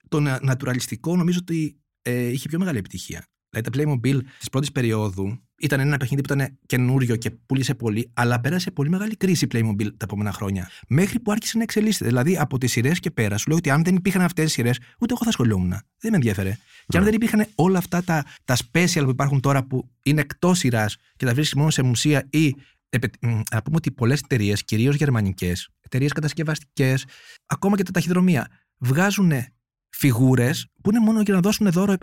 το 0.07 0.19
νατουραλιστικό 0.19 1.15
νομίζω 1.15 1.39
ότι 1.41 1.77
ε, 2.01 2.27
είχε 2.27 2.47
πιο 2.49 2.59
μεγάλη 2.59 2.77
επιτυχία. 2.77 3.25
Δηλαδή 3.49 3.69
τα 3.69 3.71
Playmobil 3.77 4.19
της 4.37 4.49
πρώτης 4.49 4.71
περίοδου 4.71 5.39
ήταν 5.59 5.79
ένα 5.79 5.97
παιχνίδι 5.97 6.21
που 6.21 6.33
ήταν 6.33 6.57
καινούριο 6.65 7.15
και 7.15 7.31
πούλησε 7.31 7.75
πολύ, 7.75 8.11
αλλά 8.13 8.39
πέρασε 8.39 8.71
πολύ 8.71 8.89
μεγάλη 8.89 9.15
κρίση 9.15 9.47
Playmobil 9.51 9.83
τα 9.83 10.03
επόμενα 10.03 10.31
χρόνια. 10.31 10.69
Μέχρι 10.87 11.19
που 11.19 11.31
άρχισε 11.31 11.57
να 11.57 11.63
εξελίσσεται. 11.63 12.05
Δηλαδή 12.05 12.37
από 12.37 12.57
τις 12.57 12.71
σειρές 12.71 12.99
και 12.99 13.11
πέρα, 13.11 13.37
σου 13.37 13.49
λέω 13.49 13.57
ότι 13.57 13.69
αν 13.69 13.83
δεν 13.83 13.95
υπήρχαν 13.95 14.21
αυτές 14.21 14.45
τι 14.45 14.51
σειρές, 14.51 14.77
ούτε 14.99 15.13
εγώ 15.13 15.23
θα 15.23 15.29
ασχολιόμουν. 15.29 15.69
Δεν 15.69 16.11
με 16.11 16.15
ενδιαφέρε. 16.15 16.57
Και 16.85 16.97
αν 16.97 17.03
ναι. 17.03 17.09
δεν 17.09 17.13
υπήρχαν 17.13 17.45
όλα 17.55 17.77
αυτά 17.77 18.03
τα, 18.03 18.25
τα 18.45 18.55
special 18.55 19.01
που 19.03 19.09
υπάρχουν 19.09 19.39
τώρα 19.39 19.63
που 19.63 19.89
είναι 20.03 20.21
εκτός 20.21 20.57
σειράς 20.57 20.97
και 21.15 21.25
τα 21.25 21.33
βρίσκεις 21.33 21.55
μόνο 21.55 21.69
σε 21.69 21.81
μουσεία 21.81 22.27
ή. 22.29 22.55
Να 23.51 23.61
πούμε 23.61 23.75
ότι 23.75 23.91
πολλές 23.91 24.19
εταιρείες, 24.19 24.63
κυρίως 24.63 24.95
γερμανικές, 24.95 25.69
εταιρείες 25.79 26.11
κατασκευαστικές, 26.11 27.05
ακόμα 27.45 27.75
και 27.77 27.83
τα 27.83 27.91
ταχυδρομεία, 27.91 28.47
βγάζουν 28.77 29.31
φιγούρες 29.89 30.67
που 30.81 30.89
είναι 30.89 30.99
μόνο 30.99 31.21
για 31.21 31.33
να 31.33 31.39
δώσουν 31.39 31.71
δώρο 31.71 31.95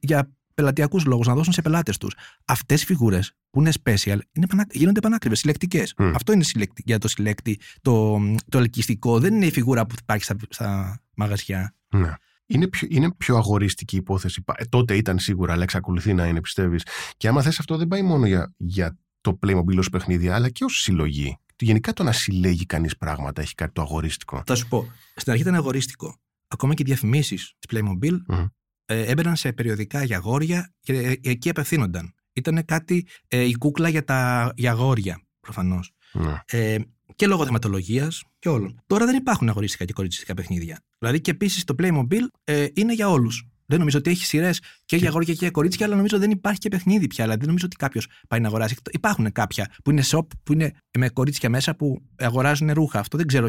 για 0.00 0.32
πελατειακούς 0.54 1.04
λόγους, 1.04 1.26
να 1.26 1.34
δώσουν 1.34 1.52
σε 1.52 1.62
πελάτες 1.62 1.98
τους. 1.98 2.14
Αυτές 2.44 2.82
οι 2.82 2.86
φιγούρες 2.86 3.32
που 3.50 3.60
είναι 3.60 3.72
special 3.84 4.18
είναι, 4.32 4.46
γίνονται 4.70 5.00
πανάκριβες, 5.00 5.38
συλλεκτικές. 5.38 5.94
Αυτό 5.96 6.32
είναι 6.32 6.42
συλλεκτι, 6.42 6.82
για 6.86 6.98
το 6.98 7.08
συλλέκτη. 7.08 7.60
Το, 7.80 8.18
το 8.48 8.58
ελκυστικό 8.58 9.18
δεν 9.18 9.34
είναι 9.34 9.46
η 9.46 9.50
φιγούρα 9.50 9.86
που 9.86 9.94
υπάρχει 10.02 10.24
στα, 10.24 10.36
στα 10.48 11.00
μαγαζιά. 11.14 11.74
Ναι. 11.88 12.14
Είναι 12.46 12.68
πιο, 12.68 12.88
είναι 12.90 13.14
πιο 13.14 13.36
αγορίστικη 13.36 13.94
η 13.94 13.98
υπόθεση. 13.98 14.42
Ε, 14.54 14.64
τότε 14.64 14.96
ήταν 14.96 15.18
σίγουρα, 15.18 15.52
αλλά 15.52 15.62
εξακολουθεί 15.62 16.14
να 16.14 16.26
είναι, 16.26 16.40
πιστεύεις. 16.40 16.86
Και 17.16 17.28
άμα 17.28 17.42
θες 17.42 17.58
αυτό, 17.58 17.76
δεν 17.76 17.88
πάει 17.88 18.02
μόνο 18.02 18.26
για, 18.26 18.54
για 18.56 18.98
το 19.20 19.38
Playmobil 19.46 19.78
ως 19.78 19.88
παιχνίδι, 19.88 20.28
αλλά 20.28 20.48
και 20.48 20.64
ως 20.64 20.80
συλλογή. 20.80 21.36
Γενικά 21.58 21.92
το 21.92 22.02
να 22.02 22.12
συλλέγει 22.12 22.66
κανείς 22.66 22.96
πράγματα 22.96 23.42
έχει 23.42 23.54
κάτι 23.54 23.72
το 23.72 23.82
αγορίστικο. 23.82 24.42
Θα 24.46 24.54
σου 24.54 24.68
πω. 24.68 24.92
Στην 25.14 25.32
αρχή 25.32 25.42
ήταν 25.42 25.54
αγορίστικο. 25.54 26.16
Ακόμα 26.48 26.74
και 26.74 26.82
οι 26.82 26.86
διαφημίσεις 26.86 27.54
της 27.58 27.78
Playmobil 27.78 28.16
ε, 28.28 28.44
έμπαιναν 28.92 29.36
σε 29.36 29.52
περιοδικά 29.52 30.04
για 30.04 30.16
αγόρια 30.16 30.72
και 30.80 30.92
ε, 30.92 31.30
εκεί 31.30 31.48
απευθύνονταν. 31.48 32.14
Ήταν 32.32 32.64
κάτι 32.64 33.06
ε, 33.28 33.42
η 33.42 33.54
κούκλα 33.54 33.88
για, 33.88 34.04
τα, 34.04 34.52
για 34.56 34.70
αγόρια, 34.70 35.20
προφανώς. 35.40 35.92
Ναι. 36.12 36.40
Ε, 36.46 36.78
και 37.16 37.26
λόγω 37.26 37.44
θεματολογίας 37.44 38.22
και 38.38 38.48
όλων. 38.48 38.80
Τώρα 38.86 39.06
δεν 39.06 39.16
υπάρχουν 39.16 39.48
αγορίστικα 39.48 39.84
και 39.84 39.92
κοριτσιστικά 39.92 40.34
παιχνίδια. 40.34 40.82
Δηλαδή 40.98 41.20
και 41.20 41.30
επίσης 41.30 41.64
το 41.64 41.74
Playmobil 41.78 42.26
ε, 42.44 42.66
είναι 42.74 42.94
για 42.94 43.08
όλους. 43.08 43.46
Δεν 43.66 43.78
νομίζω 43.78 43.98
ότι 43.98 44.10
έχει 44.10 44.24
σειρές 44.24 44.62
και 44.84 44.96
για 44.96 45.08
αγόρια 45.08 45.32
και 45.32 45.38
για 45.38 45.50
κορίτσια, 45.50 45.86
αλλά 45.86 45.96
νομίζω 45.96 46.18
δεν 46.18 46.30
υπάρχει 46.30 46.58
και 46.58 46.68
παιχνίδι 46.68 47.06
πια. 47.06 47.24
Δηλαδή 47.24 47.38
δεν 47.38 47.48
νομίζω 47.48 47.66
ότι 47.66 47.76
κάποιος 47.76 48.06
πάει 48.28 48.40
να 48.40 48.48
αγοράσει. 48.48 48.76
Υπάρχουν 48.90 49.32
κάποια 49.32 49.74
που 49.84 49.90
είναι 49.90 50.02
shop, 50.06 50.26
που 50.42 50.52
είναι 50.52 50.72
με 50.98 51.08
κορίτσια 51.08 51.50
μέσα 51.50 51.76
που 51.76 52.02
αγοράζουν 52.16 52.72
ρούχα. 52.72 52.98
Αυτό 52.98 53.16
δεν 53.16 53.26
ξέρω. 53.26 53.48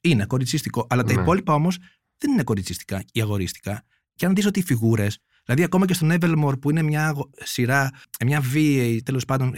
Είναι 0.00 0.26
κοριτσίστικο. 0.26 0.86
Αλλά 0.90 1.02
τα 1.04 1.14
ναι. 1.14 1.20
υπόλοιπα 1.20 1.54
όμως 1.54 1.78
δεν 2.18 2.32
είναι 2.32 2.42
κοριτσιστικά 2.42 3.04
ή 3.12 3.20
αγορίστικα. 3.20 3.84
Και 4.14 4.26
αν 4.26 4.34
δεις 4.34 4.46
ότι 4.46 4.58
οι 4.58 4.62
φιγούρες, 4.62 5.18
δηλαδή 5.44 5.62
ακόμα 5.62 5.86
και 5.86 5.94
στον 5.94 6.12
Evermore 6.12 6.60
που 6.60 6.70
είναι 6.70 6.82
μια 6.82 7.14
σειρά, 7.34 7.90
μια 8.24 8.40
βίαιη 8.40 9.02
τέλος 9.02 9.24
πάντων 9.24 9.54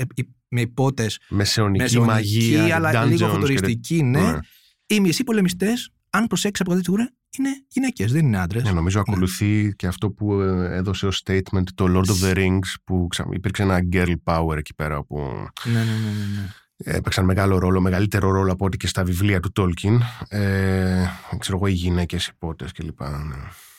με 0.49 0.61
υπότες. 0.61 1.21
Μεσαιωνική, 1.29 1.83
μεσαιωνική 1.83 2.13
μαγεία, 2.13 2.75
αλλά 2.75 3.05
λίγο 3.05 3.29
φωτοριστική, 3.29 4.03
ναι. 4.03 4.21
ναι. 4.21 4.39
Οι 4.87 5.01
μισοί 5.01 5.25
πολεμιστές, 5.25 5.91
αν 6.11 6.27
προσέξει 6.27 6.63
από 6.63 6.71
κάτι 6.71 6.85
φιγούρα, 6.85 7.11
είναι 7.39 7.51
γυναίκες, 7.69 8.13
δεν 8.13 8.27
είναι 8.27 8.39
άντρες. 8.39 8.63
Ναι, 8.63 8.71
νομίζω 8.71 8.99
ναι. 8.99 9.05
ακολουθεί 9.09 9.73
και 9.77 9.87
αυτό 9.87 10.11
που 10.11 10.41
ε, 10.41 10.77
έδωσε 10.77 11.07
ως 11.07 11.23
statement 11.25 11.65
το 11.75 11.85
Lord 11.89 12.11
of 12.11 12.29
the 12.29 12.37
Rings, 12.37 12.75
που 12.85 13.09
υπήρξε 13.33 13.63
ένα 13.63 13.81
girl 13.93 14.15
power 14.25 14.57
εκεί 14.57 14.75
πέρα. 14.75 15.05
Που... 15.05 15.19
Ναι, 15.65 15.73
ναι, 15.73 15.79
ναι. 15.79 15.85
ναι. 15.85 16.41
ναι. 16.41 16.49
Έπαιξαν 16.79 17.25
μεγάλο 17.25 17.59
ρόλο, 17.59 17.81
μεγαλύτερο 17.81 18.31
ρόλο 18.31 18.53
από 18.53 18.65
ό,τι 18.65 18.77
και 18.77 18.87
στα 18.87 19.05
βιβλία 19.05 19.41
του 19.41 19.53
Τόλκιν. 19.53 20.01
Ε, 20.29 21.05
ξέρω 21.39 21.57
εγώ, 21.57 21.67
οι 21.67 21.73
γυναίκες 21.73 22.27
υπότες 22.27 22.73
κλπ. 22.73 23.01
Ναι. 23.01 23.37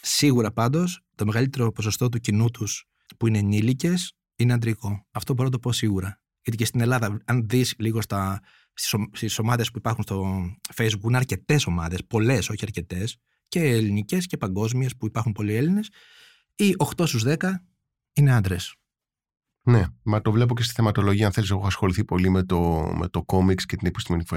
Σίγουρα 0.09 0.51
πάντως 0.51 1.01
το 1.15 1.25
μεγαλύτερο 1.25 1.71
ποσοστό 1.71 2.09
του 2.09 2.19
κοινού 2.19 2.49
τους 2.49 2.85
που 3.17 3.27
είναι 3.27 3.37
ενήλικες 3.37 4.13
είναι 4.35 4.53
αντρικό. 4.53 5.05
Αυτό 5.11 5.33
μπορώ 5.33 5.45
να 5.45 5.53
το 5.53 5.59
πω 5.59 5.71
σίγουρα. 5.71 6.21
Γιατί 6.41 6.57
και 6.57 6.65
στην 6.65 6.81
Ελλάδα, 6.81 7.17
αν 7.25 7.47
δεις 7.47 7.75
λίγο 7.77 8.01
στις 9.11 9.39
ομάδες 9.39 9.71
που 9.71 9.77
υπάρχουν 9.77 10.03
στο 10.03 10.45
Facebook, 10.75 11.03
είναι 11.03 11.17
αρκετές 11.17 11.65
ομάδες, 11.65 12.05
πολλές, 12.07 12.49
όχι 12.49 12.63
αρκετές, 12.63 13.17
και 13.47 13.59
ελληνικές 13.59 14.25
και 14.25 14.37
παγκόσμιες 14.37 14.95
που 14.97 15.05
υπάρχουν 15.05 15.31
πολλοί 15.31 15.53
Έλληνες, 15.53 15.89
οι 16.55 16.75
8 16.77 17.05
στους 17.05 17.23
10 17.23 17.65
είναι 18.13 18.33
άντρες. 18.33 18.75
Ναι, 19.61 19.85
μα 20.03 20.21
το 20.21 20.31
βλέπω 20.31 20.55
και 20.55 20.63
στη 20.63 20.73
θεματολογία. 20.73 21.25
Αν 21.25 21.31
θέλεις, 21.31 21.49
έχω 21.49 21.67
ασχοληθεί 21.67 22.05
πολύ 22.05 22.29
με 22.29 22.43
το, 22.43 22.91
με 22.97 23.07
το 23.07 23.23
κόμιξ 23.23 23.65
και 23.65 23.75
την 23.75 23.87
επιστημονική 23.87 24.35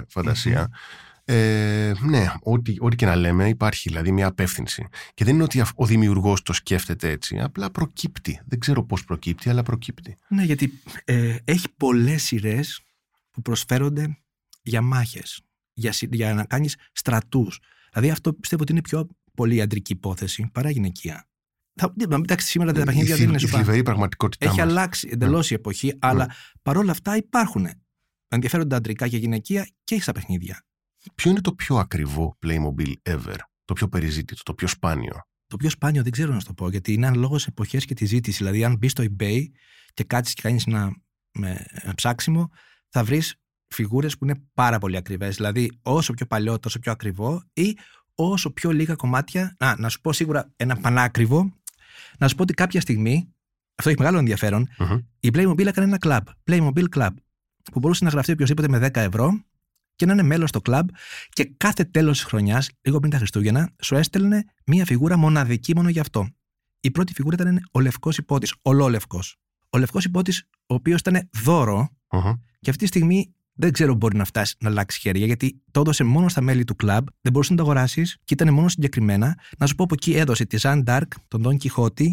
ε, 1.32 1.92
ναι, 2.00 2.32
ό,τι, 2.42 2.74
ό,τι 2.78 2.96
και 2.96 3.06
να 3.06 3.16
λέμε 3.16 3.48
υπάρχει 3.48 3.88
δηλαδή 3.88 4.12
μια 4.12 4.26
απεύθυνση. 4.26 4.86
Και 5.14 5.24
δεν 5.24 5.34
είναι 5.34 5.42
ότι 5.42 5.62
ο 5.74 5.86
δημιουργός 5.86 6.42
το 6.42 6.52
σκέφτεται 6.52 7.10
έτσι, 7.10 7.38
απλά 7.38 7.70
προκύπτει. 7.70 8.40
Δεν 8.46 8.58
ξέρω 8.58 8.84
πώς 8.84 9.04
προκύπτει, 9.04 9.50
αλλά 9.50 9.62
προκύπτει. 9.62 10.18
Ναι, 10.28 10.42
γιατί 10.42 10.80
ε, 11.04 11.36
έχει 11.44 11.66
πολλές 11.76 12.22
σειρές 12.22 12.80
που 13.30 13.42
προσφέρονται 13.42 14.18
για 14.62 14.82
μάχες, 14.82 15.40
για, 15.72 15.94
για 16.10 16.34
να 16.34 16.44
κάνεις 16.44 16.76
στρατούς. 16.92 17.60
Δηλαδή 17.92 18.10
αυτό 18.10 18.32
πιστεύω 18.32 18.62
ότι 18.62 18.72
είναι 18.72 18.82
πιο 18.82 19.08
πολύ 19.34 19.60
αντρική 19.60 19.92
υπόθεση 19.92 20.48
παρά 20.52 20.70
γυναικεία. 20.70 21.28
Θα, 21.74 21.94
εντάξει, 21.98 22.46
σήμερα 22.48 22.72
τα 22.72 22.84
παιχνίδια 22.84 23.14
η, 23.14 23.18
δεν 23.18 23.28
είναι 23.28 23.36
η 23.36 23.40
σούπα. 23.40 23.56
θλιβερή 23.56 23.82
πραγματικότητά 23.82 24.46
Έχει 24.46 24.60
μας. 24.60 24.68
αλλάξει 24.68 25.08
εντελώς 25.12 25.50
η 25.50 25.54
εποχή, 25.54 25.96
αλλά 25.98 26.34
παρόλα 26.62 26.90
αυτά 26.90 27.16
υπάρχουν 27.16 27.68
ενδιαφέροντα 28.28 28.76
αντρικά 28.76 29.08
και 29.08 29.16
γυναικεία 29.16 29.68
και 29.84 30.00
στα 30.00 30.12
παιχνίδια. 30.12 30.64
Ποιο 31.14 31.30
είναι 31.30 31.40
το 31.40 31.54
πιο 31.54 31.76
ακριβό 31.76 32.38
Playmobil 32.46 32.92
ever, 33.02 33.36
το 33.64 33.72
πιο 33.74 33.88
περιζήτητο, 33.88 34.42
το 34.42 34.54
πιο 34.54 34.68
σπάνιο; 34.68 35.20
Το 35.46 35.56
πιο 35.56 35.70
σπάνιο 35.70 36.02
δεν 36.02 36.12
ξέρω 36.12 36.32
να 36.32 36.40
σου 36.40 36.46
το 36.46 36.54
πω, 36.54 36.70
γιατί 36.70 36.92
είναι 36.92 37.06
αναλόγως 37.06 37.46
εποχές 37.46 37.84
και 37.84 37.94
τη 37.94 38.04
ζήτηση. 38.04 38.36
Δηλαδή, 38.36 38.64
αν 38.64 38.76
μπεις 38.76 38.90
στο 38.90 39.04
eBay 39.04 39.40
και 39.94 40.04
κάτσεις 40.04 40.34
και 40.34 40.42
κάνεις 40.42 40.66
ένα, 40.66 40.96
με, 41.32 41.66
ένα 41.70 41.94
ψάξιμο, 41.94 42.50
θα 42.88 43.04
βρεις 43.04 43.34
φιγούρες 43.66 44.18
που 44.18 44.24
είναι 44.24 44.42
πάρα 44.54 44.78
πολύ 44.78 44.96
ακριβές. 44.96 45.36
Δηλαδή, 45.36 45.78
όσο 45.82 46.12
πιο 46.12 46.26
παλιό, 46.26 46.58
τόσο 46.58 46.78
πιο 46.78 46.92
ακριβό 46.92 47.42
ή 47.52 47.76
όσο 48.14 48.50
πιο 48.50 48.70
λίγα 48.70 48.94
κομμάτια. 48.94 49.56
Να, 49.58 49.78
να 49.78 49.88
σου 49.88 50.00
πω 50.00 50.12
σίγουρα 50.12 50.52
ένα 50.56 50.76
πανάκριβο. 50.76 51.52
Να 52.18 52.28
σου 52.28 52.34
πω 52.34 52.42
ότι 52.42 52.54
κάποια 52.54 52.80
στιγμή, 52.80 53.34
αυτό 53.74 53.90
έχει 53.90 53.98
μεγάλο 53.98 54.18
ενδιαφέρον, 54.18 54.68
Μμμ. 54.78 54.98
η 55.20 55.28
Playmobil 55.32 55.66
έκανε 55.66 55.86
ένα 55.86 55.98
club, 56.00 56.32
Playmobil 56.50 56.84
Club, 56.96 57.10
που 57.72 57.78
μπορούσε 57.78 58.04
να 58.04 58.10
γραφτεί 58.10 58.32
οποιοδήποτε 58.32 58.68
με 58.68 58.78
10 58.78 58.96
ευρώ 58.96 59.44
και 60.00 60.06
να 60.06 60.12
είναι 60.12 60.22
μέλος 60.22 60.48
στο 60.48 60.60
club 60.64 60.82
και 61.28 61.52
κάθε 61.56 61.84
τέλος 61.84 62.18
της 62.18 62.26
χρονιάς, 62.26 62.70
λίγο 62.80 62.98
πριν 62.98 63.10
τα 63.10 63.18
Χριστούγεννα, 63.18 63.70
σου 63.82 63.94
έστελνε 63.94 64.44
μία 64.66 64.84
φιγούρα 64.84 65.16
μοναδική 65.16 65.76
μόνο 65.76 65.88
γι' 65.88 66.00
αυτό. 66.00 66.28
Η 66.80 66.90
πρώτη 66.90 67.12
φιγούρα 67.12 67.36
ήταν 67.40 67.60
ο 67.72 67.80
λευκός 67.80 68.18
υπότης, 68.18 68.54
ολόλευκο. 68.62 69.22
Ο 69.70 69.78
λευκός 69.78 70.04
υπότης, 70.04 70.48
ο 70.66 70.74
οποίος 70.74 71.00
ήταν 71.00 71.28
δώρο 71.44 71.88
Μμμ. 72.12 72.32
και 72.60 72.70
αυτή 72.70 72.82
τη 72.82 72.86
στιγμή 72.86 73.34
δεν 73.52 73.72
ξέρω 73.72 73.94
μπορεί 73.94 74.16
να 74.16 74.24
φτάσει 74.24 74.56
να 74.60 74.68
αλλάξει 74.68 75.00
χέρια, 75.00 75.26
γιατί 75.26 75.62
το 75.70 75.80
έδωσε 75.80 76.04
μόνο 76.04 76.28
στα 76.28 76.40
μέλη 76.40 76.64
του 76.64 76.76
κλαμπ, 76.76 77.06
δεν 77.20 77.32
μπορούσες 77.32 77.50
να 77.50 77.56
το 77.56 77.62
αγοράσεις 77.62 78.16
και 78.24 78.34
ήταν 78.34 78.54
μόνο 78.54 78.68
συγκεκριμένα. 78.68 79.38
Να 79.58 79.66
σου 79.66 79.74
πω 79.74 79.84
από 79.84 79.94
εκεί 79.94 80.12
έδωσε 80.12 80.44
τη 80.44 80.56
Ζαν 80.56 80.82
Ντάρκ, 80.82 81.12
τον 81.28 81.42
Don 81.46 81.56
Quixote, 81.64 82.06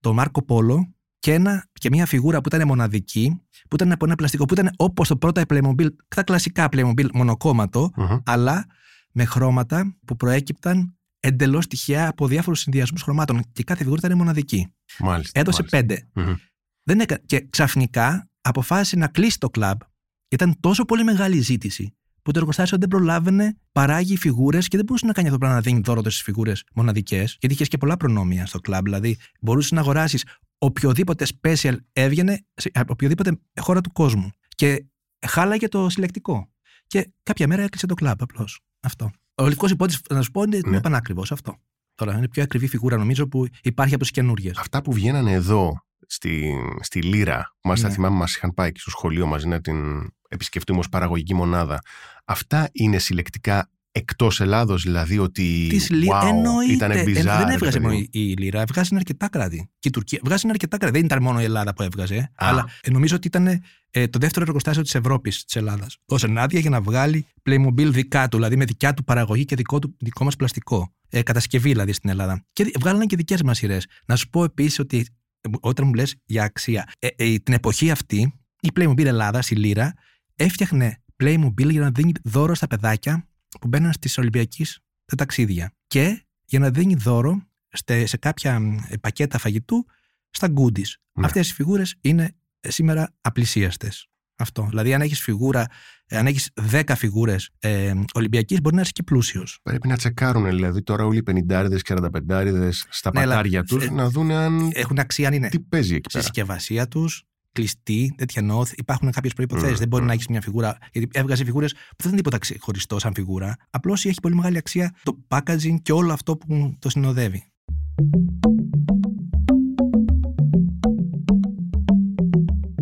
τον 0.00 0.14
Μάρκο 0.14 0.44
Πόλο 0.44 0.94
και, 1.18 1.32
ένα, 1.32 1.68
και 1.72 1.88
μια 1.90 2.06
φιγούρα 2.06 2.40
που 2.40 2.48
ήταν 2.54 2.66
μοναδική, 2.66 3.42
που 3.68 3.74
ήταν 3.74 3.92
από 3.92 4.04
ένα 4.04 4.14
πλαστικό, 4.14 4.44
που 4.44 4.54
ήταν 4.54 4.70
όπως 4.76 5.08
το 5.08 5.16
πρώτο 5.16 5.42
Playmobil, 5.48 5.86
τα 6.08 6.22
κλασικά 6.22 6.68
Playmobil 6.72 7.10
μονοκόμματο, 7.12 7.90
Μμμ. 7.96 8.18
αλλά 8.24 8.66
με 9.12 9.24
χρώματα 9.24 9.96
που 10.06 10.16
προέκυπταν 10.16 10.96
εντελώς 11.20 11.66
τυχαία 11.66 12.08
από 12.08 12.26
διάφορους 12.26 12.60
συνδυασμούς 12.60 13.02
χρωμάτων. 13.02 13.42
Και 13.52 13.62
κάθε 13.62 13.82
φιγούρα 13.82 14.00
ήταν 14.04 14.18
μοναδική. 14.18 14.74
Μάλιστα. 14.98 15.40
Έδωσε 15.40 15.62
μάλιστα. 15.62 15.78
πέντε. 15.78 16.08
Μμμ. 16.14 16.34
Δεν 16.82 17.00
έκα... 17.00 17.18
Και 17.26 17.46
ξαφνικά 17.50 18.30
αποφάσισε 18.40 18.96
να 18.96 19.06
κλείσει 19.06 19.38
το 19.38 19.50
κλαμπ. 19.50 19.80
Ήταν 20.28 20.60
τόσο 20.60 20.84
πολύ 20.84 21.04
μεγάλη 21.04 21.36
η 21.36 21.40
ζήτηση 21.40 21.92
που 22.22 22.32
το 22.32 22.38
εργοστάσιο 22.38 22.78
δεν 22.78 22.88
προλάβαινε, 22.88 23.56
παράγει 23.72 24.16
φιγούρες 24.16 24.68
και 24.68 24.76
δεν 24.76 24.86
μπορούσε 24.86 25.06
να 25.06 25.12
κάνει 25.12 25.28
αυτό 25.28 25.38
το 25.38 25.46
πράγμα 25.46 25.62
να 25.64 25.70
δίνει 25.70 25.80
δώρο 25.84 26.02
τι 26.02 26.10
φιγούρες 26.10 26.64
μοναδικές, 26.74 27.36
γιατί 27.40 27.54
είχες 27.54 27.68
και 27.68 27.78
πολλά 27.78 27.96
προνόμια 27.96 28.46
στο 28.46 28.60
κλαμπ. 28.60 28.84
Δηλαδή, 28.84 29.16
μπορούσες 29.40 29.70
να 29.70 29.80
αγοράσεις 29.80 30.24
οποιοδήποτε 30.58 31.26
special 31.42 31.76
έβγαινε 31.92 32.46
σε 32.54 32.70
από 32.74 32.92
οποιοδήποτε 32.92 33.40
χώρα 33.60 33.80
του 33.80 33.92
κόσμου. 33.92 34.30
Και 34.48 34.84
χάλαγε 35.26 35.68
το 35.68 35.88
συλλεκτικό. 35.88 36.50
Και 36.86 37.12
κάποια 37.22 37.46
μέρα 37.46 37.62
έκλεισε 37.62 37.86
το 37.86 37.94
κλαμπ 37.94 38.22
απλώς. 38.22 38.60
Αυτό. 38.80 39.10
Ο 39.34 39.46
λευκός 39.48 39.70
υπότης, 39.70 40.00
να 40.10 40.22
σου 40.22 40.30
πω, 40.30 40.42
είναι 40.42 40.60
Ναι. 40.66 40.80
πανάκριβο 40.80 41.22
αυτό. 41.30 41.56
Τώρα 41.94 42.12
είναι 42.12 42.24
η 42.24 42.28
πιο 42.28 42.42
ακριβή 42.42 42.66
φιγούρα 42.66 42.96
νομίζω 42.96 43.28
που 43.28 43.46
υπάρχει 43.62 43.94
από 43.94 44.02
τις 44.02 44.12
καινούριες. 44.12 44.58
Αυτά 44.58 44.82
που 44.82 44.92
βγαίνανε 44.92 45.32
εδώ 45.32 45.82
στη, 46.06 46.54
στη 46.80 47.02
Λύρα, 47.02 47.52
που 47.60 47.68
μάλιστα 47.68 47.88
Ναι. 47.88 47.94
θυμάμαι 47.94 48.16
μας 48.16 48.36
είχαν 48.36 48.54
πάει 48.54 48.72
και 48.72 48.80
στο 48.80 48.90
σχολείο 48.90 49.26
μαζί 49.26 49.46
να 49.46 49.60
την 49.60 50.08
επισκεφτούμε 50.28 50.78
ως 50.78 50.88
παραγωγική 50.88 51.34
μονάδα. 51.34 51.82
Αυτά 52.24 52.68
είναι 52.72 52.98
συλλεκτικά 52.98 53.70
εκτός 53.92 54.40
Ελλάδος, 54.40 54.82
δηλαδή 54.82 55.18
ότι 55.18 55.66
Της 55.68 55.90
Λύρα. 55.90 56.20
wow, 56.22 56.28
Εννοείται. 56.28 56.72
ήταν 56.72 56.90
Ε, 56.90 57.02
bizarre, 57.02 57.04
δεν 57.14 57.24
ρε 57.46 57.52
έβγαζε 57.54 57.58
παιδί 57.58 57.78
μόνο 57.80 57.94
μου. 57.94 58.00
η 58.00 58.08
η 58.30 58.34
Λύρα, 58.36 58.60
έβγαζε 58.60 58.94
αρκετά 58.96 59.28
κράτη. 59.28 59.70
Και 59.78 59.88
η 59.88 59.90
Τουρκία 59.90 60.20
βγάζει 60.24 60.48
αρκετά 60.48 60.76
κράτη. 60.78 60.94
Δεν 60.96 61.04
ήταν 61.04 61.22
μόνο 61.22 61.40
η 61.40 61.44
Ελλάδα 61.44 61.74
που 61.74 61.82
έβγαζε. 61.82 62.30
Αλλά 62.34 62.68
ε, 62.80 62.90
νομίζω 62.90 63.16
ότι 63.16 63.26
ήταν 63.26 63.46
ε, 63.90 64.06
το 64.08 64.18
δεύτερο 64.18 64.44
εργοστάσιο 64.48 64.82
της 64.82 64.94
Ευρώπης, 64.94 65.44
της 65.44 65.56
Ελλάδας. 65.56 65.96
Δώσε 66.06 66.32
άδεια 66.36 66.60
για 66.60 66.70
να 66.70 66.80
βγάλει 66.80 67.26
Playmobil 67.50 67.86
δικά 67.90 68.28
του, 68.28 68.36
δηλαδή 68.36 68.56
με 68.56 68.64
δικιά 68.64 68.94
του 68.94 69.04
παραγωγή 69.04 69.44
και 69.44 69.56
δικό, 69.56 69.78
του, 69.78 69.96
δικό 69.98 70.24
μας 70.24 70.36
πλαστικό. 70.36 70.92
Ε, 71.10 71.22
κατασκευή 71.22 71.68
δηλαδή 71.68 71.92
στην 71.92 72.10
Ελλάδα. 72.10 72.44
Και 72.52 72.64
δι- 72.64 72.78
βγάλανε 72.80 73.04
και 73.06 73.16
δικές 73.16 73.42
μας 73.42 73.56
σειρές. 73.58 73.86
Να 74.06 74.16
σου 74.16 74.28
πω 74.28 74.44
επίσης 74.44 74.78
ότι 74.78 75.06
ε, 75.40 75.48
όταν 75.60 75.86
μου 75.86 75.94
λες 75.94 76.14
για 76.24 76.42
αξία, 76.44 76.88
ε, 76.98 77.08
ε, 77.16 77.38
την 77.38 77.54
εποχή 77.54 77.90
αυτή 77.90 78.34
η 78.60 78.68
Playmobil 78.76 79.04
Ελλάδας, 79.04 79.50
η 79.50 79.54
Λύρα, 79.54 79.94
έφτιαχνε 80.36 81.02
Playmobil 81.22 81.70
για 81.70 81.80
να 81.80 81.90
δίνει 81.90 82.12
δώρο 82.24 82.54
στα 82.54 82.66
παιδάκια 82.66 83.27
που 83.60 83.68
μπαίναν 83.68 83.92
στις 83.92 84.18
Ολυμπιακές 84.18 84.80
τα 85.04 85.16
ταξίδια. 85.16 85.72
Και 85.86 86.26
για 86.44 86.58
να 86.58 86.70
δίνει 86.70 86.94
δώρο 86.94 87.42
στε- 87.68 88.06
σε 88.06 88.16
κάποια 88.16 88.60
μ, 88.60 88.76
ε, 88.88 88.96
πακέτα 89.00 89.38
φαγητού 89.38 89.86
στα 90.30 90.48
goodies. 90.56 90.90
Ναι. 91.18 91.26
Αυτές 91.26 91.50
οι 91.50 91.54
φιγούρες 91.54 91.94
είναι 92.00 92.36
ε, 92.60 92.70
σήμερα 92.70 93.14
απλησίαστες. 93.20 94.06
Αυτό. 94.40 94.66
Δηλαδή, 94.68 94.94
αν 94.94 95.00
έχεις 95.00 95.20
φιγούρα, 95.20 95.66
ε, 96.06 96.16
αν 96.16 96.26
έχεις 96.26 96.50
10 96.70 96.94
φιγούρες 96.96 97.50
ε, 97.58 97.94
Ολυμπιακής, 98.14 98.60
μπορεί 98.60 98.74
να 98.74 98.80
είσαι 98.80 98.90
και 98.92 99.02
πλούσιος. 99.02 99.58
Πρέπει 99.62 99.88
να 99.88 99.96
τσεκάρουν 99.96 100.44
δηλαδή 100.44 100.82
τώρα 100.82 101.04
όλοι 101.04 101.18
οι 101.18 101.22
50 101.30 101.68
και 101.82 101.94
45 101.94 102.70
στα 102.90 103.10
Ναι, 103.14 103.20
αλλά, 103.20 103.28
πατάρια 103.30 103.62
τους 103.64 103.84
ε, 103.84 103.90
να 103.90 104.08
δουν 104.10 104.30
αν 104.30 104.70
Έχουν 104.72 104.98
αξία 104.98 105.28
αν 105.28 105.34
είναι 105.34 105.48
τι 105.48 105.60
παίζει 105.60 105.94
εκεί 105.94 106.02
στη 106.08 106.12
πέρα. 106.12 106.24
συσκευασία 106.24 106.88
τους, 106.88 107.22
κλειστή, 107.52 108.14
τέτοια 108.16 108.42
νόθ. 108.42 108.72
Υπάρχουν 108.76 109.10
κάποιες 109.10 109.32
προποθέσει. 109.32 109.70
Μμμ, 109.70 109.78
Δεν 109.78 109.88
μπορεί 109.88 110.02
μμμ. 110.02 110.08
να 110.08 110.14
έχεις 110.14 110.28
μια 110.28 110.40
φιγούρα. 110.40 110.76
Γιατί 110.92 111.08
έβγαζε 111.18 111.44
φιγούρες 111.44 111.72
που 111.72 111.78
δεν 111.98 112.08
είναι 112.08 112.16
τίποτα 112.16 112.38
ξεχωριστό 112.38 112.98
σαν 112.98 113.14
φιγούρα. 113.14 113.56
Απλώς 113.70 114.04
έχει 114.04 114.20
πολύ 114.20 114.34
μεγάλη 114.34 114.56
αξία 114.58 114.94
το 115.02 115.18
packaging 115.28 115.74
και 115.82 115.92
όλο 115.92 116.12
αυτό 116.12 116.36
που 116.36 116.76
το 116.78 116.88
συνοδεύει. 116.90 117.42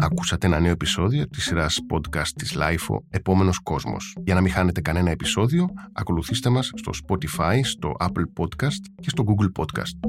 Ακούσατε 0.01 0.47
ένα 0.47 0.61
νέο 0.61 0.71
επεισόδιο 0.71 1.29
της 1.29 1.45
σειράς 1.45 1.79
podcast 1.93 2.29
της 2.37 2.57
LIFO 2.57 2.97
«Επόμενος 3.09 3.59
κόσμος». 3.59 4.17
Για 4.25 4.35
να 4.35 4.41
μην 4.41 4.53
χάνετε 4.53 4.81
κανένα 4.81 5.11
επεισόδιο, 5.11 5.67
ακολουθήστε 5.93 6.51
μας 6.51 6.71
στο 6.75 6.93
Spotify, 7.07 7.61
στο 7.63 7.95
Apple 7.99 8.43
Podcast 8.43 8.81
και 9.01 9.09
στο 9.11 9.25
Google 9.27 9.63
Podcast. 9.63 10.09